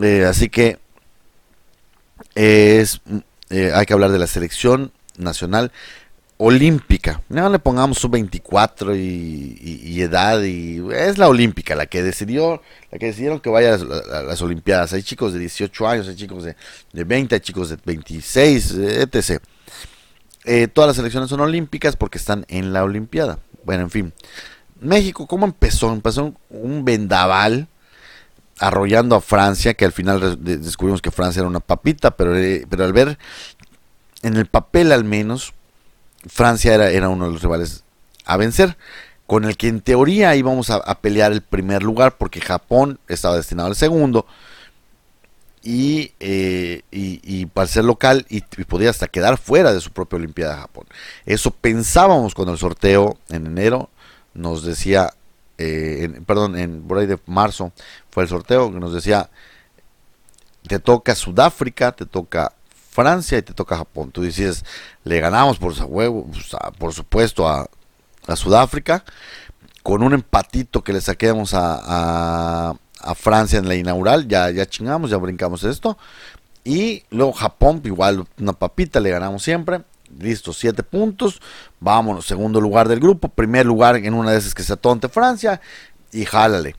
Eh, 0.00 0.24
así 0.24 0.48
que 0.48 0.78
es, 2.34 3.00
eh, 3.50 3.72
hay 3.74 3.86
que 3.86 3.92
hablar 3.92 4.10
de 4.10 4.18
la 4.18 4.26
selección 4.26 4.92
nacional 5.16 5.72
olímpica. 6.38 7.22
No 7.28 7.48
le 7.48 7.58
pongamos 7.58 7.98
su 7.98 8.08
24 8.08 8.94
y, 8.94 10.00
edad 10.00 10.42
y 10.42 10.82
es 10.92 11.18
la 11.18 11.28
olímpica 11.28 11.74
la 11.74 11.86
que 11.86 12.02
decidió, 12.02 12.62
la 12.90 12.98
que 12.98 13.06
decidieron 13.06 13.40
que 13.40 13.48
vaya 13.48 13.74
a 13.74 14.22
las, 14.22 14.42
olimpiadas. 14.42 14.92
Hay 14.92 15.02
chicos 15.02 15.32
de 15.32 15.38
18 15.38 15.88
años, 15.88 16.08
hay 16.08 16.16
chicos 16.16 16.44
de, 16.44 16.56
de 16.92 17.04
20, 17.04 17.34
hay 17.34 17.40
chicos 17.40 17.70
de 17.70 17.78
26, 17.84 18.72
etc. 18.72 19.42
Eh, 20.44 20.68
todas 20.68 20.88
las 20.88 20.96
selecciones 20.96 21.30
son 21.30 21.40
olímpicas 21.40 21.96
porque 21.96 22.18
están 22.18 22.44
en 22.48 22.72
la 22.72 22.84
olimpiada. 22.84 23.38
Bueno, 23.64 23.84
en 23.84 23.90
fin. 23.90 24.12
México, 24.80 25.26
¿cómo 25.26 25.46
empezó? 25.46 25.92
Empezó 25.92 26.34
un 26.50 26.84
vendaval 26.84 27.68
arrollando 28.58 29.16
a 29.16 29.20
Francia, 29.20 29.74
que 29.74 29.84
al 29.84 29.92
final 29.92 30.38
descubrimos 30.42 31.02
que 31.02 31.10
Francia 31.10 31.40
era 31.40 31.48
una 31.48 31.60
papita, 31.60 32.16
pero, 32.16 32.36
eh, 32.36 32.66
pero 32.68 32.84
al 32.84 32.92
ver 32.92 33.18
en 34.22 34.36
el 34.36 34.46
papel 34.46 34.92
al 34.92 35.04
menos 35.04 35.52
Francia 36.28 36.74
era, 36.74 36.90
era 36.90 37.08
uno 37.08 37.26
de 37.26 37.32
los 37.32 37.42
rivales 37.42 37.84
a 38.24 38.36
vencer, 38.36 38.76
con 39.26 39.44
el 39.44 39.56
que 39.56 39.68
en 39.68 39.80
teoría 39.80 40.34
íbamos 40.36 40.70
a, 40.70 41.00
pelear 41.00 41.32
el 41.32 41.42
primer 41.42 41.82
lugar, 41.82 42.16
porque 42.16 42.40
Japón 42.40 42.98
estaba 43.08 43.36
destinado 43.36 43.68
al 43.68 43.76
segundo, 43.76 44.26
y, 45.62 46.12
eh, 46.20 46.82
y, 46.92 47.46
para 47.46 47.66
ser 47.66 47.84
local 47.84 48.24
y, 48.28 48.40
podía 48.64 48.90
hasta 48.90 49.08
quedar 49.08 49.36
fuera 49.36 49.72
de 49.72 49.80
su 49.80 49.90
propia 49.90 50.16
Olimpiada 50.16 50.54
de 50.54 50.60
Japón. 50.60 50.86
Eso 51.24 51.50
pensábamos 51.50 52.34
cuando 52.34 52.52
el 52.52 52.58
sorteo 52.58 53.18
en 53.30 53.46
enero 53.46 53.90
nos 54.32 54.64
decía, 54.64 55.12
eh, 55.58 56.20
perdón, 56.24 56.56
en, 56.56 56.82
por 56.82 56.98
ahí 56.98 57.06
de 57.06 57.18
marzo 57.26 57.72
fue 58.10 58.22
el 58.22 58.28
sorteo 58.28 58.72
que 58.72 58.78
nos 58.78 58.94
decía, 58.94 59.28
te 60.68 60.78
toca 60.78 61.16
Sudáfrica, 61.16 61.92
te 61.92 62.06
toca 62.06 62.52
Francia 62.96 63.36
y 63.36 63.42
te 63.42 63.52
toca 63.52 63.76
Japón. 63.76 64.10
Tú 64.10 64.22
dices, 64.22 64.64
le 65.04 65.20
ganamos 65.20 65.58
por, 65.58 65.74
huevo, 65.84 66.26
pues, 66.32 66.56
por 66.78 66.94
supuesto 66.94 67.46
a, 67.46 67.68
Sudáfrica, 68.34 69.04
con 69.84 70.02
un 70.02 70.14
empatito 70.14 70.82
que 70.82 70.92
le 70.92 71.00
saquemos 71.00 71.52
a, 71.54 72.74
Francia 73.14 73.60
en 73.60 73.68
la 73.68 73.76
inaugural, 73.76 74.26
ya, 74.26 74.50
ya 74.50 74.66
chingamos, 74.66 75.10
ya 75.10 75.16
brincamos 75.16 75.62
esto. 75.62 75.96
Y 76.64 77.04
luego 77.10 77.32
Japón, 77.32 77.80
igual 77.84 78.26
una 78.40 78.52
papita, 78.52 78.98
le 78.98 79.10
ganamos 79.10 79.44
siempre. 79.44 79.82
Listo, 80.18 80.52
siete 80.52 80.82
puntos. 80.82 81.40
Vámonos, 81.78 82.26
segundo 82.26 82.60
lugar 82.60 82.88
del 82.88 82.98
grupo. 82.98 83.28
Primer 83.28 83.66
lugar 83.66 83.96
en 83.96 84.14
una 84.14 84.32
de 84.32 84.38
esas 84.38 84.54
que 84.54 84.64
se 84.64 84.72
atonte 84.72 85.08
Francia. 85.08 85.60
Y 86.10 86.24
jálale. 86.24 86.74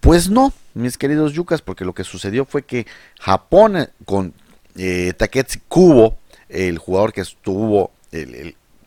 Pues 0.00 0.28
no, 0.28 0.52
mis 0.74 0.98
queridos 0.98 1.32
yucas, 1.32 1.62
porque 1.62 1.84
lo 1.84 1.94
que 1.94 2.02
sucedió 2.02 2.44
fue 2.44 2.62
que 2.62 2.86
Japón 3.20 3.76
eh, 3.76 3.90
con 4.04 4.34
eh, 4.78 5.12
Taketsi 5.16 5.60
Kubo, 5.68 6.16
el 6.48 6.78
jugador 6.78 7.12
que 7.12 7.20
estuvo, 7.20 7.90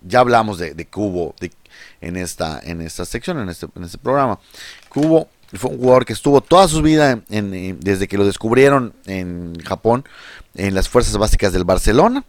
ya 0.08 0.20
hablamos 0.20 0.58
de, 0.58 0.74
de 0.74 0.86
Kubo 0.88 1.36
en, 2.00 2.18
esta, 2.18 2.60
en 2.64 2.82
esta 2.82 3.06
sección, 3.06 3.40
en 3.40 3.50
este, 3.50 3.68
en 3.76 3.84
este 3.84 3.98
programa. 3.98 4.40
Kubo 4.90 5.28
fue 5.54 5.72
un 5.72 5.78
jugador 5.78 6.06
que 6.06 6.14
estuvo 6.14 6.42
toda 6.42 6.68
su 6.68 6.82
vida, 6.82 7.22
desde 7.28 8.08
que 8.08 8.18
lo 8.18 8.26
descubrieron 8.26 8.94
en 9.06 9.54
Japón, 9.64 10.06
en 10.56 10.74
las 10.74 10.90
fuerzas 10.90 11.18
básicas 11.18 11.54
del 11.54 11.66
Barcelona. 11.66 12.24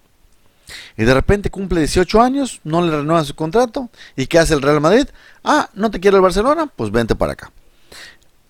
Y 0.97 1.05
de 1.05 1.15
repente 1.15 1.51
cumple 1.51 1.81
18 1.81 2.21
años, 2.21 2.61
no 2.65 2.83
le 2.83 2.91
renuevan 2.91 3.25
su 3.25 3.35
contrato. 3.35 3.91
¿Y 4.17 4.27
qué 4.27 4.39
hace 4.39 4.55
el 4.55 4.63
Real 4.63 4.81
Madrid? 4.81 5.07
Ah, 5.45 5.71
no 5.75 5.91
te 5.91 6.01
quiero 6.01 6.17
el 6.17 6.23
Barcelona, 6.23 6.67
pues 6.67 6.91
vente 6.91 7.15
para 7.15 7.33
acá. 7.33 7.53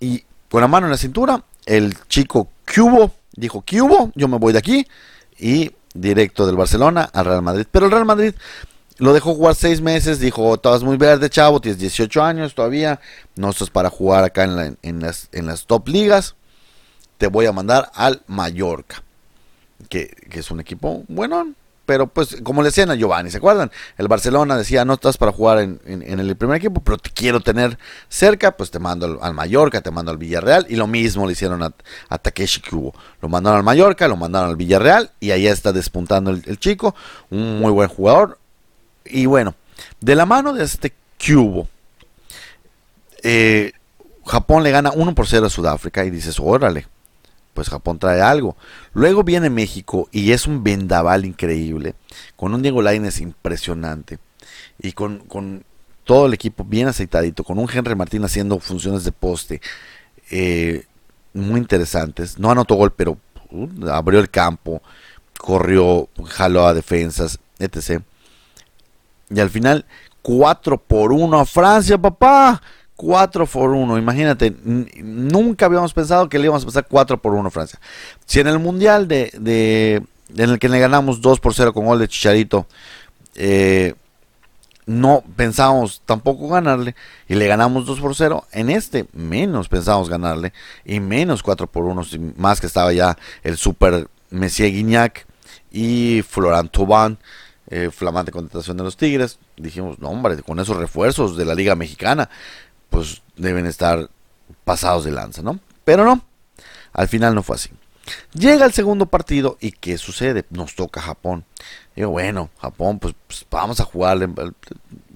Y 0.01 0.25
con 0.49 0.61
la 0.61 0.69
mano 0.69 0.87
en 0.87 0.93
la 0.93 0.99
cintura, 0.99 1.45
el 1.67 1.97
chico 2.09 2.49
Cubo 2.75 3.15
dijo, 3.37 3.63
¿qué 3.65 3.83
hubo? 3.83 4.13
Yo 4.15 4.29
me 4.29 4.39
voy 4.39 4.53
de 4.53 4.59
aquí 4.59 4.87
y 5.39 5.73
directo 5.95 6.47
del 6.47 6.57
Barcelona 6.57 7.09
al 7.13 7.25
Real 7.25 7.43
Madrid. 7.43 7.67
Pero 7.71 7.87
el 7.87 7.93
Real 7.93 8.05
Madrid 8.05 8.35
lo 8.99 9.13
dejó 9.13 9.35
jugar 9.35 9.55
seis 9.55 9.81
meses, 9.81 10.21
dijo, 10.21 10.55
estabas 10.55 10.83
muy 10.83 10.97
verde, 10.97 11.31
chavo, 11.31 11.61
tienes 11.61 11.81
18 11.81 12.23
años 12.23 12.55
todavía, 12.55 13.01
no 13.35 13.51
estás 13.51 13.71
para 13.71 13.91
jugar 13.91 14.25
acá 14.25 14.45
en, 14.45 14.79
en, 14.83 15.01
las, 15.01 15.29
en 15.33 15.47
las 15.47 15.67
top 15.67 15.89
ligas, 15.89 16.37
te 17.19 17.27
voy 17.27 17.47
a 17.47 17.53
mandar 17.53 17.91
al 17.95 18.23
Mallorca, 18.27 19.03
que, 19.89 20.09
que 20.31 20.41
es 20.41 20.51
un 20.51 20.61
equipo 20.61 21.05
bueno, 21.09 21.53
pero 21.93 22.07
pues 22.07 22.39
como 22.43 22.63
le 22.63 22.69
decían 22.69 22.91
a 22.91 22.95
Giovanni, 22.95 23.31
¿se 23.31 23.37
acuerdan? 23.37 23.71
El 23.99 24.09
Barcelona 24.09 24.57
decía, 24.57 24.83
no 24.83 24.95
estás 24.95 25.19
para 25.19 25.31
jugar 25.31 25.59
en, 25.59 25.79
el 25.85 26.37
primer 26.37 26.57
equipo, 26.57 26.81
pero 26.81 26.97
te 26.97 27.11
quiero 27.11 27.41
tener 27.41 27.77
cerca, 28.09 28.57
pues 28.57 28.71
te 28.71 28.79
mando 28.79 29.19
al, 29.21 29.35
Mallorca, 29.35 29.83
te 29.83 29.91
mando 29.91 30.11
al 30.11 30.17
Villarreal, 30.17 30.65
y 30.71 30.77
lo 30.77 30.87
mismo 30.87 31.27
le 31.27 31.33
hicieron 31.33 31.63
a, 31.63 32.19
Takeshi 32.19 32.63
Kubo. 32.63 32.95
Lo 33.21 33.29
mandaron 33.29 33.59
al 33.59 33.63
Mallorca, 33.63 34.09
lo 34.09 34.17
mandaron 34.17 34.49
al 34.49 34.57
Villarreal, 34.57 35.11
y 35.21 35.33
ahí 35.33 35.47
está 35.47 35.71
despuntando 35.71 36.31
el, 36.31 36.59
chico, 36.59 36.95
un 37.29 37.61
muy 37.61 37.71
buen 37.71 37.91
jugador. 37.91 38.39
Y 39.05 39.27
bueno, 39.27 39.55
de 40.01 40.15
la 40.15 40.25
mano 40.25 40.55
de 40.55 40.65
este 40.65 40.95
Cubo, 41.23 41.69
eh, 43.23 43.73
Japón 44.25 44.63
le 44.63 44.71
gana 44.71 44.93
1 44.95 45.15
por 45.15 45.27
0 45.27 45.45
a 45.45 45.51
Sudáfrica 45.51 46.07
y 46.07 46.11
dices, 46.11 46.41
órale, 46.41 46.87
pues 47.55 47.69
Japón 47.69 47.99
trae 47.99 48.21
algo. 48.21 48.57
Luego 48.95 49.25
viene 49.25 49.51
México 49.51 50.09
y 50.13 50.33
es 50.33 50.47
un 50.47 50.65
vendaval 50.65 51.25
increíble, 51.25 51.95
con 52.37 52.55
un 52.55 52.63
Diego 52.63 52.83
Lainez 52.83 53.21
impresionante 53.21 54.19
y 54.79 54.93
con, 54.93 55.65
todo 56.05 56.27
el 56.27 56.35
equipo 56.35 56.65
bien 56.65 56.89
aceitadito, 56.89 57.45
con 57.45 57.59
un 57.59 57.69
Henry 57.73 57.95
Martín 57.95 58.25
haciendo 58.25 58.59
funciones 58.59 59.05
de 59.05 59.13
poste 59.13 59.61
eh, 60.31 60.85
muy 61.33 61.61
interesantes. 61.61 62.39
No 62.39 62.51
anotó 62.51 62.75
gol, 62.75 62.93
pero 62.93 63.19
uh, 63.51 63.89
abrió 63.89 64.19
el 64.19 64.31
campo, 64.31 64.83
corrió, 65.39 66.09
jaló 66.27 66.67
a 66.67 66.75
defensas, 66.75 67.39
etc. 67.59 68.03
Y 69.31 69.41
al 69.41 69.51
final, 69.51 69.87
4 70.23 70.79
por 70.79 71.13
1 71.13 71.39
a 71.39 71.47
Francia, 71.47 71.99
papá. 71.99 72.61
4 73.03 73.47
por 73.47 73.71
1, 73.71 73.99
imagínate, 73.99 74.55
nunca 74.63 75.67
habíamos 75.67 75.93
pensado 75.93 76.29
que 76.29 76.39
le 76.39 76.45
íbamos 76.45 76.63
a 76.63 76.67
pasar 76.67 76.87
4 76.89 77.21
por 77.21 77.35
1 77.35 77.49
a 77.49 77.51
Francia. 77.51 77.81
Si 78.27 78.39
en 78.39 78.47
el 78.47 78.61
Mundial 78.61 79.09
de, 79.09 79.33
de, 79.41 80.05
en 80.37 80.51
el 80.51 80.61
que 80.61 80.69
le 80.69 80.79
ganamos 80.79 81.21
2 81.21 81.41
por 81.41 81.53
0 81.53 81.73
con 81.73 81.85
gol 81.85 81.99
de 81.99 82.07
Chicharito, 82.07 82.69
eh, 83.35 83.95
no 84.87 85.25
pensábamos 85.35 86.01
tampoco 86.07 86.49
ganarle 86.49 86.95
y 87.27 87.35
le 87.35 87.49
ganamos 87.49 87.87
2 87.87 87.99
por 87.99 88.15
0. 88.15 88.47
En 88.53 88.71
este 88.71 89.07
menos 89.13 89.69
pensábamos 89.69 90.09
ganarle 90.09 90.53
y 90.85 91.01
menos 91.01 91.43
4 91.43 91.67
por 91.67 91.85
1, 91.85 92.03
más 92.37 92.61
que 92.61 92.69
estaba 92.69 92.93
ya 92.93 93.19
el 93.43 93.57
super 93.57 94.07
Messier 94.31 94.71
Guignac 94.71 95.27
y 95.73 96.23
Florent 96.23 96.71
Thauvin, 96.71 97.19
eh, 97.67 97.91
flamante 97.91 98.31
contratación 98.31 98.77
de 98.77 98.85
los 98.85 98.97
Tigres. 98.97 99.41
Dijimos, 99.57 99.99
no 99.99 100.11
hombre, 100.11 100.41
con 100.43 100.61
esos 100.61 100.77
refuerzos 100.77 101.37
de 101.37 101.45
la 101.45 101.57
Liga 101.57 101.75
Mexicana, 101.75 102.31
pues 102.93 103.23
deben 103.37 103.65
estar 103.67 104.11
pasados 104.65 105.05
de 105.05 105.11
lanza, 105.11 105.43
¿no? 105.43 105.59
Pero 105.85 106.05
no, 106.05 106.23
al 106.93 107.09
final 107.09 107.35
no 107.35 107.43
fue 107.43 107.57
así. 107.57 107.71
Llega 108.35 108.67
el 108.67 108.73
segundo 108.73 109.07
partido 109.07 109.57
y 109.61 109.73
¿qué 109.73 109.97
sucede? 109.97 110.45
Nos 110.51 110.75
toca 110.75 111.01
Japón. 111.01 111.45
Digo, 111.97 112.11
bueno, 112.11 112.51
Japón, 112.61 112.99
pues, 112.99 113.15
pues 113.27 113.47
vamos 113.51 113.81
a 113.81 113.85
jugarle 113.85 114.29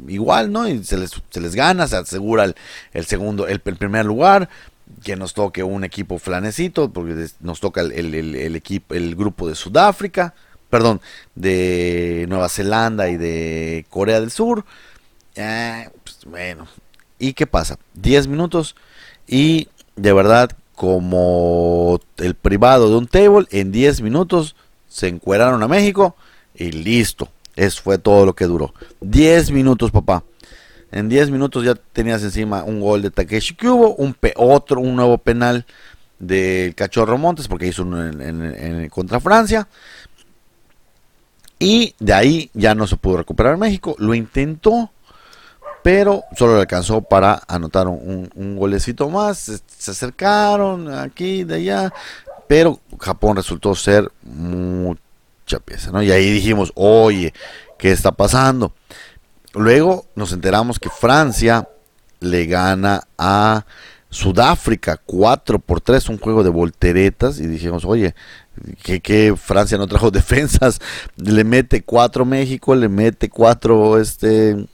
igual, 0.08 0.50
¿no? 0.50 0.66
Y 0.66 0.82
se 0.84 0.96
les, 0.96 1.10
se 1.30 1.40
les 1.40 1.54
gana, 1.54 1.86
se 1.86 1.96
asegura 1.96 2.44
el, 2.92 3.04
segundo, 3.04 3.46
el, 3.46 3.60
primer 3.60 4.06
lugar, 4.06 4.48
que 5.04 5.16
nos 5.16 5.34
toque 5.34 5.62
un 5.62 5.84
equipo 5.84 6.18
flanecito, 6.18 6.90
porque 6.90 7.26
nos 7.40 7.60
toca 7.60 7.82
el, 7.82 8.56
equipo, 8.56 8.94
el 8.94 9.16
grupo 9.16 9.48
de 9.48 9.54
Sudáfrica, 9.54 10.34
perdón, 10.70 11.02
de 11.34 12.24
Nueva 12.28 12.48
Zelanda 12.48 13.10
y 13.10 13.18
de 13.18 13.84
Corea 13.90 14.20
del 14.20 14.30
Sur. 14.30 14.64
Eh, 15.34 15.90
pues, 16.02 16.24
bueno, 16.24 16.66
¿y 17.18 17.32
qué 17.32 17.46
pasa? 17.46 17.78
10 17.94 18.28
minutos 18.28 18.76
y 19.26 19.68
de 19.96 20.12
verdad 20.12 20.50
como 20.74 22.00
el 22.18 22.34
privado 22.34 22.90
de 22.90 22.96
un 22.96 23.06
table, 23.06 23.46
en 23.50 23.72
10 23.72 24.02
minutos 24.02 24.54
se 24.88 25.08
encueraron 25.08 25.62
a 25.62 25.68
México 25.68 26.16
y 26.54 26.70
listo. 26.70 27.28
Eso 27.56 27.82
fue 27.82 27.98
todo 27.98 28.26
lo 28.26 28.34
que 28.34 28.44
duró. 28.44 28.74
10 29.00 29.50
minutos, 29.50 29.90
papá. 29.90 30.22
En 30.92 31.08
10 31.08 31.30
minutos 31.30 31.64
ya 31.64 31.74
tenías 31.74 32.22
encima 32.22 32.62
un 32.62 32.80
gol 32.80 33.02
de 33.02 33.10
Takeshi 33.10 33.54
Kubo, 33.54 33.94
un 33.94 34.16
otro, 34.36 34.80
un 34.80 34.94
nuevo 34.94 35.18
penal 35.18 35.64
del 36.18 36.74
Cachorro 36.74 37.18
Montes, 37.18 37.48
porque 37.48 37.66
hizo 37.66 37.82
uno 37.82 38.06
en, 38.06 38.88
contra 38.90 39.18
Francia. 39.18 39.66
Y 41.58 41.94
de 41.98 42.12
ahí 42.12 42.50
ya 42.52 42.74
no 42.74 42.86
se 42.86 42.96
pudo 42.96 43.16
recuperar 43.16 43.56
México. 43.56 43.96
Lo 43.98 44.14
intentó, 44.14 44.90
pero 45.86 46.24
solo 46.36 46.54
le 46.54 46.62
alcanzó 46.62 47.00
para 47.00 47.44
anotar 47.46 47.86
un, 47.86 48.56
golecito 48.58 49.08
más. 49.08 49.38
Se, 49.38 49.90
acercaron 49.92 50.92
aquí, 50.92 51.44
de 51.44 51.54
allá, 51.54 51.94
pero 52.48 52.80
Japón 52.98 53.36
resultó 53.36 53.72
ser 53.76 54.10
mucha 54.24 55.60
pieza, 55.64 55.92
¿no? 55.92 56.02
Y 56.02 56.10
ahí 56.10 56.28
dijimos, 56.28 56.72
oye, 56.74 57.32
¿qué 57.78 57.92
está 57.92 58.10
pasando? 58.10 58.72
Luego 59.54 60.06
nos 60.16 60.32
enteramos 60.32 60.80
que 60.80 60.90
Francia 60.90 61.68
le 62.18 62.46
gana 62.46 63.04
a 63.16 63.64
Sudáfrica 64.10 65.00
4 65.06 65.60
por 65.60 65.80
3, 65.80 66.08
un 66.08 66.18
juego 66.18 66.42
de 66.42 66.50
volteretas, 66.50 67.38
y 67.38 67.46
dijimos, 67.46 67.84
oye, 67.84 68.16
que, 68.82 69.36
Francia 69.36 69.78
no 69.78 69.86
trajo 69.86 70.10
defensas, 70.10 70.80
le 71.14 71.44
mete 71.44 71.82
4 71.84 72.24
México, 72.24 72.74
le 72.74 72.88
mete 72.88 73.28
4 73.30 74.00
este 74.00 74.66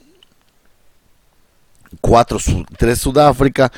4, 2.01 2.37
3 2.77 2.99
Sudáfrica. 2.99 3.71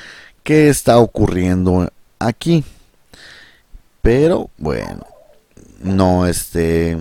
¿Qué 0.43 0.69
está 0.69 0.99
ocurriendo 0.99 1.91
aquí? 2.19 2.63
Pero 4.01 4.49
bueno, 4.57 5.05
no 5.79 6.27
este... 6.27 6.97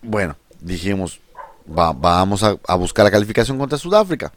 Bueno, 0.00 0.36
dijimos, 0.60 1.20
vamos 1.66 2.42
a, 2.42 2.74
buscar 2.76 3.04
la 3.04 3.10
calificación 3.10 3.58
contra 3.58 3.78
Sudáfrica. 3.78 4.32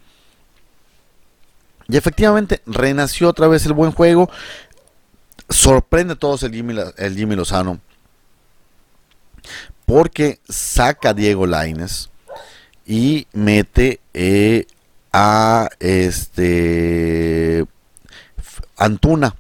Y 1.88 1.97
efectivamente 1.97 2.61
renació 2.66 3.30
otra 3.30 3.47
vez 3.47 3.66
el 3.66 3.74
buen 3.74 3.91
juego. 3.91 4.30
Sorprende 5.49 6.13
a 6.13 6.18
todos 6.18 6.41
el 6.43 6.53
Jimmy, 6.53 6.76
el 6.97 7.16
Jimmy 7.16 7.36
Lozano. 7.36 7.80
Porque 9.86 10.39
saca 10.49 11.09
a 11.09 11.13
Diego 11.13 11.45
Laines 11.45 12.09
y 12.86 13.27
mete 13.33 13.99
eh, 14.13 14.67
a 15.11 15.69
este 15.79 17.65
Antuna, 18.77 19.36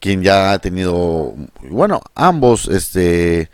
quien 0.00 0.22
ya 0.22 0.52
ha 0.52 0.58
tenido, 0.58 1.34
bueno, 1.70 2.00
ambos 2.14 2.68
este 2.68 3.50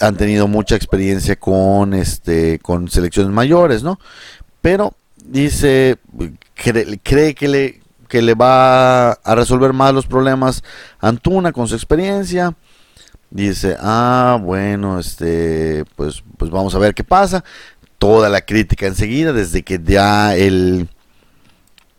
han 0.00 0.16
tenido 0.16 0.48
mucha 0.48 0.74
experiencia 0.74 1.36
con 1.36 1.94
este 1.94 2.58
con 2.58 2.88
selecciones 2.88 3.32
mayores, 3.32 3.82
¿no? 3.82 3.98
Pero 4.60 4.94
dice 5.24 5.98
cree, 7.02 7.34
que 7.34 7.48
le 7.48 7.80
que 8.08 8.20
le 8.20 8.34
va 8.34 9.12
a 9.12 9.34
resolver 9.34 9.72
más 9.72 9.94
los 9.94 10.06
problemas 10.06 10.62
Antuna 11.00 11.52
con 11.52 11.68
su 11.68 11.74
experiencia. 11.74 12.54
Dice, 13.30 13.78
ah, 13.80 14.38
bueno, 14.42 14.98
este, 14.98 15.86
pues, 15.96 16.22
pues 16.36 16.50
vamos 16.50 16.74
a 16.74 16.78
ver 16.78 16.92
qué 16.92 17.02
pasa 17.02 17.42
toda 18.02 18.28
la 18.28 18.40
crítica 18.40 18.88
enseguida, 18.88 19.32
desde 19.32 19.62
que 19.62 19.78
da 19.78 20.34
el. 20.34 20.88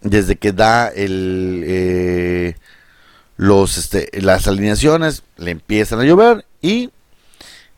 Desde 0.02 0.36
que 0.36 0.52
da 0.52 0.90
el. 0.90 1.64
Eh, 1.66 2.56
los, 3.38 3.78
este, 3.78 4.10
las 4.20 4.46
alineaciones 4.50 5.24
le 5.38 5.52
empiezan 5.52 6.02
a 6.02 6.04
llover 6.04 6.46
y 6.62 6.90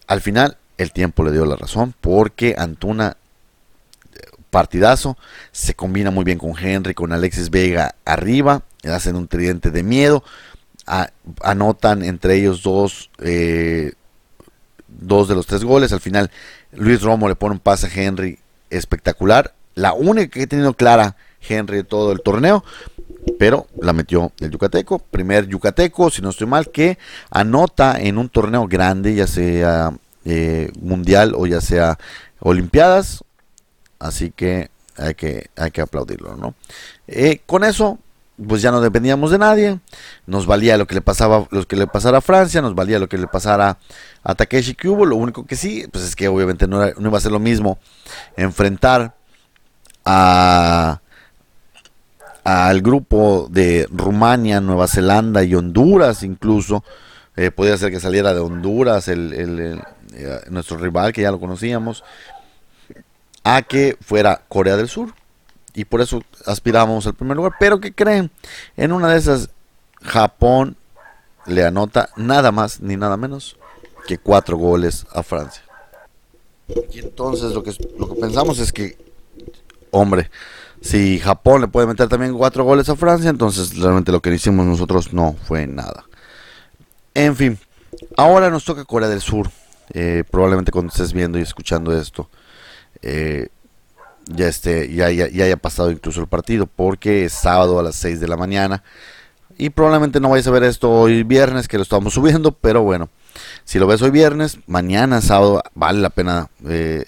al 0.08 0.22
final 0.22 0.58
el 0.80 0.92
tiempo 0.92 1.24
le 1.24 1.34
dio 1.34 1.46
la 1.46 1.56
razón 1.56 1.94
porque 2.02 2.56
Antuna 2.58 3.16
partidazo 4.50 5.18
se 5.52 5.76
combina 5.76 6.10
muy 6.10 6.24
bien 6.24 6.40
con 6.40 6.58
Henry 6.58 6.96
con 6.96 7.14
Alexis 7.14 7.52
Vega 7.52 7.96
arriba 8.06 8.64
hacen 8.84 9.16
un 9.16 9.28
tridente 9.28 9.70
de 9.70 9.84
miedo 9.84 10.24
anotan 11.42 12.04
entre 12.04 12.36
ellos 12.36 12.64
dos 12.64 13.12
eh, 13.20 13.94
dos 14.88 15.28
de 15.28 15.36
los 15.36 15.46
tres 15.46 15.64
goles 15.64 15.94
al 15.94 16.02
final 16.02 16.32
Luis 16.76 17.02
Romo 17.02 17.28
le 17.28 17.36
pone 17.36 17.54
un 17.54 17.60
pase 17.60 17.88
a 17.88 17.90
Henry 17.94 18.40
espectacular. 18.70 19.54
La 19.76 19.94
única 19.94 20.30
que 20.30 20.44
ha 20.44 20.48
tenido 20.48 20.74
clara 20.74 21.16
Henry 21.48 21.84
todo 21.84 22.12
el 22.12 22.22
torneo. 22.22 22.64
Pero 23.40 23.68
la 23.82 23.94
metió 23.94 24.32
el 24.40 24.52
Yucateco. 24.52 25.00
Primer 25.00 25.48
Yucateco, 25.48 26.10
si 26.10 26.22
no 26.22 26.30
estoy 26.30 26.48
mal, 26.48 26.70
que 26.72 26.98
anota 27.32 28.00
en 28.00 28.18
un 28.18 28.30
torneo 28.30 28.68
grande, 28.68 29.16
ya 29.16 29.28
sea 29.28 29.94
eh, 30.26 30.72
mundial 30.80 31.34
o 31.36 31.48
ya 31.48 31.62
sea 31.62 31.98
Olimpiadas. 32.40 33.24
Así 34.00 34.32
que 34.32 34.70
hay 34.98 35.16
que, 35.16 35.50
hay 35.56 35.72
que 35.72 35.82
aplaudirlo, 35.82 36.36
¿no? 36.36 36.54
Eh, 37.08 37.42
con 37.46 37.64
eso 37.64 38.00
pues 38.48 38.62
ya 38.62 38.72
no 38.72 38.82
dependíamos 38.82 39.32
de 39.32 39.38
nadie, 39.38 39.80
nos 40.26 40.46
valía 40.46 40.78
lo 40.78 40.88
que 40.88 40.96
le 40.96 41.02
pasaba, 41.02 41.48
lo 41.52 41.66
que 41.66 41.76
le 41.76 41.88
pasara 41.88 42.18
a 42.18 42.22
Francia, 42.22 42.62
nos 42.62 42.76
valía 42.76 43.00
lo 43.00 43.08
que 43.08 43.18
le 43.18 43.28
pasara 43.28 43.78
a 44.24 44.36
Takeshi 44.36 44.76
Kubo, 44.76 45.06
lo 45.06 45.16
único 45.16 45.46
que 45.46 45.56
sí, 45.56 45.86
pues 45.92 46.04
es 46.04 46.16
que 46.16 46.28
obviamente 46.28 46.68
no, 46.68 46.86
iba 46.86 47.18
a 47.18 47.22
ser 47.22 47.32
lo 47.32 47.40
mismo 47.40 47.80
enfrentar 48.36 49.16
a 50.04 51.02
al 52.44 52.82
grupo 52.82 53.48
de 53.50 53.88
Rumania, 53.90 54.62
Nueva 54.62 54.88
Zelanda 54.88 55.44
y 55.44 55.56
Honduras 55.56 56.22
incluso, 56.22 56.84
eh, 57.36 57.50
podía 57.50 57.76
ser 57.76 57.90
que 57.92 58.00
saliera 58.00 58.36
de 58.36 58.40
Honduras 58.40 59.08
el, 59.08 59.34
el, 59.34 59.82
eh, 60.14 60.42
nuestro 60.52 60.78
rival 60.78 61.12
que 61.12 61.24
ya 61.24 61.32
lo 61.32 61.40
conocíamos, 61.40 62.04
a 63.44 63.64
que 63.64 63.98
fuera 64.00 64.44
Corea 64.48 64.78
del 64.78 64.90
Sur 64.90 65.14
y 65.76 65.86
por 65.86 66.02
eso 66.02 66.24
aspiramos 66.46 67.06
al 67.06 67.14
primer 67.14 67.38
lugar. 67.38 67.54
Pero 67.60 67.80
que 67.80 67.94
creen? 67.94 68.32
En 68.78 68.92
una 68.92 69.10
de 69.10 69.18
esas, 69.18 69.50
Japón 70.02 70.78
le 71.46 71.66
anota 71.66 72.10
nada 72.16 72.52
más 72.52 72.80
ni 72.82 72.96
nada 72.96 73.18
menos 73.18 73.58
que 74.08 74.18
cuatro 74.18 74.58
goles 74.58 75.06
a 75.12 75.22
Francia. 75.22 75.64
Y 76.92 77.00
entonces 77.00 77.54
lo 77.54 77.62
que, 77.62 77.76
lo 78.00 78.10
que 78.10 78.20
pensamos 78.20 78.58
es 78.60 78.72
que, 78.72 78.98
hombre, 79.92 80.32
si 80.82 81.20
Japón 81.20 81.62
le 81.62 81.68
puede 81.68 81.88
meter 81.88 82.08
también 82.08 82.36
cuatro 82.36 82.64
goles 82.64 82.90
a 82.90 82.96
Francia, 82.96 83.30
entonces 83.30 83.78
realmente 83.78 84.12
lo 84.12 84.22
que 84.22 84.34
hicimos 84.34 84.66
nosotros 84.66 85.14
no 85.14 85.36
fue 85.46 85.68
nada. 85.68 86.06
En 87.14 87.36
fin, 87.36 87.60
ahora 88.18 88.50
nos 88.50 88.66
toca 88.66 88.86
Corea 88.86 89.10
del 89.10 89.22
Sur. 89.22 89.50
Eh, 89.94 90.24
probablemente 90.30 90.72
cuando 90.72 90.92
estés 90.92 91.14
viendo 91.14 91.38
y 91.38 91.44
escuchando 91.44 91.96
esto, 91.96 92.30
eh, 93.02 93.50
ya, 94.28 94.48
esté, 94.48 94.94
ya, 94.94 95.10
ya, 95.12 95.26
haya 95.26 95.58
pasado 95.58 95.92
incluso 95.92 96.22
el 96.22 96.28
partido, 96.28 96.68
porque 96.68 97.26
es 97.26 97.34
sábado 97.34 97.80
a 97.80 97.84
las 97.84 97.96
6 97.96 98.20
de 98.20 98.28
la 98.28 98.38
mañana. 98.38 98.84
Y 99.58 99.70
probablemente 99.70 100.20
no 100.20 100.30
vayas 100.30 100.48
a 100.48 100.52
ver 100.52 100.64
esto 100.64 100.92
hoy 100.92 101.24
viernes, 101.24 101.68
que 101.68 101.78
lo 101.78 101.84
estamos 101.84 102.14
subiendo, 102.14 102.52
pero 102.52 102.84
bueno, 102.84 103.10
si 103.64 103.80
lo 103.80 103.88
ves 103.88 104.02
hoy 104.02 104.12
viernes, 104.12 104.60
mañana, 104.68 105.22
sábado, 105.22 105.64
vale 105.74 106.02
la 106.02 106.10
pena 106.10 106.50
eh, 106.68 107.06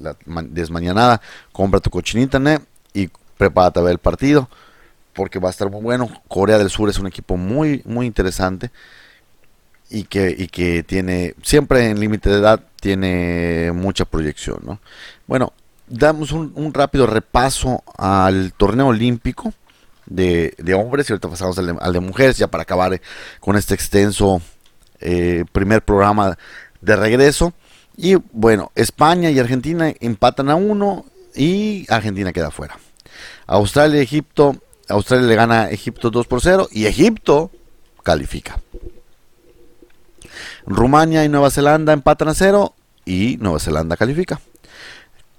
la 0.00 0.16
desmañanada. 0.42 1.20
Compra 1.52 1.80
tu 1.80 1.90
cochinita 1.90 2.38
internet 2.38 2.62
y 2.92 3.08
prepárate 3.36 3.80
a 3.80 3.82
ver 3.82 3.92
el 3.92 3.98
partido, 3.98 4.48
porque 5.12 5.38
va 5.38 5.48
a 5.48 5.50
estar 5.50 5.70
muy 5.70 5.82
bueno. 5.82 6.08
Corea 6.28 6.58
del 6.58 6.70
Sur 6.70 6.88
es 6.88 6.98
un 6.98 7.06
equipo 7.06 7.36
muy, 7.36 7.82
muy 7.84 8.06
interesante 8.06 8.70
y 9.90 10.04
que, 10.04 10.34
y 10.36 10.48
que 10.48 10.82
tiene, 10.82 11.34
siempre 11.42 11.90
en 11.90 12.00
límite 12.00 12.30
de 12.30 12.38
edad, 12.38 12.60
tiene 12.80 13.72
mucha 13.72 14.04
proyección. 14.04 14.60
¿no? 14.64 14.80
Bueno, 15.26 15.52
damos 15.86 16.32
un, 16.32 16.72
rápido 16.72 17.06
repaso 17.06 17.82
al 17.96 18.52
torneo 18.52 18.88
olímpico 18.88 19.52
de, 20.06 20.54
hombres 20.74 21.08
y 21.08 21.12
ahorita 21.12 21.28
pasamos 21.28 21.58
al 21.58 21.92
de, 21.92 22.00
mujeres 22.00 22.38
ya 22.38 22.48
para 22.48 22.62
acabar 22.62 23.00
con 23.40 23.56
este 23.56 23.74
extenso 23.74 24.40
eh, 25.00 25.44
primer 25.52 25.82
programa 25.82 26.36
de 26.80 26.96
regreso. 26.96 27.52
Y 27.96 28.14
bueno, 28.32 28.72
España 28.74 29.30
y 29.30 29.38
Argentina 29.38 29.92
empatan 30.00 30.50
a 30.50 30.54
uno 30.54 31.04
y 31.34 31.86
Argentina 31.88 32.32
queda 32.32 32.50
fuera. 32.50 32.78
Australia 33.46 34.00
y 34.00 34.04
Egipto, 34.04 34.56
Australia 34.88 35.26
le 35.26 35.34
gana 35.34 35.62
a 35.62 35.70
Egipto 35.70 36.10
2 36.10 36.26
por 36.26 36.40
0 36.40 36.68
y 36.70 36.86
Egipto 36.86 37.50
califica. 38.02 38.60
Rumania 40.66 41.24
y 41.24 41.28
Nueva 41.28 41.50
Zelanda 41.50 41.92
empatan 41.92 42.28
a 42.28 42.34
0 42.34 42.74
y 43.04 43.36
Nueva 43.40 43.58
Zelanda 43.58 43.96
califica. 43.96 44.40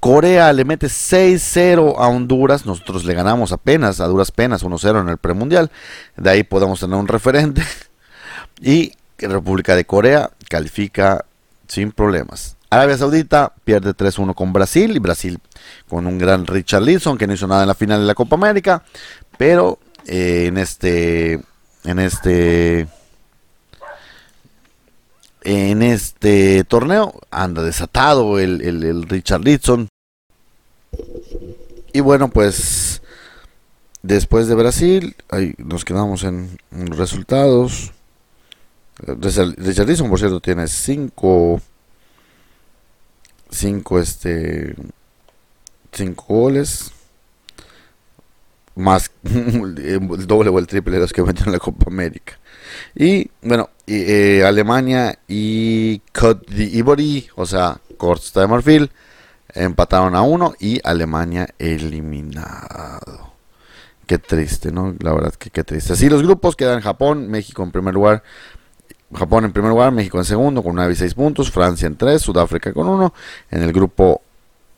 Corea 0.04 0.52
le 0.52 0.66
mete 0.66 0.88
6-0 0.88 1.96
a 1.98 2.10
Honduras. 2.10 2.66
Nosotros 2.66 3.06
le 3.06 3.14
ganamos 3.14 3.54
apenas, 3.54 4.02
a 4.02 4.06
duras 4.08 4.32
penas, 4.32 4.62
1-0 4.62 5.00
en 5.00 5.08
el 5.08 5.18
premundial. 5.18 5.72
De 6.18 6.30
ahí 6.30 6.44
podemos 6.44 6.82
tener 6.82 6.98
un 6.98 7.08
referente. 7.08 7.64
Y 8.62 8.94
República 9.18 9.78
de 9.78 9.86
Corea 9.86 10.30
califica 10.50 11.24
sin 11.68 11.94
problemas. 11.94 12.58
Arabia 12.70 12.98
Saudita 12.98 13.54
pierde 13.64 13.96
3-1 13.96 14.36
con 14.36 14.52
Brasil. 14.52 14.94
Y 14.94 15.00
Brasil 15.00 15.40
con 15.88 16.06
un 16.06 16.18
gran 16.18 16.48
Richard 16.48 16.84
Leeson 16.84 17.18
que 17.18 17.26
no 17.26 17.34
hizo 17.34 17.48
nada 17.48 17.62
en 17.62 17.70
la 17.70 17.74
final 17.74 18.02
de 18.02 18.06
la 18.06 18.14
Copa 18.14 18.36
América. 18.36 18.84
Pero 19.38 19.80
eh, 20.06 20.48
en 20.48 20.58
este. 20.58 21.42
En 21.86 22.00
este 22.00 22.88
en 25.44 25.82
este 25.82 26.64
torneo. 26.66 27.22
Anda 27.32 27.64
desatado 27.64 28.40
el, 28.40 29.06
Richard 29.08 29.42
Lidson. 29.42 29.88
Y 31.94 32.00
bueno, 32.00 32.30
pues 32.30 33.02
después 34.02 34.48
de 34.48 34.56
Brasil, 34.56 35.16
ahí 35.30 35.54
nos 35.60 35.86
quedamos 35.86 36.24
en, 36.24 36.58
resultados. 36.72 37.92
Richard 38.98 39.88
Lidson, 39.88 40.10
por 40.10 40.20
cierto, 40.20 40.40
tiene 40.40 40.68
5 40.68 41.62
5 43.50 44.00
este 44.00 44.76
5 45.92 46.26
goles 46.28 46.92
más 48.76 49.12
el 49.24 50.26
doble 50.26 50.50
o 50.50 50.58
el 50.58 50.68
triple 50.68 50.96
de 50.96 51.02
los 51.02 51.14
que 51.14 51.22
metió 51.22 51.46
en 51.46 51.52
la 51.52 51.60
Copa 51.60 51.86
América. 51.88 52.40
Y 52.96 53.30
bueno, 53.42 53.70
eh, 53.86 54.44
Alemania 54.44 55.20
y 55.28 56.00
Côte 56.12 56.54
d'Ivoire, 56.54 57.28
o 57.36 57.46
sea, 57.46 57.80
Costa 57.98 58.42
de 58.42 58.48
Marfil, 58.48 58.92
empataron 59.54 60.16
a 60.16 60.22
uno 60.22 60.54
y 60.60 60.80
Alemania 60.84 61.48
eliminado. 61.60 63.34
Qué 64.06 64.18
triste, 64.18 64.72
¿no? 64.72 64.96
La 65.00 65.14
verdad 65.14 65.34
que 65.34 65.50
qué 65.50 65.64
triste. 65.64 65.94
Así 65.94 66.10
los 66.10 66.24
grupos 66.24 66.56
quedan 66.56 66.82
Japón, 66.82 67.30
México 67.30 67.64
en 67.64 67.72
primer 67.72 67.94
lugar. 67.94 68.24
Japón 69.14 69.46
en 69.46 69.54
primer 69.54 69.70
lugar, 69.70 69.92
México 69.92 70.18
en 70.18 70.26
segundo 70.26 70.64
con 70.64 70.76
9 70.76 70.94
y 70.94 70.96
6 70.96 71.14
puntos, 71.14 71.52
Francia 71.52 71.86
en 71.86 71.96
3, 71.96 72.22
Sudáfrica 72.22 72.74
con 72.74 72.88
1. 72.88 73.14
En 73.52 73.62
el 73.62 73.72
grupo 73.72 74.22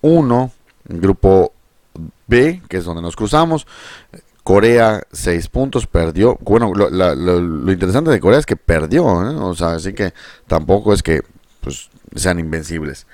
1, 0.01 0.51
el 0.89 0.99
grupo 0.99 1.53
B, 2.27 2.61
que 2.67 2.77
es 2.77 2.85
donde 2.85 3.01
nos 3.01 3.15
cruzamos, 3.15 3.65
Corea, 4.43 5.01
6 5.11 5.47
puntos, 5.47 5.87
perdió. 5.87 6.37
Bueno, 6.41 6.73
lo, 6.75 7.71
interesante 7.71 8.11
de 8.11 8.19
Corea 8.19 8.39
es 8.39 8.45
que 8.45 8.55
perdió, 8.55 9.03
¿eh? 9.23 9.35
o 9.35 9.55
sea, 9.55 9.73
así 9.73 9.93
que 9.93 10.13
tampoco 10.47 10.93
es 10.93 11.01
que 11.01 11.23
pues, 11.61 11.89
sean 12.15 12.37
invencibles. 12.37 13.07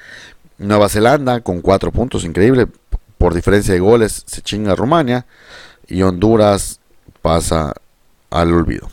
Nueva 0.61 0.89
Zelanda 0.89 1.41
con 1.41 1.61
4 1.61 1.91
puntos, 1.91 2.23
increíble. 2.23 2.67
Por 3.17 3.33
diferencia 3.33 3.73
de 3.73 3.79
goles 3.79 4.23
se 4.27 4.41
chinga 4.41 4.75
Rumania. 4.75 5.25
Y 5.87 6.03
Honduras 6.03 6.79
pasa 7.21 7.73
al 8.29 8.53
olvido. 8.53 8.89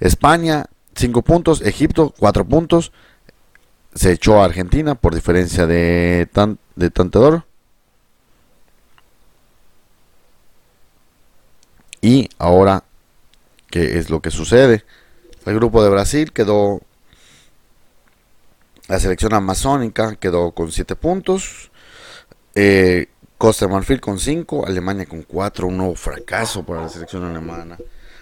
España, 0.00 0.66
5 0.94 1.22
puntos. 1.22 1.62
Egipto, 1.62 2.14
4 2.18 2.44
puntos. 2.44 2.92
Se 3.94 4.12
echó 4.12 4.40
a 4.40 4.44
Argentina 4.44 4.94
por 4.94 5.14
diferencia 5.14 5.66
de, 5.66 6.28
tan, 6.32 6.58
de 6.76 6.90
Tantador. 6.90 7.44
Y 12.00 12.28
ahora, 12.38 12.84
¿qué 13.70 13.98
es 13.98 14.10
lo 14.10 14.20
que 14.20 14.30
sucede? 14.30 14.84
El 15.46 15.54
grupo 15.54 15.82
de 15.82 15.88
Brasil 15.88 16.32
quedó, 16.32 16.80
la 18.88 18.98
selección 18.98 19.34
amazónica 19.34 20.16
quedó 20.16 20.52
con 20.52 20.72
7 20.72 20.96
puntos. 20.96 21.70
Eh, 22.54 23.06
Costa 23.36 23.66
de 23.66 23.72
Marfil 23.72 24.00
con 24.00 24.18
5, 24.18 24.66
Alemania 24.66 25.06
con 25.06 25.22
4, 25.22 25.68
un 25.68 25.76
nuevo 25.76 25.94
fracaso 25.94 26.64
para 26.64 26.82
la 26.82 26.88
selección 26.88 27.22
alemana. 27.24 27.78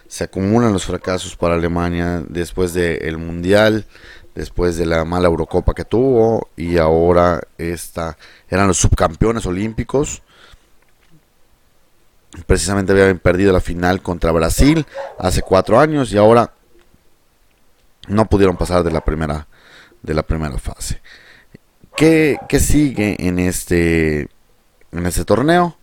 Se 0.08 0.24
acumulan 0.24 0.72
los 0.72 0.84
fracasos 0.84 1.36
para 1.36 1.54
Alemania 1.54 2.22
después 2.28 2.74
del 2.74 3.16
Mundial, 3.16 3.86
después 4.34 4.76
de 4.76 4.84
la 4.84 5.04
mala 5.06 5.28
Eurocopa 5.28 5.72
que 5.72 5.86
tuvo 5.86 6.50
y 6.56 6.76
ahora 6.76 7.40
esta, 7.56 8.18
eran 8.50 8.68
los 8.68 8.76
subcampeones 8.76 9.46
olímpicos 9.46 10.22
precisamente 12.44 12.92
habían 12.92 13.18
perdido 13.18 13.52
la 13.52 13.60
final 13.60 14.02
contra 14.02 14.32
Brasil 14.32 14.86
hace 15.18 15.42
cuatro 15.42 15.80
años 15.80 16.12
y 16.12 16.18
ahora 16.18 16.52
no 18.08 18.26
pudieron 18.26 18.56
pasar 18.56 18.82
de 18.82 18.90
la 18.90 19.02
primera 19.02 19.46
de 20.02 20.14
la 20.14 20.22
primera 20.22 20.58
fase. 20.58 21.00
¿Qué, 21.96 22.38
sigue 22.60 23.16
en 23.18 23.38
este 23.38 24.28
en 24.92 25.06
este 25.06 25.24
torneo? 25.24 25.76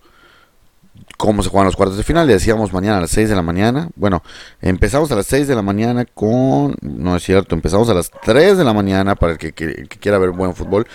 ¿Cómo 1.16 1.42
se 1.42 1.48
juegan 1.48 1.66
los 1.66 1.76
cuartos 1.76 1.96
de 1.96 2.04
final? 2.04 2.26
Le 2.26 2.34
decíamos 2.34 2.72
mañana 2.72 2.98
a 2.98 3.00
las 3.00 3.10
6 3.10 3.28
de 3.28 3.36
la 3.36 3.42
mañana. 3.42 3.88
Bueno, 3.96 4.22
empezamos 4.60 5.10
a 5.10 5.16
las 5.16 5.26
6 5.26 5.48
de 5.48 5.54
la 5.54 5.62
mañana 5.62 6.04
con... 6.04 6.76
No 6.80 7.16
es 7.16 7.22
cierto, 7.22 7.54
empezamos 7.54 7.88
a 7.88 7.94
las 7.94 8.10
3 8.10 8.58
de 8.58 8.64
la 8.64 8.72
mañana 8.72 9.14
para 9.14 9.32
el 9.32 9.38
que, 9.38 9.52
que 9.52 9.86
quiera 9.86 10.18
ver 10.18 10.30
buen 10.30 10.54
fútbol 10.54 10.86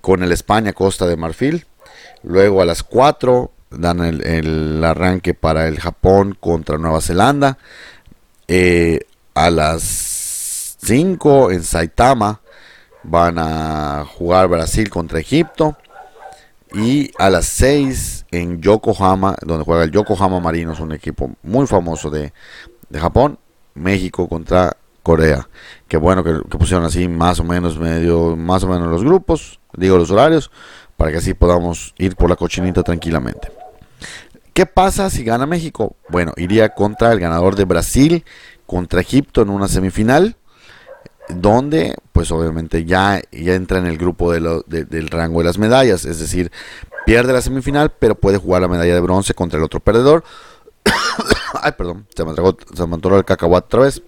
con 0.00 0.22
el 0.22 0.32
España 0.32 0.72
Costa 0.72 1.06
de 1.06 1.16
Marfil. 1.16 1.66
Luego 2.22 2.62
a 2.62 2.64
las 2.64 2.82
4 2.82 3.50
dan 3.70 4.00
el, 4.00 4.82
arranque 4.84 5.34
para 5.34 5.68
el 5.68 5.78
Japón 5.80 6.36
contra 6.38 6.78
Nueva 6.78 7.00
Zelanda. 7.00 7.58
Eh, 8.48 9.00
a 9.34 9.50
las 9.50 10.76
5 10.80 11.50
en 11.50 11.62
Saitama 11.62 12.40
van 13.08 13.38
a 13.38 14.04
jugar 14.04 14.48
Brasil 14.48 14.90
contra 14.90 15.20
Egipto. 15.20 15.76
Y 16.74 17.10
a 17.18 17.30
las 17.30 17.46
6 17.46 18.26
en 18.32 18.60
Yokohama, 18.60 19.36
donde 19.46 19.64
juega 19.64 19.84
el 19.84 19.92
Yokohama 19.92 20.40
Marinos, 20.40 20.80
un 20.80 20.92
equipo 20.92 21.30
muy 21.42 21.66
famoso 21.66 22.10
de, 22.10 22.32
Japón, 22.92 23.38
México 23.74 24.28
contra 24.28 24.76
Corea. 25.02 25.48
Qué 25.88 25.96
bueno 25.96 26.22
que, 26.24 26.40
que, 26.50 26.58
pusieron 26.58 26.84
así 26.84 27.08
más 27.08 27.40
o 27.40 27.44
menos 27.44 27.78
medio, 27.78 28.36
más 28.36 28.64
o 28.64 28.68
menos 28.68 28.88
los 28.88 29.04
grupos, 29.04 29.60
digo 29.76 29.96
los 29.96 30.10
horarios, 30.10 30.50
para 30.96 31.12
que 31.12 31.18
así 31.18 31.34
podamos 31.34 31.94
ir 31.98 32.16
por 32.16 32.28
la 32.28 32.36
cochinita 32.36 32.82
tranquilamente. 32.82 33.50
¿Qué 34.52 34.66
pasa 34.66 35.10
si 35.10 35.22
gana 35.22 35.46
México? 35.46 35.96
Bueno, 36.08 36.32
iría 36.36 36.70
contra 36.70 37.12
el 37.12 37.20
ganador 37.20 37.56
de 37.56 37.64
Brasil, 37.64 38.24
contra 38.66 39.00
Egipto 39.00 39.42
en 39.42 39.50
una 39.50 39.68
semifinal, 39.68 40.36
donde 41.28 41.96
pues 42.12 42.30
obviamente 42.30 42.84
ya, 42.84 43.20
ya 43.30 43.54
entra 43.54 43.78
en 43.78 43.86
el 43.86 43.98
grupo 43.98 44.32
del 44.32 45.08
rango 45.08 45.40
de 45.40 45.44
las 45.44 45.58
medallas, 45.58 46.04
es 46.04 46.18
decir, 46.18 46.50
pierde 47.04 47.32
la 47.32 47.42
semifinal, 47.42 47.92
pero 47.98 48.14
puede 48.14 48.38
jugar 48.38 48.62
la 48.62 48.68
medalla 48.68 48.94
de 48.94 49.00
bronce 49.00 49.34
contra 49.34 49.58
el 49.58 49.64
otro 49.64 49.80
perdedor. 49.80 50.24
Ay, 51.62 51.72
perdón, 51.76 52.06
se 52.14 52.24
me, 52.24 52.32
tragó, 52.32 52.56
se 52.74 52.86
me 52.86 52.96
el 52.96 53.24
cacahuate 53.24 53.66
otra 53.66 53.80
vez. 53.80 54.02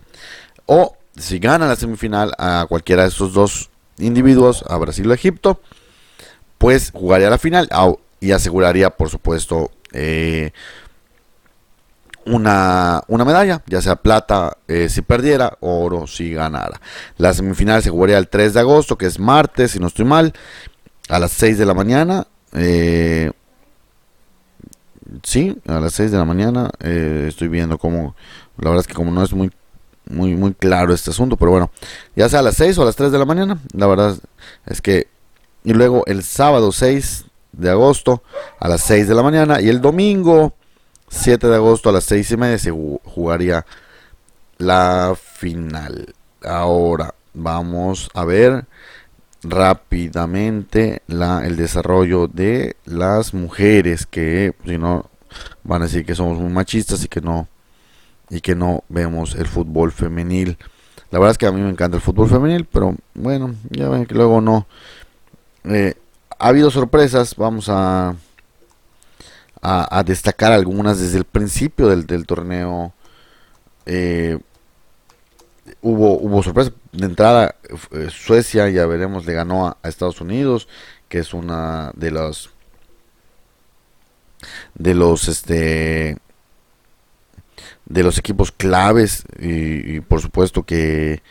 O 0.66 0.96
si 1.16 1.38
gana 1.38 1.66
la 1.66 1.76
semifinal 1.76 2.32
a 2.38 2.66
cualquiera 2.68 3.02
de 3.02 3.08
estos 3.08 3.32
dos 3.32 3.70
individuos, 3.98 4.64
a 4.68 4.76
Brasil 4.76 5.10
o 5.10 5.14
Egipto, 5.14 5.60
pues 6.58 6.90
jugaría 6.92 7.30
la 7.30 7.38
final 7.38 7.68
y 8.20 8.32
aseguraría, 8.32 8.90
por 8.90 9.10
supuesto, 9.10 9.70
eh, 9.92 10.52
una, 12.28 13.02
una, 13.08 13.24
medalla, 13.24 13.62
ya 13.66 13.82
sea 13.82 13.96
plata 13.96 14.56
eh, 14.66 14.88
si 14.88 15.02
perdiera, 15.02 15.56
oro 15.60 16.06
si 16.06 16.32
ganara. 16.32 16.80
La 17.16 17.32
semifinal 17.34 17.82
se 17.82 17.90
jugaría 17.90 18.18
el 18.18 18.28
3 18.28 18.54
de 18.54 18.60
agosto, 18.60 18.96
que 18.96 19.06
es 19.06 19.18
martes, 19.18 19.72
si 19.72 19.78
no 19.78 19.86
estoy 19.86 20.04
mal, 20.04 20.32
a 21.08 21.18
las 21.18 21.32
6 21.32 21.58
de 21.58 21.66
la 21.66 21.74
mañana. 21.74 22.26
Eh, 22.54 23.32
sí, 25.22 25.58
a 25.66 25.80
las 25.80 25.92
6 25.94 26.12
de 26.12 26.18
la 26.18 26.24
mañana. 26.24 26.70
Eh, 26.80 27.26
estoy 27.28 27.48
viendo 27.48 27.78
cómo, 27.78 28.14
la 28.58 28.70
verdad 28.70 28.82
es 28.82 28.86
que 28.86 28.94
como 28.94 29.10
no 29.10 29.22
es 29.22 29.32
muy, 29.32 29.50
muy, 30.08 30.34
muy 30.34 30.54
claro 30.54 30.94
este 30.94 31.10
asunto, 31.10 31.36
pero 31.36 31.50
bueno, 31.50 31.70
ya 32.16 32.28
sea 32.28 32.40
a 32.40 32.42
las 32.42 32.56
6 32.56 32.78
o 32.78 32.82
a 32.82 32.86
las 32.86 32.96
3 32.96 33.12
de 33.12 33.18
la 33.18 33.24
mañana, 33.24 33.58
la 33.72 33.86
verdad 33.86 34.16
es 34.66 34.80
que... 34.80 35.08
Y 35.64 35.72
luego 35.74 36.04
el 36.06 36.22
sábado 36.22 36.72
6 36.72 37.24
de 37.52 37.70
agosto 37.70 38.22
a 38.60 38.68
las 38.68 38.80
6 38.82 39.08
de 39.08 39.14
la 39.14 39.22
mañana 39.22 39.60
y 39.60 39.68
el 39.68 39.80
domingo 39.80 40.54
7 41.08 41.46
de 41.46 41.54
agosto 41.54 41.88
a 41.88 41.92
las 41.92 42.04
6 42.04 42.30
y 42.32 42.36
media 42.36 42.58
se 42.58 42.70
jugaría 42.70 43.64
la 44.58 45.16
final. 45.16 46.14
Ahora 46.42 47.14
vamos 47.34 48.10
a 48.14 48.24
ver 48.24 48.66
rápidamente 49.42 51.02
la, 51.06 51.46
el 51.46 51.56
desarrollo 51.56 52.26
de 52.26 52.76
las 52.84 53.34
mujeres 53.34 54.06
que 54.06 54.54
si 54.64 54.78
no 54.78 55.10
van 55.62 55.82
a 55.82 55.84
decir 55.84 56.04
que 56.04 56.14
somos 56.14 56.38
muy 56.38 56.52
machistas 56.52 57.04
y 57.04 57.08
que 57.08 57.20
no 57.20 57.48
y 58.30 58.40
que 58.40 58.54
no 58.54 58.82
vemos 58.88 59.34
el 59.36 59.46
fútbol 59.46 59.92
femenil 59.92 60.58
la 61.10 61.18
verdad 61.18 61.32
es 61.32 61.38
que 61.38 61.46
a 61.46 61.52
mí 61.52 61.60
me 61.60 61.70
encanta 61.70 61.96
el 61.96 62.02
fútbol 62.02 62.28
femenil 62.28 62.64
pero 62.64 62.96
bueno 63.14 63.54
ya 63.70 63.88
ven 63.88 64.06
que 64.06 64.14
luego 64.14 64.40
no 64.40 64.66
eh, 65.64 65.94
ha 66.38 66.48
habido 66.48 66.70
sorpresas 66.70 67.36
vamos 67.36 67.68
a, 67.68 68.16
a, 69.62 70.02
destacar 70.04 70.52
algunas 70.52 71.00
desde 71.00 71.18
el 71.18 71.24
principio 71.24 71.88
del, 71.88 72.26
torneo. 72.26 72.92
Eh, 73.86 74.38
hubo, 75.82 76.18
hubo 76.18 76.42
sorpresa. 76.42 76.72
De 76.92 77.06
entrada, 77.06 77.56
eh, 77.92 78.08
Suecia, 78.10 78.68
ya 78.68 78.86
veremos, 78.86 79.26
le 79.26 79.34
ganó 79.34 79.66
a, 79.66 79.88
Estados 79.88 80.20
Unidos, 80.20 80.68
que 81.08 81.18
es 81.18 81.34
una 81.34 81.92
de 81.94 82.10
los 82.10 82.50
de 84.74 84.94
los 84.94 85.26
este 85.26 86.16
de 87.86 88.02
los 88.02 88.18
equipos 88.18 88.52
claves 88.52 89.24
y, 89.40 90.00
por 90.00 90.20
supuesto 90.20 90.62
que 90.62 91.22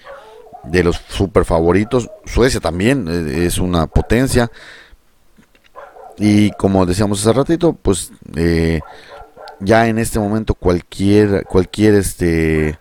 de 0.66 0.84
los 0.84 0.98
super 1.08 1.46
favoritos 1.46 2.10
Suecia 2.26 2.60
también 2.60 3.08
eh, 3.08 3.46
es 3.46 3.60
una 3.60 3.88
potencia 3.88 4.52
y 6.18 6.52
como 6.52 6.86
decíamos 6.86 7.22
hace 7.22 7.34
ratito 7.34 7.74
pues 7.74 8.12
eh, 8.36 8.80
ya 9.60 9.88
en 9.88 10.00
este 10.00 10.20
momento 10.20 10.54
cualquier 10.54 11.44
cualquier 11.46 11.96
este 11.96 12.80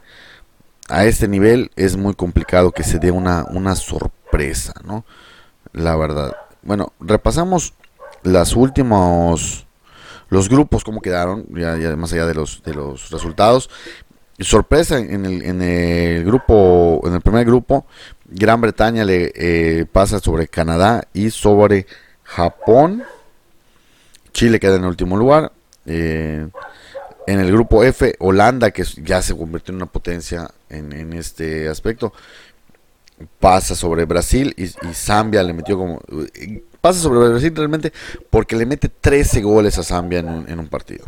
a 0.88 1.04
este 1.04 1.28
nivel 1.28 1.70
es 1.76 1.96
muy 1.96 2.14
complicado 2.14 2.72
que 2.72 2.84
se 2.84 2.98
dé 2.98 3.10
una, 3.10 3.44
una 3.50 3.74
sorpresa, 3.74 4.74
¿no? 4.84 5.04
La 5.72 5.96
verdad. 5.96 6.36
Bueno, 6.62 6.92
repasamos 7.00 7.74
las 8.22 8.54
últimos 8.54 9.66
los 10.28 10.48
grupos 10.48 10.82
cómo 10.82 11.00
quedaron, 11.00 11.46
ya, 11.54 11.76
más 11.96 12.12
allá 12.12 12.26
de 12.26 12.34
los 12.34 12.62
de 12.62 12.74
los 12.74 13.10
resultados. 13.10 13.70
Sorpresa 14.38 14.98
en 14.98 15.24
el, 15.24 15.42
en 15.42 15.62
el 15.62 16.24
grupo, 16.24 17.00
en 17.04 17.14
el 17.14 17.20
primer 17.20 17.46
grupo, 17.46 17.86
Gran 18.26 18.60
Bretaña 18.60 19.04
le 19.04 19.32
eh, 19.34 19.86
pasa 19.90 20.18
sobre 20.18 20.48
Canadá 20.48 21.08
y 21.14 21.30
sobre 21.30 21.86
Japón. 22.22 23.04
Chile 24.36 24.60
queda 24.60 24.76
en 24.76 24.84
último 24.84 25.16
lugar. 25.16 25.50
Eh, 25.86 26.46
en 27.26 27.40
el 27.40 27.50
grupo 27.50 27.82
F, 27.82 28.14
Holanda, 28.18 28.70
que 28.70 28.84
ya 29.02 29.22
se 29.22 29.34
convirtió 29.34 29.72
en 29.72 29.76
una 29.76 29.86
potencia 29.86 30.50
en, 30.68 31.14
este 31.14 31.70
aspecto, 31.70 32.12
pasa 33.40 33.74
sobre 33.74 34.04
Brasil 34.04 34.54
y, 34.58 34.66
Zambia 34.92 35.42
le 35.42 35.54
metió 35.54 35.78
como... 35.78 36.02
Pasa 36.82 37.00
sobre 37.00 37.30
Brasil 37.30 37.56
realmente 37.56 37.94
porque 38.28 38.56
le 38.56 38.66
mete 38.66 38.90
13 38.90 39.40
goles 39.40 39.78
a 39.78 39.82
Zambia 39.82 40.18
en 40.18 40.28
un, 40.28 40.48
en 40.50 40.58
un 40.58 40.68
partido. 40.68 41.06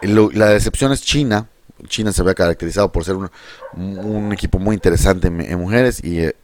la 0.00 0.46
decepción 0.46 0.92
es 0.92 1.02
China. 1.02 1.46
China 1.88 2.10
se 2.10 2.22
había 2.22 2.34
caracterizado 2.34 2.90
por 2.90 3.04
ser 3.04 3.16
un, 3.16 4.32
equipo 4.32 4.58
muy 4.58 4.74
interesante 4.74 5.28
en, 5.28 5.58
mujeres 5.60 6.02
y 6.02 6.20
eh, 6.20 6.34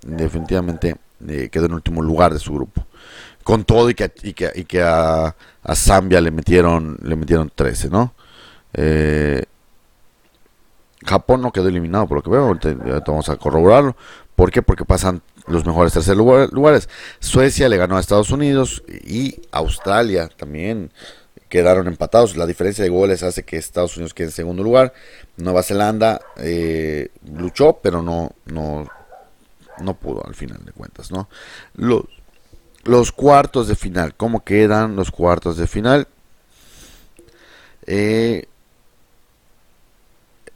definitivamente 0.00 0.96
eh, 1.28 1.50
quedó 1.52 1.66
en 1.66 1.74
último 1.74 2.00
lugar 2.00 2.32
de 2.32 2.38
su 2.38 2.54
grupo 2.54 2.86
con 3.42 3.64
todo 3.64 3.90
y 3.90 3.94
que, 3.94 4.12
y 4.22 4.32
que, 4.32 4.50
y 4.54 4.64
que 4.64 4.82
a, 4.82 5.34
a, 5.62 5.74
Zambia 5.74 6.20
le 6.20 6.30
metieron, 6.30 6.98
le 7.02 7.16
metieron 7.16 7.50
13, 7.54 7.88
¿no? 7.90 8.14
Eh, 8.74 9.44
Japón 11.04 11.40
no 11.40 11.52
quedó 11.52 11.68
eliminado, 11.68 12.06
por 12.06 12.18
lo 12.18 12.22
que 12.22 12.30
veo, 12.30 13.02
vamos 13.06 13.28
a 13.28 13.36
corroborarlo. 13.36 13.96
¿Por 14.34 14.50
qué? 14.50 14.62
Porque 14.62 14.84
pasan 14.84 15.22
los 15.46 15.64
mejores 15.64 15.92
tercer 15.92 16.16
lugares. 16.16 16.88
Suecia 17.18 17.68
le 17.68 17.76
ganó 17.76 17.96
a 17.96 18.00
Estados 18.00 18.30
Unidos 18.30 18.82
y 18.88 19.40
Australia 19.50 20.28
también 20.28 20.92
quedaron 21.48 21.86
empatados. 21.88 22.36
La 22.36 22.46
diferencia 22.46 22.84
de 22.84 22.90
goles 22.90 23.22
hace 23.22 23.44
que 23.44 23.56
Estados 23.56 23.96
Unidos 23.96 24.14
quede 24.14 24.28
en 24.28 24.32
segundo 24.32 24.62
lugar. 24.62 24.92
Nueva 25.36 25.62
Zelanda 25.62 26.20
eh, 26.36 27.08
luchó, 27.34 27.80
pero 27.82 28.02
no, 28.02 28.32
no, 28.46 28.86
no 29.80 29.94
pudo 29.94 30.24
al 30.26 30.34
final 30.34 30.64
de 30.64 30.72
cuentas, 30.72 31.10
¿no? 31.10 31.28
Los, 31.74 32.04
los 32.84 33.12
cuartos 33.12 33.68
de 33.68 33.76
final. 33.76 34.14
¿Cómo 34.16 34.44
quedan 34.44 34.96
los 34.96 35.10
cuartos 35.10 35.56
de 35.56 35.66
final? 35.66 36.08
Eh, 37.86 38.46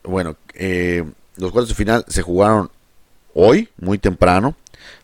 bueno, 0.02 0.36
eh, 0.54 1.04
los 1.36 1.52
cuartos 1.52 1.70
de 1.70 1.74
final 1.74 2.04
se 2.08 2.22
jugaron 2.22 2.70
hoy, 3.34 3.68
muy 3.78 3.98
temprano, 3.98 4.54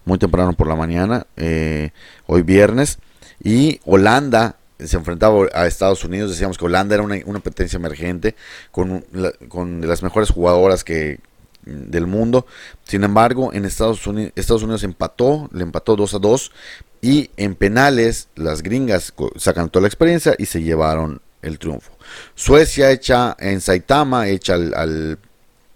muy 0.04 0.18
temprano 0.18 0.52
por 0.52 0.68
la 0.68 0.76
mañana, 0.76 1.26
eh, 1.36 1.90
hoy 2.26 2.42
viernes, 2.42 2.98
y 3.42 3.80
Holanda 3.84 4.56
se 4.78 4.96
enfrentaba 4.96 5.46
a 5.52 5.66
Estados 5.66 6.04
Unidos, 6.04 6.30
decíamos 6.30 6.56
que 6.56 6.64
Holanda 6.64 6.94
era 6.94 7.04
una, 7.04 7.16
una 7.26 7.40
potencia 7.40 7.76
emergente, 7.76 8.34
con, 8.70 9.04
con 9.48 9.86
las 9.86 10.02
mejores 10.02 10.30
jugadoras 10.30 10.84
que, 10.84 11.18
del 11.62 12.06
mundo. 12.06 12.46
Sin 12.84 13.04
embargo, 13.04 13.52
en 13.52 13.64
Estados 13.64 14.06
Unidos, 14.06 14.32
Estados 14.36 14.62
Unidos 14.62 14.82
empató, 14.84 15.48
le 15.52 15.62
empató 15.62 15.96
2 15.96 16.14
a 16.14 16.18
2 16.18 16.52
y 17.00 17.30
en 17.36 17.54
penales 17.54 18.28
las 18.34 18.62
gringas 18.62 19.12
sacan 19.36 19.70
toda 19.70 19.82
la 19.82 19.88
experiencia 19.88 20.34
y 20.38 20.46
se 20.46 20.62
llevaron 20.62 21.20
el 21.42 21.58
triunfo. 21.58 21.92
Suecia 22.34 22.90
echa 22.90 23.36
en 23.38 23.60
Saitama, 23.60 24.28
echa 24.28 24.54
al, 24.54 25.18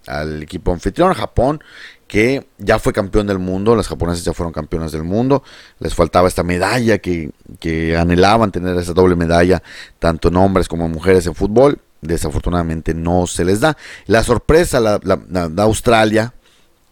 al, 0.07 0.43
equipo 0.43 0.72
anfitrión, 0.72 1.14
Japón, 1.14 1.62
que 2.07 2.47
ya 2.59 2.79
fue 2.79 2.93
campeón 2.93 3.27
del 3.27 3.39
mundo, 3.39 3.75
las 3.75 3.89
japonesas 3.89 4.25
ya 4.25 4.35
fueron 4.35 4.53
campeonas 4.53 4.93
del 4.93 5.05
mundo, 5.05 5.43
les 5.79 5.95
faltaba 5.95 6.29
esta 6.29 6.43
medalla 6.43 6.99
que, 6.99 7.31
que 7.59 7.97
anhelaban 7.97 8.53
tener 8.53 8.77
esa 8.77 8.93
doble 8.93 9.16
medalla, 9.16 9.62
tanto 9.99 10.29
en 10.29 10.37
hombres 10.37 10.68
como 10.68 10.85
en 10.85 10.93
mujeres 10.93 11.27
en 11.27 11.35
fútbol, 11.35 11.81
desafortunadamente 12.03 12.95
no 12.95 13.27
se 13.27 13.45
les 13.45 13.61
da. 13.61 13.77
La 14.07 14.22
sorpresa 14.22 14.81
la, 14.81 14.99
da 14.99 15.62
Australia, 15.62 16.35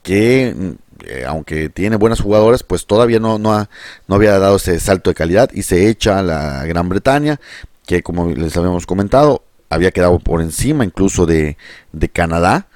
que 0.03 0.77
eh, 1.07 1.25
aunque 1.27 1.69
tiene 1.69 1.97
buenas 1.97 2.21
jugadoras, 2.21 2.63
pues 2.63 2.87
todavía 2.87 3.21
no, 3.21 3.39
no, 3.39 3.69
no 4.07 4.15
había 4.15 4.39
dado 4.39 4.57
ese 4.57 4.79
salto 4.81 5.11
de 5.11 5.15
calidad 5.15 5.51
y 5.53 5.63
se 5.63 5.89
echa 5.89 6.19
a 6.19 6.23
la 6.23 6.65
Gran 6.65 6.89
Bretaña, 6.89 7.41
que 7.87 8.03
como 8.03 8.29
les 8.31 8.57
habíamos 8.57 8.87
comentado, 8.87 9.45
había 9.69 9.91
quedado 9.91 10.19
por 10.19 10.41
encima 10.43 10.85
incluso 10.85 11.27
de, 11.27 11.57
de 11.93 12.09
Canadá, 12.09 12.69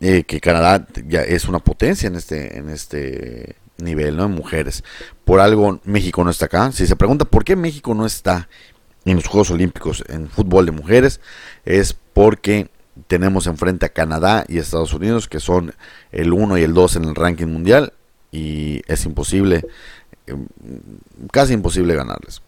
eh, 0.00 0.24
que 0.24 0.40
Canadá 0.40 0.86
ya 1.06 1.22
es 1.22 1.46
una 1.46 1.58
potencia 1.58 2.06
en 2.06 2.16
este, 2.16 2.58
en 2.58 2.68
este 2.68 3.56
nivel, 3.78 4.16
¿no? 4.16 4.26
En 4.26 4.32
mujeres. 4.32 4.84
Por 5.24 5.40
algo 5.40 5.80
México 5.84 6.22
no 6.24 6.30
está 6.30 6.46
acá. 6.46 6.72
Si 6.72 6.86
se 6.86 6.96
pregunta 6.96 7.24
por 7.24 7.44
qué 7.44 7.56
México 7.56 7.94
no 7.94 8.06
está 8.06 8.48
en 9.04 9.16
los 9.16 9.26
Juegos 9.26 9.50
Olímpicos 9.50 10.04
en 10.08 10.28
fútbol 10.28 10.66
de 10.66 10.72
mujeres 10.72 11.20
es 11.64 11.94
porque 12.12 12.68
tenemos 13.06 13.46
enfrente 13.46 13.86
a 13.86 13.90
Canadá 13.90 14.44
y 14.48 14.58
Estados 14.58 14.94
Unidos 14.94 15.28
que 15.28 15.40
son 15.40 15.74
el 16.12 16.32
1 16.32 16.58
y 16.58 16.62
el 16.62 16.74
2 16.74 16.96
en 16.96 17.04
el 17.04 17.14
ranking 17.14 17.46
mundial 17.46 17.92
y 18.30 18.82
es 18.86 19.04
imposible, 19.04 19.64
em, 20.26 20.46
casi 21.30 21.54
imposible 21.54 21.94
ganarles. 21.94 22.42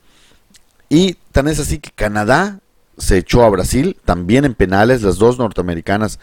Y 0.88 1.14
tan 1.32 1.48
es 1.48 1.58
así 1.58 1.78
que 1.78 1.90
Canadá 1.90 2.60
se 2.98 3.18
echó 3.18 3.44
a 3.44 3.50
Brasil, 3.50 3.96
también 4.04 4.44
en 4.44 4.54
penales, 4.54 5.02
las 5.02 5.18
dos 5.18 5.38
norteamericanas 5.38 6.18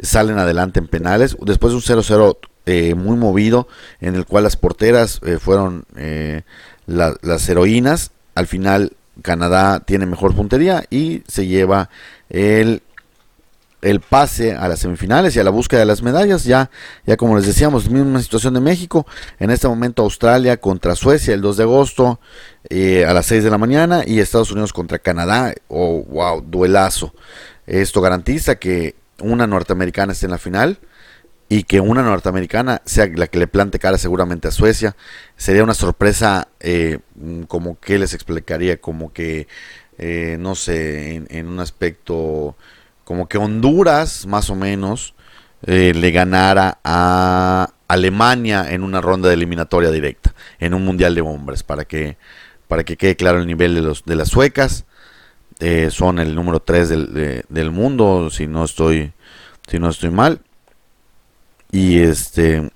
salen 0.00 0.38
adelante 0.38 0.80
en 0.80 0.88
penales, 0.88 1.36
después 1.40 1.70
de 1.72 1.76
un 1.76 1.82
0-0 1.82 2.38
eh, 2.66 2.94
muy 2.94 3.16
movido 3.16 3.68
en 4.00 4.16
el 4.16 4.26
cual 4.26 4.44
las 4.44 4.56
porteras 4.56 5.20
eh, 5.24 5.38
fueron 5.38 5.84
eh, 5.96 6.42
las 6.86 7.48
heroínas, 7.48 8.10
al 8.34 8.46
final 8.46 8.92
Canadá 9.22 9.80
tiene 9.80 10.06
mejor 10.06 10.34
puntería 10.34 10.84
y 10.90 11.22
se 11.26 11.46
lleva 11.46 11.90
el, 12.28 12.82
el 13.82 14.00
pase 14.00 14.54
a 14.54 14.68
las 14.68 14.80
semifinales 14.80 15.36
y 15.36 15.40
a 15.40 15.44
la 15.44 15.50
búsqueda 15.50 15.80
de 15.80 15.86
las 15.86 16.02
medallas. 16.02 16.44
Ya, 16.44 16.70
ya 17.06 17.16
como 17.16 17.36
les 17.36 17.46
decíamos, 17.46 17.90
misma 17.90 18.20
situación 18.22 18.54
de 18.54 18.60
México. 18.60 19.06
En 19.38 19.50
este 19.50 19.68
momento 19.68 20.02
Australia 20.02 20.56
contra 20.58 20.94
Suecia 20.94 21.34
el 21.34 21.40
2 21.40 21.56
de 21.56 21.62
agosto 21.62 22.20
eh, 22.68 23.04
a 23.04 23.12
las 23.12 23.26
6 23.26 23.44
de 23.44 23.50
la 23.50 23.58
mañana 23.58 24.02
y 24.06 24.20
Estados 24.20 24.50
Unidos 24.50 24.72
contra 24.72 24.98
Canadá. 24.98 25.54
Oh, 25.68 26.02
wow, 26.04 26.40
duelazo. 26.40 27.14
Esto 27.66 28.00
garantiza 28.00 28.56
que 28.56 28.94
una 29.20 29.46
norteamericana 29.46 30.12
esté 30.12 30.26
en 30.26 30.32
la 30.32 30.38
final 30.38 30.78
y 31.48 31.62
que 31.62 31.80
una 31.80 32.02
norteamericana 32.02 32.82
sea 32.84 33.06
la 33.06 33.28
que 33.28 33.38
le 33.38 33.46
plante 33.46 33.78
cara 33.78 33.98
seguramente 33.98 34.48
a 34.48 34.50
Suecia. 34.50 34.96
Sería 35.36 35.62
una 35.62 35.74
sorpresa, 35.74 36.48
eh, 36.60 36.98
como 37.46 37.78
que 37.78 37.98
les 37.98 38.14
explicaría, 38.14 38.80
como 38.80 39.12
que 39.12 39.46
eh, 39.98 40.36
no 40.38 40.54
sé, 40.54 41.24
en, 41.30 41.46
un 41.48 41.60
aspecto 41.60 42.56
como 43.06 43.28
que 43.28 43.38
Honduras, 43.38 44.26
más 44.26 44.50
o 44.50 44.56
menos, 44.56 45.14
eh, 45.64 45.92
le 45.94 46.10
ganara 46.10 46.80
a 46.82 47.70
Alemania 47.86 48.66
en 48.68 48.82
una 48.82 49.00
ronda 49.00 49.28
de 49.28 49.34
eliminatoria 49.34 49.92
directa, 49.92 50.34
en 50.58 50.74
un 50.74 50.84
mundial 50.84 51.14
de 51.14 51.20
hombres, 51.20 51.62
para 51.62 51.84
que, 51.84 52.18
para 52.66 52.82
que 52.82 52.96
quede 52.96 53.14
claro 53.14 53.38
el 53.38 53.46
nivel 53.46 53.76
de, 53.76 53.82
los, 53.82 54.04
de 54.04 54.16
las 54.16 54.28
suecas. 54.28 54.86
Eh, 55.60 55.90
son 55.92 56.18
el 56.18 56.34
número 56.34 56.58
3 56.60 56.88
del, 56.88 57.44
del 57.48 57.70
mundo, 57.70 58.28
si 58.28 58.48
no 58.48 58.64
estoy, 58.64 59.12
si 59.68 59.78
no 59.78 59.88
estoy 59.88 60.10
mal. 60.10 60.40
Y 61.70 62.00
este. 62.00 62.72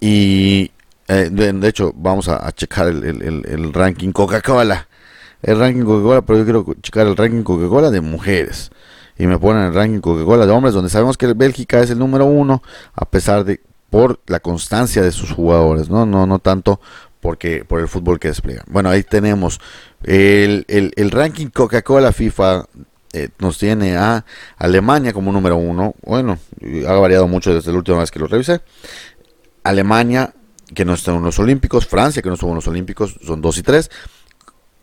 Y 0.00 0.70
eh, 1.08 1.28
de, 1.30 1.68
hecho, 1.68 1.92
vamos 1.94 2.28
a, 2.28 2.50
checar 2.52 2.88
el, 2.88 3.72
ranking 3.74 4.12
Coca-Cola. 4.12 4.87
El 5.42 5.58
ranking 5.58 5.84
Coca-Cola, 5.84 6.22
pero 6.22 6.38
yo 6.40 6.44
quiero 6.44 6.66
checar 6.82 7.06
el 7.06 7.16
ranking 7.16 7.42
Coca-Cola 7.42 7.90
de 7.90 8.00
mujeres. 8.00 8.70
Y 9.18 9.26
me 9.26 9.38
ponen 9.38 9.64
el 9.64 9.74
ranking 9.74 10.00
Coca-Cola 10.00 10.46
de 10.46 10.52
hombres, 10.52 10.74
donde 10.74 10.90
sabemos 10.90 11.16
que 11.16 11.32
Bélgica 11.32 11.80
es 11.80 11.90
el 11.90 11.98
número 11.98 12.26
uno, 12.26 12.62
a 12.94 13.04
pesar 13.04 13.44
de 13.44 13.60
por 13.90 14.20
la 14.26 14.40
constancia 14.40 15.02
de 15.02 15.12
sus 15.12 15.32
jugadores, 15.32 15.88
no, 15.88 16.04
no, 16.04 16.26
no 16.26 16.38
tanto 16.38 16.80
porque 17.20 17.64
por 17.64 17.80
el 17.80 17.88
fútbol 17.88 18.20
que 18.20 18.28
despliegan. 18.28 18.64
Bueno, 18.68 18.90
ahí 18.90 19.02
tenemos 19.02 19.60
el, 20.04 20.64
el 20.68 21.10
ranking 21.10 21.48
Coca-Cola 21.48 22.12
FIFA 22.12 22.66
eh, 23.14 23.30
nos 23.38 23.56
tiene 23.56 23.96
a 23.96 24.24
Alemania 24.58 25.12
como 25.12 25.32
número 25.32 25.56
uno. 25.56 25.94
Bueno, 26.02 26.38
ha 26.86 26.92
variado 26.92 27.26
mucho 27.26 27.54
desde 27.54 27.72
la 27.72 27.78
última 27.78 27.98
vez 27.98 28.10
que 28.10 28.18
lo 28.18 28.26
revisé. 28.26 28.60
Alemania, 29.64 30.34
que 30.74 30.84
no 30.84 30.94
está 30.94 31.14
en 31.14 31.22
los 31.22 31.38
Olímpicos. 31.38 31.86
Francia, 31.86 32.20
que 32.20 32.28
no 32.28 32.34
estuvo 32.34 32.50
en 32.50 32.56
los 32.56 32.68
Olímpicos, 32.68 33.18
son 33.24 33.40
dos 33.40 33.56
y 33.58 33.62
tres. 33.62 33.90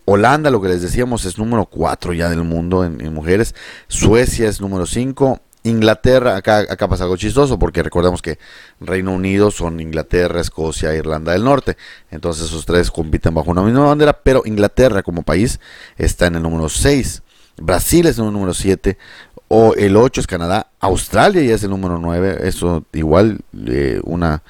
Holanda, 0.05 0.49
lo 0.49 0.61
que 0.61 0.69
les 0.69 0.81
decíamos, 0.81 1.25
es 1.25 1.37
número 1.37 1.65
cuatro 1.65 2.13
ya 2.13 2.29
del 2.29 2.43
mundo 2.43 2.85
en, 2.85 3.13
mujeres. 3.13 3.55
Suecia 3.87 4.47
es 4.47 4.61
número 4.61 4.85
cinco. 4.85 5.41
Inglaterra, 5.63 6.35
acá, 6.35 6.59
acá 6.59 6.87
pasa 6.87 7.05
algo 7.05 7.17
chistoso 7.17 7.57
porque 7.57 7.81
recordemos 7.81 8.21
que 8.21 8.37
Reino 8.79 9.11
Unido 9.11 9.49
son 9.49 9.79
Inglaterra, 9.79 10.39
Escocia 10.39 10.93
Irlanda 10.93 11.31
del 11.31 11.43
Norte. 11.43 11.75
Entonces 12.11 12.45
esos 12.45 12.67
tres 12.67 12.91
compiten 12.91 13.33
bajo 13.33 13.49
una 13.49 13.63
misma 13.63 13.85
bandera, 13.85 14.13
pero 14.13 14.43
Inglaterra 14.45 15.01
como 15.01 15.23
país 15.23 15.59
está 15.97 16.27
en 16.27 16.35
el 16.35 16.43
número 16.43 16.69
6. 16.69 17.23
Brasil 17.57 18.05
es 18.05 18.19
el 18.19 18.25
número 18.25 18.53
7, 18.53 18.97
o 19.47 19.73
el 19.75 19.95
8 19.95 20.21
es 20.21 20.27
Canadá, 20.27 20.71
Australia 20.79 21.41
ya 21.41 21.55
es 21.55 21.63
el 21.63 21.69
número 21.69 21.99
9, 21.99 22.39
eso 22.43 22.83
igual 22.93 23.39
eh, 23.67 24.01
una, 24.03 24.43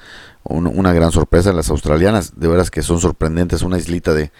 una 0.44 0.92
gran 0.92 1.12
sorpresa, 1.12 1.52
las 1.52 1.70
australianas 1.70 2.38
de 2.38 2.48
veras 2.48 2.70
que 2.70 2.82
son 2.82 3.00
sorprendentes, 3.00 3.62
una 3.62 3.78
islita 3.78 4.14
de, 4.14 4.32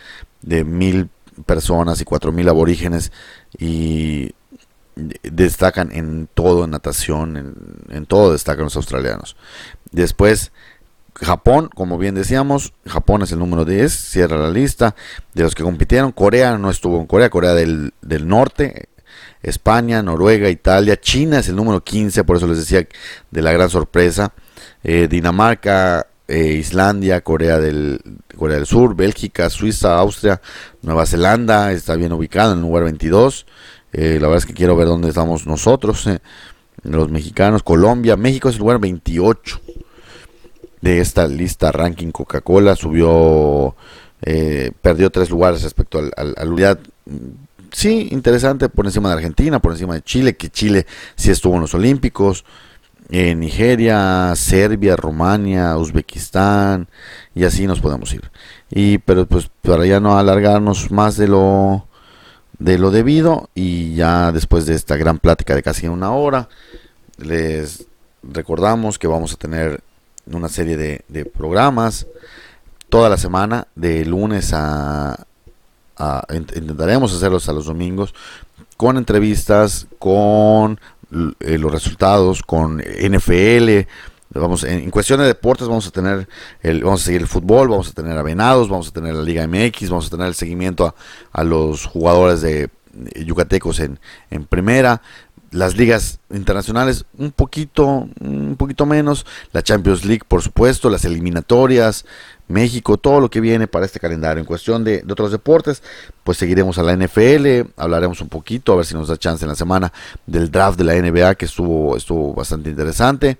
de 0.42 0.64
mil 0.64 1.08
personas 1.44 2.00
y 2.00 2.04
cuatro 2.04 2.32
mil 2.32 2.48
aborígenes 2.48 3.12
y 3.58 4.32
destacan 5.22 5.90
en 5.92 6.28
todo, 6.32 6.64
en 6.64 6.70
natación, 6.70 7.36
en, 7.36 7.54
en 7.90 8.06
todo 8.06 8.32
destacan 8.32 8.64
los 8.64 8.76
australianos. 8.76 9.36
Después 9.92 10.52
Japón, 11.20 11.70
como 11.74 11.98
bien 11.98 12.14
decíamos, 12.14 12.74
Japón 12.86 13.22
es 13.22 13.32
el 13.32 13.38
número 13.38 13.64
10, 13.64 13.92
cierra 13.92 14.36
la 14.36 14.50
lista 14.50 14.94
de 15.34 15.44
los 15.44 15.54
que 15.54 15.62
compitieron. 15.62 16.12
Corea 16.12 16.58
no 16.58 16.70
estuvo 16.70 17.00
en 17.00 17.06
Corea, 17.06 17.30
Corea 17.30 17.54
del, 17.54 17.92
Norte, 18.02 18.88
España, 19.42 20.02
Noruega, 20.02 20.50
Italia, 20.50 21.00
China 21.00 21.38
es 21.38 21.48
el 21.48 21.56
número 21.56 21.82
15, 21.82 22.24
por 22.24 22.36
eso 22.36 22.46
les 22.46 22.58
decía 22.58 22.86
de 23.30 23.42
la 23.42 23.52
gran 23.52 23.70
sorpresa. 23.70 24.32
Eh, 24.84 25.08
Dinamarca, 25.08 26.06
eh, 26.28 26.54
Islandia, 26.54 27.20
Corea 27.22 27.58
del, 27.58 28.00
Corea 28.36 28.56
del 28.56 28.66
Sur, 28.66 28.94
Bélgica, 28.96 29.50
Suiza, 29.50 29.98
Austria, 29.98 30.40
Nueva 30.82 31.06
Zelanda, 31.06 31.72
está 31.72 31.96
bien 31.96 32.12
ubicado 32.12 32.52
en 32.52 32.58
el 32.58 32.64
lugar 32.64 32.84
22. 32.84 33.46
Eh, 33.92 34.18
la 34.20 34.28
verdad 34.28 34.38
es 34.38 34.46
que 34.46 34.54
quiero 34.54 34.76
ver 34.76 34.86
dónde 34.86 35.08
estamos 35.08 35.46
nosotros, 35.46 36.08
los 36.82 37.10
mexicanos, 37.10 37.62
Colombia, 37.62 38.16
México 38.16 38.48
es 38.48 38.56
el 38.56 38.60
lugar 38.60 38.78
28 38.78 39.60
de 40.80 41.00
esta 41.00 41.26
lista 41.26 41.72
ranking 41.72 42.10
Coca-Cola, 42.10 42.76
subió, 42.76 43.74
eh, 44.22 44.72
perdió 44.82 45.10
tres 45.10 45.30
lugares 45.30 45.62
respecto 45.62 45.98
al, 45.98 46.34
al, 46.36 46.52
unidad. 46.52 46.78
Sí, 47.72 48.08
interesante, 48.10 48.68
por 48.68 48.86
encima 48.86 49.08
de 49.08 49.16
Argentina, 49.16 49.60
por 49.60 49.72
encima 49.72 49.94
de 49.94 50.02
Chile, 50.02 50.36
que 50.36 50.50
Chile 50.50 50.86
sí 51.16 51.30
estuvo 51.30 51.54
en 51.54 51.62
los 51.62 51.74
Olímpicos. 51.74 52.44
En 53.10 53.40
Nigeria, 53.40 54.32
Serbia, 54.36 54.96
Rumania, 54.96 55.76
Uzbekistán 55.76 56.88
y 57.34 57.44
así 57.44 57.66
nos 57.66 57.80
podemos 57.80 58.12
ir. 58.12 58.30
Y 58.70 58.98
pero 58.98 59.26
pues 59.26 59.48
para 59.62 59.86
ya 59.86 60.00
no 60.00 60.18
alargarnos 60.18 60.90
más 60.90 61.16
de 61.16 61.28
lo 61.28 61.86
de 62.58 62.78
lo 62.78 62.90
debido 62.90 63.50
y 63.54 63.94
ya 63.94 64.32
después 64.32 64.66
de 64.66 64.74
esta 64.74 64.96
gran 64.96 65.18
plática 65.18 65.54
de 65.54 65.62
casi 65.62 65.88
una 65.88 66.12
hora 66.12 66.48
les 67.18 67.86
recordamos 68.22 68.98
que 68.98 69.06
vamos 69.06 69.32
a 69.32 69.36
tener 69.36 69.80
una 70.32 70.48
serie 70.48 70.76
de, 70.76 71.24
programas 71.24 72.06
toda 72.88 73.08
la 73.08 73.16
semana, 73.16 73.68
de 73.74 74.04
lunes 74.04 74.52
a, 74.52 75.26
intentaremos 76.34 77.14
hacerlos 77.14 77.48
a 77.48 77.52
los 77.52 77.66
domingos, 77.66 78.14
con 78.76 78.96
entrevistas, 78.96 79.86
con 79.98 80.78
eh, 81.40 81.58
los 81.58 81.72
resultados, 81.72 82.42
con 82.42 82.78
NFL. 82.78 83.86
Vamos, 84.30 84.64
en, 84.64 84.90
cuestión 84.90 85.20
de 85.20 85.26
deportes 85.26 85.68
vamos 85.68 85.86
a 85.86 85.90
tener 85.90 86.28
el, 86.60 86.82
vamos 86.82 87.02
a 87.02 87.04
seguir 87.04 87.22
el 87.22 87.28
fútbol, 87.28 87.68
vamos 87.68 87.88
a 87.88 87.92
tener 87.92 88.18
a 88.18 88.22
Venados, 88.22 88.68
vamos 88.68 88.88
a 88.88 88.92
tener 88.92 89.14
la 89.14 89.22
Liga 89.22 89.46
MX, 89.46 89.88
vamos 89.88 90.08
a 90.08 90.10
tener 90.10 90.26
el 90.26 90.34
seguimiento 90.34 90.94
a, 91.32 91.44
los 91.44 91.86
jugadores 91.86 92.42
de, 92.42 92.68
yucatecos 93.14 93.80
en, 93.80 93.98
en 94.30 94.44
primera, 94.44 95.02
las 95.56 95.76
ligas 95.76 96.20
internacionales 96.30 97.06
un 97.16 97.32
poquito, 97.32 98.08
un 98.20 98.56
poquito 98.58 98.84
menos, 98.84 99.24
la 99.52 99.62
Champions 99.62 100.04
League 100.04 100.22
por 100.28 100.42
supuesto, 100.42 100.90
las 100.90 101.04
eliminatorias, 101.04 102.04
México, 102.46 102.98
todo 102.98 103.20
lo 103.20 103.30
que 103.30 103.40
viene 103.40 103.66
para 103.66 103.86
este 103.86 103.98
calendario. 103.98 104.40
En 104.40 104.46
cuestión 104.46 104.84
de, 104.84 105.02
otros 105.10 105.32
deportes, 105.32 105.82
pues 106.24 106.36
seguiremos 106.36 106.78
a 106.78 106.82
la 106.82 106.94
NFL, 106.94 107.70
hablaremos 107.76 108.20
un 108.20 108.28
poquito, 108.28 108.72
a 108.72 108.76
ver 108.76 108.84
si 108.84 108.94
nos 108.94 109.08
da 109.08 109.16
chance 109.16 109.44
en 109.44 109.48
la 109.48 109.56
semana 109.56 109.92
del 110.26 110.50
draft 110.50 110.78
de 110.78 110.84
la 110.84 110.94
NBA 110.94 111.34
que 111.36 111.46
estuvo, 111.46 111.96
estuvo 111.96 112.34
bastante 112.34 112.68
interesante. 112.68 113.38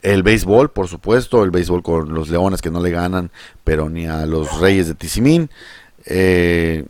El 0.00 0.22
béisbol, 0.22 0.70
por 0.70 0.88
supuesto, 0.88 1.44
el 1.44 1.50
béisbol 1.50 1.82
con 1.82 2.14
los 2.14 2.28
Leones 2.28 2.62
que 2.62 2.70
no 2.70 2.80
le 2.80 2.90
ganan, 2.90 3.30
pero 3.62 3.88
ni 3.88 4.06
a 4.06 4.26
los 4.26 4.60
Reyes 4.60 4.88
de 4.88 4.94
Tizimín. 4.94 5.50
Eh, 6.06 6.84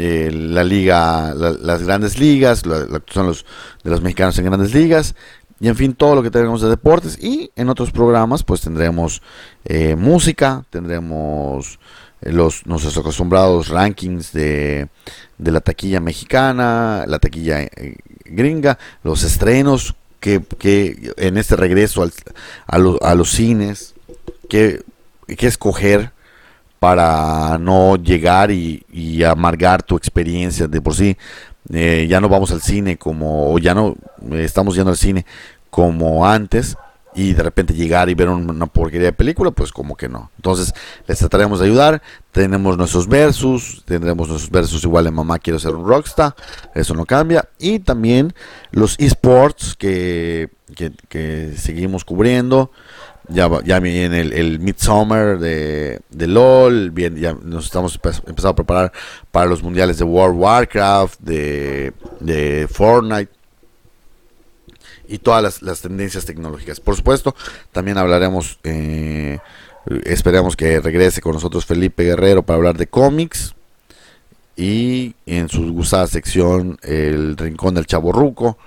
eh, 0.00 0.30
la 0.32 0.62
liga, 0.62 1.34
las 1.34 1.82
grandes 1.82 2.20
ligas, 2.20 2.64
la, 2.66 3.02
son 3.10 3.26
los 3.26 3.44
de 3.82 3.90
los 3.90 4.00
mexicanos 4.00 4.38
en 4.38 4.44
grandes 4.44 4.72
ligas, 4.72 5.16
y 5.58 5.66
en 5.66 5.74
fin, 5.74 5.92
todo 5.92 6.14
lo 6.14 6.22
que 6.22 6.30
tenemos 6.30 6.62
de 6.62 6.68
deportes. 6.68 7.18
Y 7.20 7.50
en 7.56 7.68
otros 7.68 7.90
programas, 7.90 8.44
pues 8.44 8.60
tendremos 8.60 9.22
eh, 9.64 9.96
música, 9.96 10.64
tendremos 10.70 11.80
eh, 12.20 12.30
los 12.30 12.64
nuestros 12.64 12.96
acostumbrados 12.96 13.70
rankings 13.70 14.32
de, 14.32 14.88
de 15.36 15.50
la 15.50 15.60
taquilla 15.60 15.98
mexicana, 15.98 17.04
la 17.08 17.18
taquilla 17.18 17.68
gringa, 18.24 18.78
los 19.02 19.24
estrenos 19.24 19.96
que, 20.20 20.40
que 20.60 21.12
en 21.16 21.36
este 21.38 21.56
regreso 21.56 22.04
al, 22.04 22.12
a, 22.68 22.76
a, 22.76 23.14
los 23.16 23.30
cines, 23.32 23.94
que, 24.48 24.84
que 25.26 25.48
escoger 25.48 26.12
para 26.78 27.58
no 27.58 27.96
llegar 27.96 28.50
y, 28.50 28.84
amargar 29.24 29.82
tu 29.82 29.96
experiencia 29.96 30.66
de 30.66 30.80
por 30.80 30.94
sí. 30.94 31.16
Eh, 31.72 32.06
ya 32.08 32.20
no 32.20 32.28
vamos 32.28 32.50
al 32.50 32.62
cine 32.62 32.96
como, 32.96 33.52
o 33.52 33.58
ya 33.58 33.74
no 33.74 33.94
eh, 34.32 34.44
estamos 34.44 34.74
yendo 34.74 34.90
al 34.90 34.96
cine 34.96 35.26
como 35.68 36.26
antes 36.26 36.76
y 37.14 37.34
de 37.34 37.42
repente 37.42 37.74
llegar 37.74 38.08
y 38.08 38.14
ver 38.14 38.28
una 38.28 38.66
porquería 38.66 39.08
de 39.08 39.12
película, 39.12 39.50
pues 39.50 39.72
como 39.72 39.96
que 39.96 40.08
no. 40.08 40.30
Entonces 40.36 40.72
les 41.06 41.18
trataremos 41.18 41.58
de 41.58 41.66
ayudar. 41.66 42.00
Tenemos 42.30 42.78
nuestros 42.78 43.08
versus, 43.08 43.82
tendremos 43.84 44.28
nuestros 44.28 44.50
versus 44.50 44.84
igual 44.84 45.04
de 45.04 45.10
mamá 45.10 45.38
quiero 45.38 45.58
ser 45.58 45.74
un 45.74 45.86
rockstar, 45.86 46.34
eso 46.74 46.94
no 46.94 47.04
cambia. 47.04 47.48
Y 47.58 47.80
también 47.80 48.32
los 48.70 48.94
esports 48.98 49.74
que, 49.74 50.50
que 51.08 51.54
seguimos 51.56 52.04
cubriendo 52.04 52.70
ya, 53.28 53.48
ya 53.64 53.80
viene 53.80 54.20
el, 54.20 54.32
el 54.32 54.58
Midsummer 54.60 55.38
de, 55.38 56.00
de, 56.10 56.26
LOL, 56.26 56.90
bien, 56.90 57.16
ya 57.16 57.34
nos 57.34 57.66
estamos 57.66 57.94
empezando 57.94 58.48
a 58.48 58.56
preparar 58.56 58.92
para 59.30 59.46
los 59.46 59.62
mundiales 59.62 59.98
de 59.98 60.04
World 60.04 60.38
Warcraft, 60.38 61.20
de, 61.20 61.92
de 62.20 62.68
Fortnite 62.70 63.30
y 65.08 65.18
todas 65.18 65.62
las, 65.62 65.80
tendencias 65.80 66.24
tecnológicas. 66.24 66.80
Por 66.80 66.94
supuesto, 66.94 67.34
también 67.72 67.98
hablaremos, 67.98 68.58
eh, 68.62 69.38
esperamos 70.04 70.54
que 70.54 70.80
regrese 70.80 71.20
con 71.20 71.32
nosotros 71.32 71.66
Felipe 71.66 72.04
Guerrero 72.04 72.42
para 72.42 72.58
hablar 72.58 72.76
de 72.76 72.86
cómics 72.86 73.54
y 74.56 75.14
en 75.24 75.48
su 75.48 75.72
gustada 75.72 76.06
sección 76.06 76.78
el 76.82 77.36
Rincón 77.36 77.74
del 77.74 77.86
Chaborruco 77.86 78.58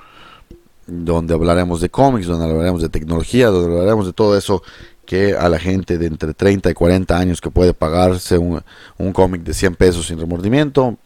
donde 0.92 1.34
hablaremos 1.34 1.82
de 1.82 1.90
cómics, 1.90 2.28
donde 2.28 2.46
hablaremos 2.46 2.82
de 2.82 2.90
tecnología, 2.90 3.48
donde 3.48 3.72
hablaremos 3.72 4.06
de 4.06 4.14
todo 4.14 4.38
eso 4.38 4.62
que 5.06 5.36
a 5.36 5.50
la 5.50 5.60
gente 5.60 5.98
de 5.98 6.08
entre 6.08 6.34
30 6.34 6.70
y 6.70 6.74
40 6.74 7.18
años 7.18 7.42
que 7.42 7.50
puede 7.50 7.74
pagarse 7.74 8.38
un, 8.38 8.62
un 8.98 9.14
cómic 9.14 9.44
de 9.44 9.54
100 9.54 9.76
pesos 9.76 10.08
sin 10.08 10.20
remordimiento, 10.20 10.98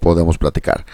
podemos 0.00 0.38
platicar. 0.38 0.84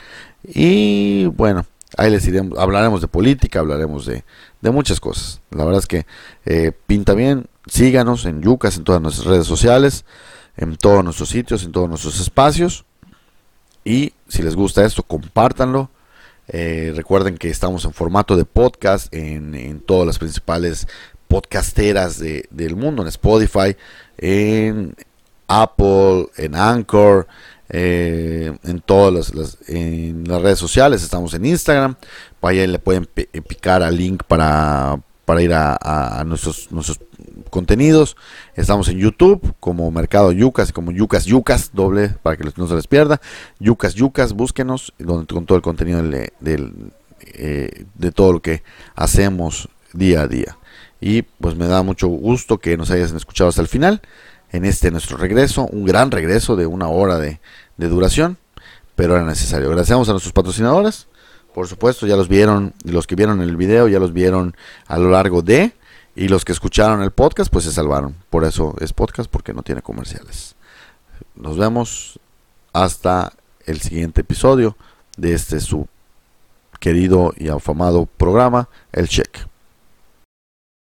Y 0.45 1.27
bueno, 1.27 1.65
ahí 1.97 2.11
les 2.11 2.27
iremos, 2.27 2.59
hablaremos 2.59 3.01
de 3.01 3.09
política, 3.09 3.61
hablaremos 3.61 4.07
de, 4.07 4.25
de 4.61 4.71
muchas 4.71 5.01
cosas. 5.01 5.41
La 5.51 5.65
verdad 5.65 5.81
es 5.81 5.87
que 5.87 6.07
eh, 6.45 6.73
pinta 6.87 7.15
bien, 7.15 7.47
síganos 7.67 8.25
en 8.25 8.43
Yucas, 8.43 8.77
en 8.77 8.85
todas 8.85 9.01
nuestras 9.01 9.27
redes 9.27 9.47
sociales, 9.47 10.05
en 10.57 10.77
todos 10.77 11.05
nuestros 11.05 11.29
sitios, 11.29 11.65
en 11.65 11.73
todos 11.73 11.89
nuestros 11.89 12.21
espacios. 12.21 12.85
Y 13.85 14.13
si 14.29 14.43
les 14.43 14.55
gusta 14.55 14.85
esto, 14.85 15.03
compártanlo. 15.03 15.91
Eh, 16.53 16.93
recuerden 16.97 17.39
que 17.39 17.49
estamos 17.49 17.85
en 17.85 17.93
formato 17.93 18.37
de 18.37 18.45
podcast 18.45 19.13
en, 19.15 19.81
todas 19.87 20.07
las 20.07 20.19
principales 20.19 20.89
podcasteras 21.29 22.19
de, 22.19 22.47
del 22.51 22.75
mundo, 22.75 23.03
en 23.03 23.09
Spotify, 23.09 23.77
en 24.19 24.95
Apple, 25.47 26.27
en 26.37 26.57
Anchor, 26.57 27.29
eh, 27.69 28.53
en 28.65 28.81
todas 28.81 29.33
las, 29.33 29.59
en 29.69 30.25
las 30.27 30.43
redes 30.43 30.59
sociales, 30.59 31.05
estamos 31.05 31.33
en 31.35 31.47
Instagram, 31.47 31.95
vaya 32.41 32.67
le 32.67 32.81
pueden 32.81 33.07
picar 33.07 33.85
al 33.85 33.97
link 33.97 34.25
para, 34.25 35.01
para 35.25 35.43
ir 35.43 35.53
a, 35.55 36.25
nuestros, 36.27 36.73
nuestros 36.73 36.99
contenidos. 37.51 38.17
Estamos 38.55 38.89
en 38.89 38.99
YouTube 38.99 39.55
como 39.61 39.91
Mercado 39.91 40.33
Yucas, 40.33 40.73
como 40.73 40.93
Yucas 40.93 41.25
Yucas, 41.25 41.71
doble 41.73 42.11
para 42.23 42.37
que 42.37 42.45
no 42.57 42.67
se 42.67 42.75
les 42.75 42.87
pierda. 42.87 43.21
Yucas 43.59 43.95
Yucas, 43.95 44.33
búsquenos 44.33 44.93
con 45.05 45.47
todo 45.47 45.57
el 45.57 45.63
contenido 45.63 46.03
eh, 46.03 47.85
de 47.95 48.13
todo 48.13 48.33
lo 48.33 48.43
que 48.43 48.63
hacemos 48.95 49.69
día 49.93 50.23
a 50.23 50.29
día. 50.29 50.59
Y 51.01 51.23
pues 51.23 51.57
me 51.57 51.67
da 51.67 51.83
mucho 51.83 52.09
gusto 52.09 52.59
que 52.59 52.77
nos 52.77 52.91
hayas 52.91 53.13
escuchado 53.13 53.49
hasta 53.49 53.63
el 53.63 53.69
final 53.69 54.03
en 54.53 54.65
este 54.65 54.91
nuestro 54.91 55.17
regreso, 55.17 55.67
un 55.67 55.85
gran 55.85 56.11
regreso 56.11 56.57
de 56.57 56.67
una 56.67 56.89
hora 56.89 57.19
de, 57.19 57.41
duración, 57.77 58.37
pero 58.95 59.17
era 59.17 59.25
necesario. 59.25 59.69
Agradecemos 59.69 60.09
a 60.09 60.13
nuestros 60.13 60.33
patrocinadores, 60.33 61.07
por 61.55 61.67
supuesto, 61.67 62.07
ya 62.07 62.17
los 62.17 62.29
vieron, 62.29 62.75
los 62.85 63.07
que 63.07 63.17
vieron 63.17 63.41
el 63.41 63.57
video 63.57 63.89
ya 63.89 63.99
los 63.99 64.13
vieron 64.13 64.55
a 64.87 64.99
lo 64.99 65.11
largo 65.11 65.43
de, 65.43 65.73
y 66.21 66.29
los 66.29 66.45
que 66.45 66.53
escucharon 66.53 67.03
el 67.03 67.13
podcast 67.13 67.51
pues 67.51 67.65
se 67.65 67.73
salvaron. 67.73 68.15
Por 68.29 68.45
eso 68.45 68.75
es 68.79 68.93
podcast, 68.93 69.31
porque 69.31 69.55
no 69.55 69.63
tiene 69.63 69.81
comerciales. 69.81 70.55
Nos 71.35 71.57
vemos 71.57 72.21
hasta 72.75 73.33
el 73.65 73.81
siguiente 73.81 74.21
episodio 74.21 74.77
de 75.17 75.33
este 75.33 75.61
su 75.61 75.89
querido 76.79 77.33
y 77.39 77.49
afamado 77.49 78.05
programa, 78.05 78.69
El 78.93 79.09
Check. 79.09 79.50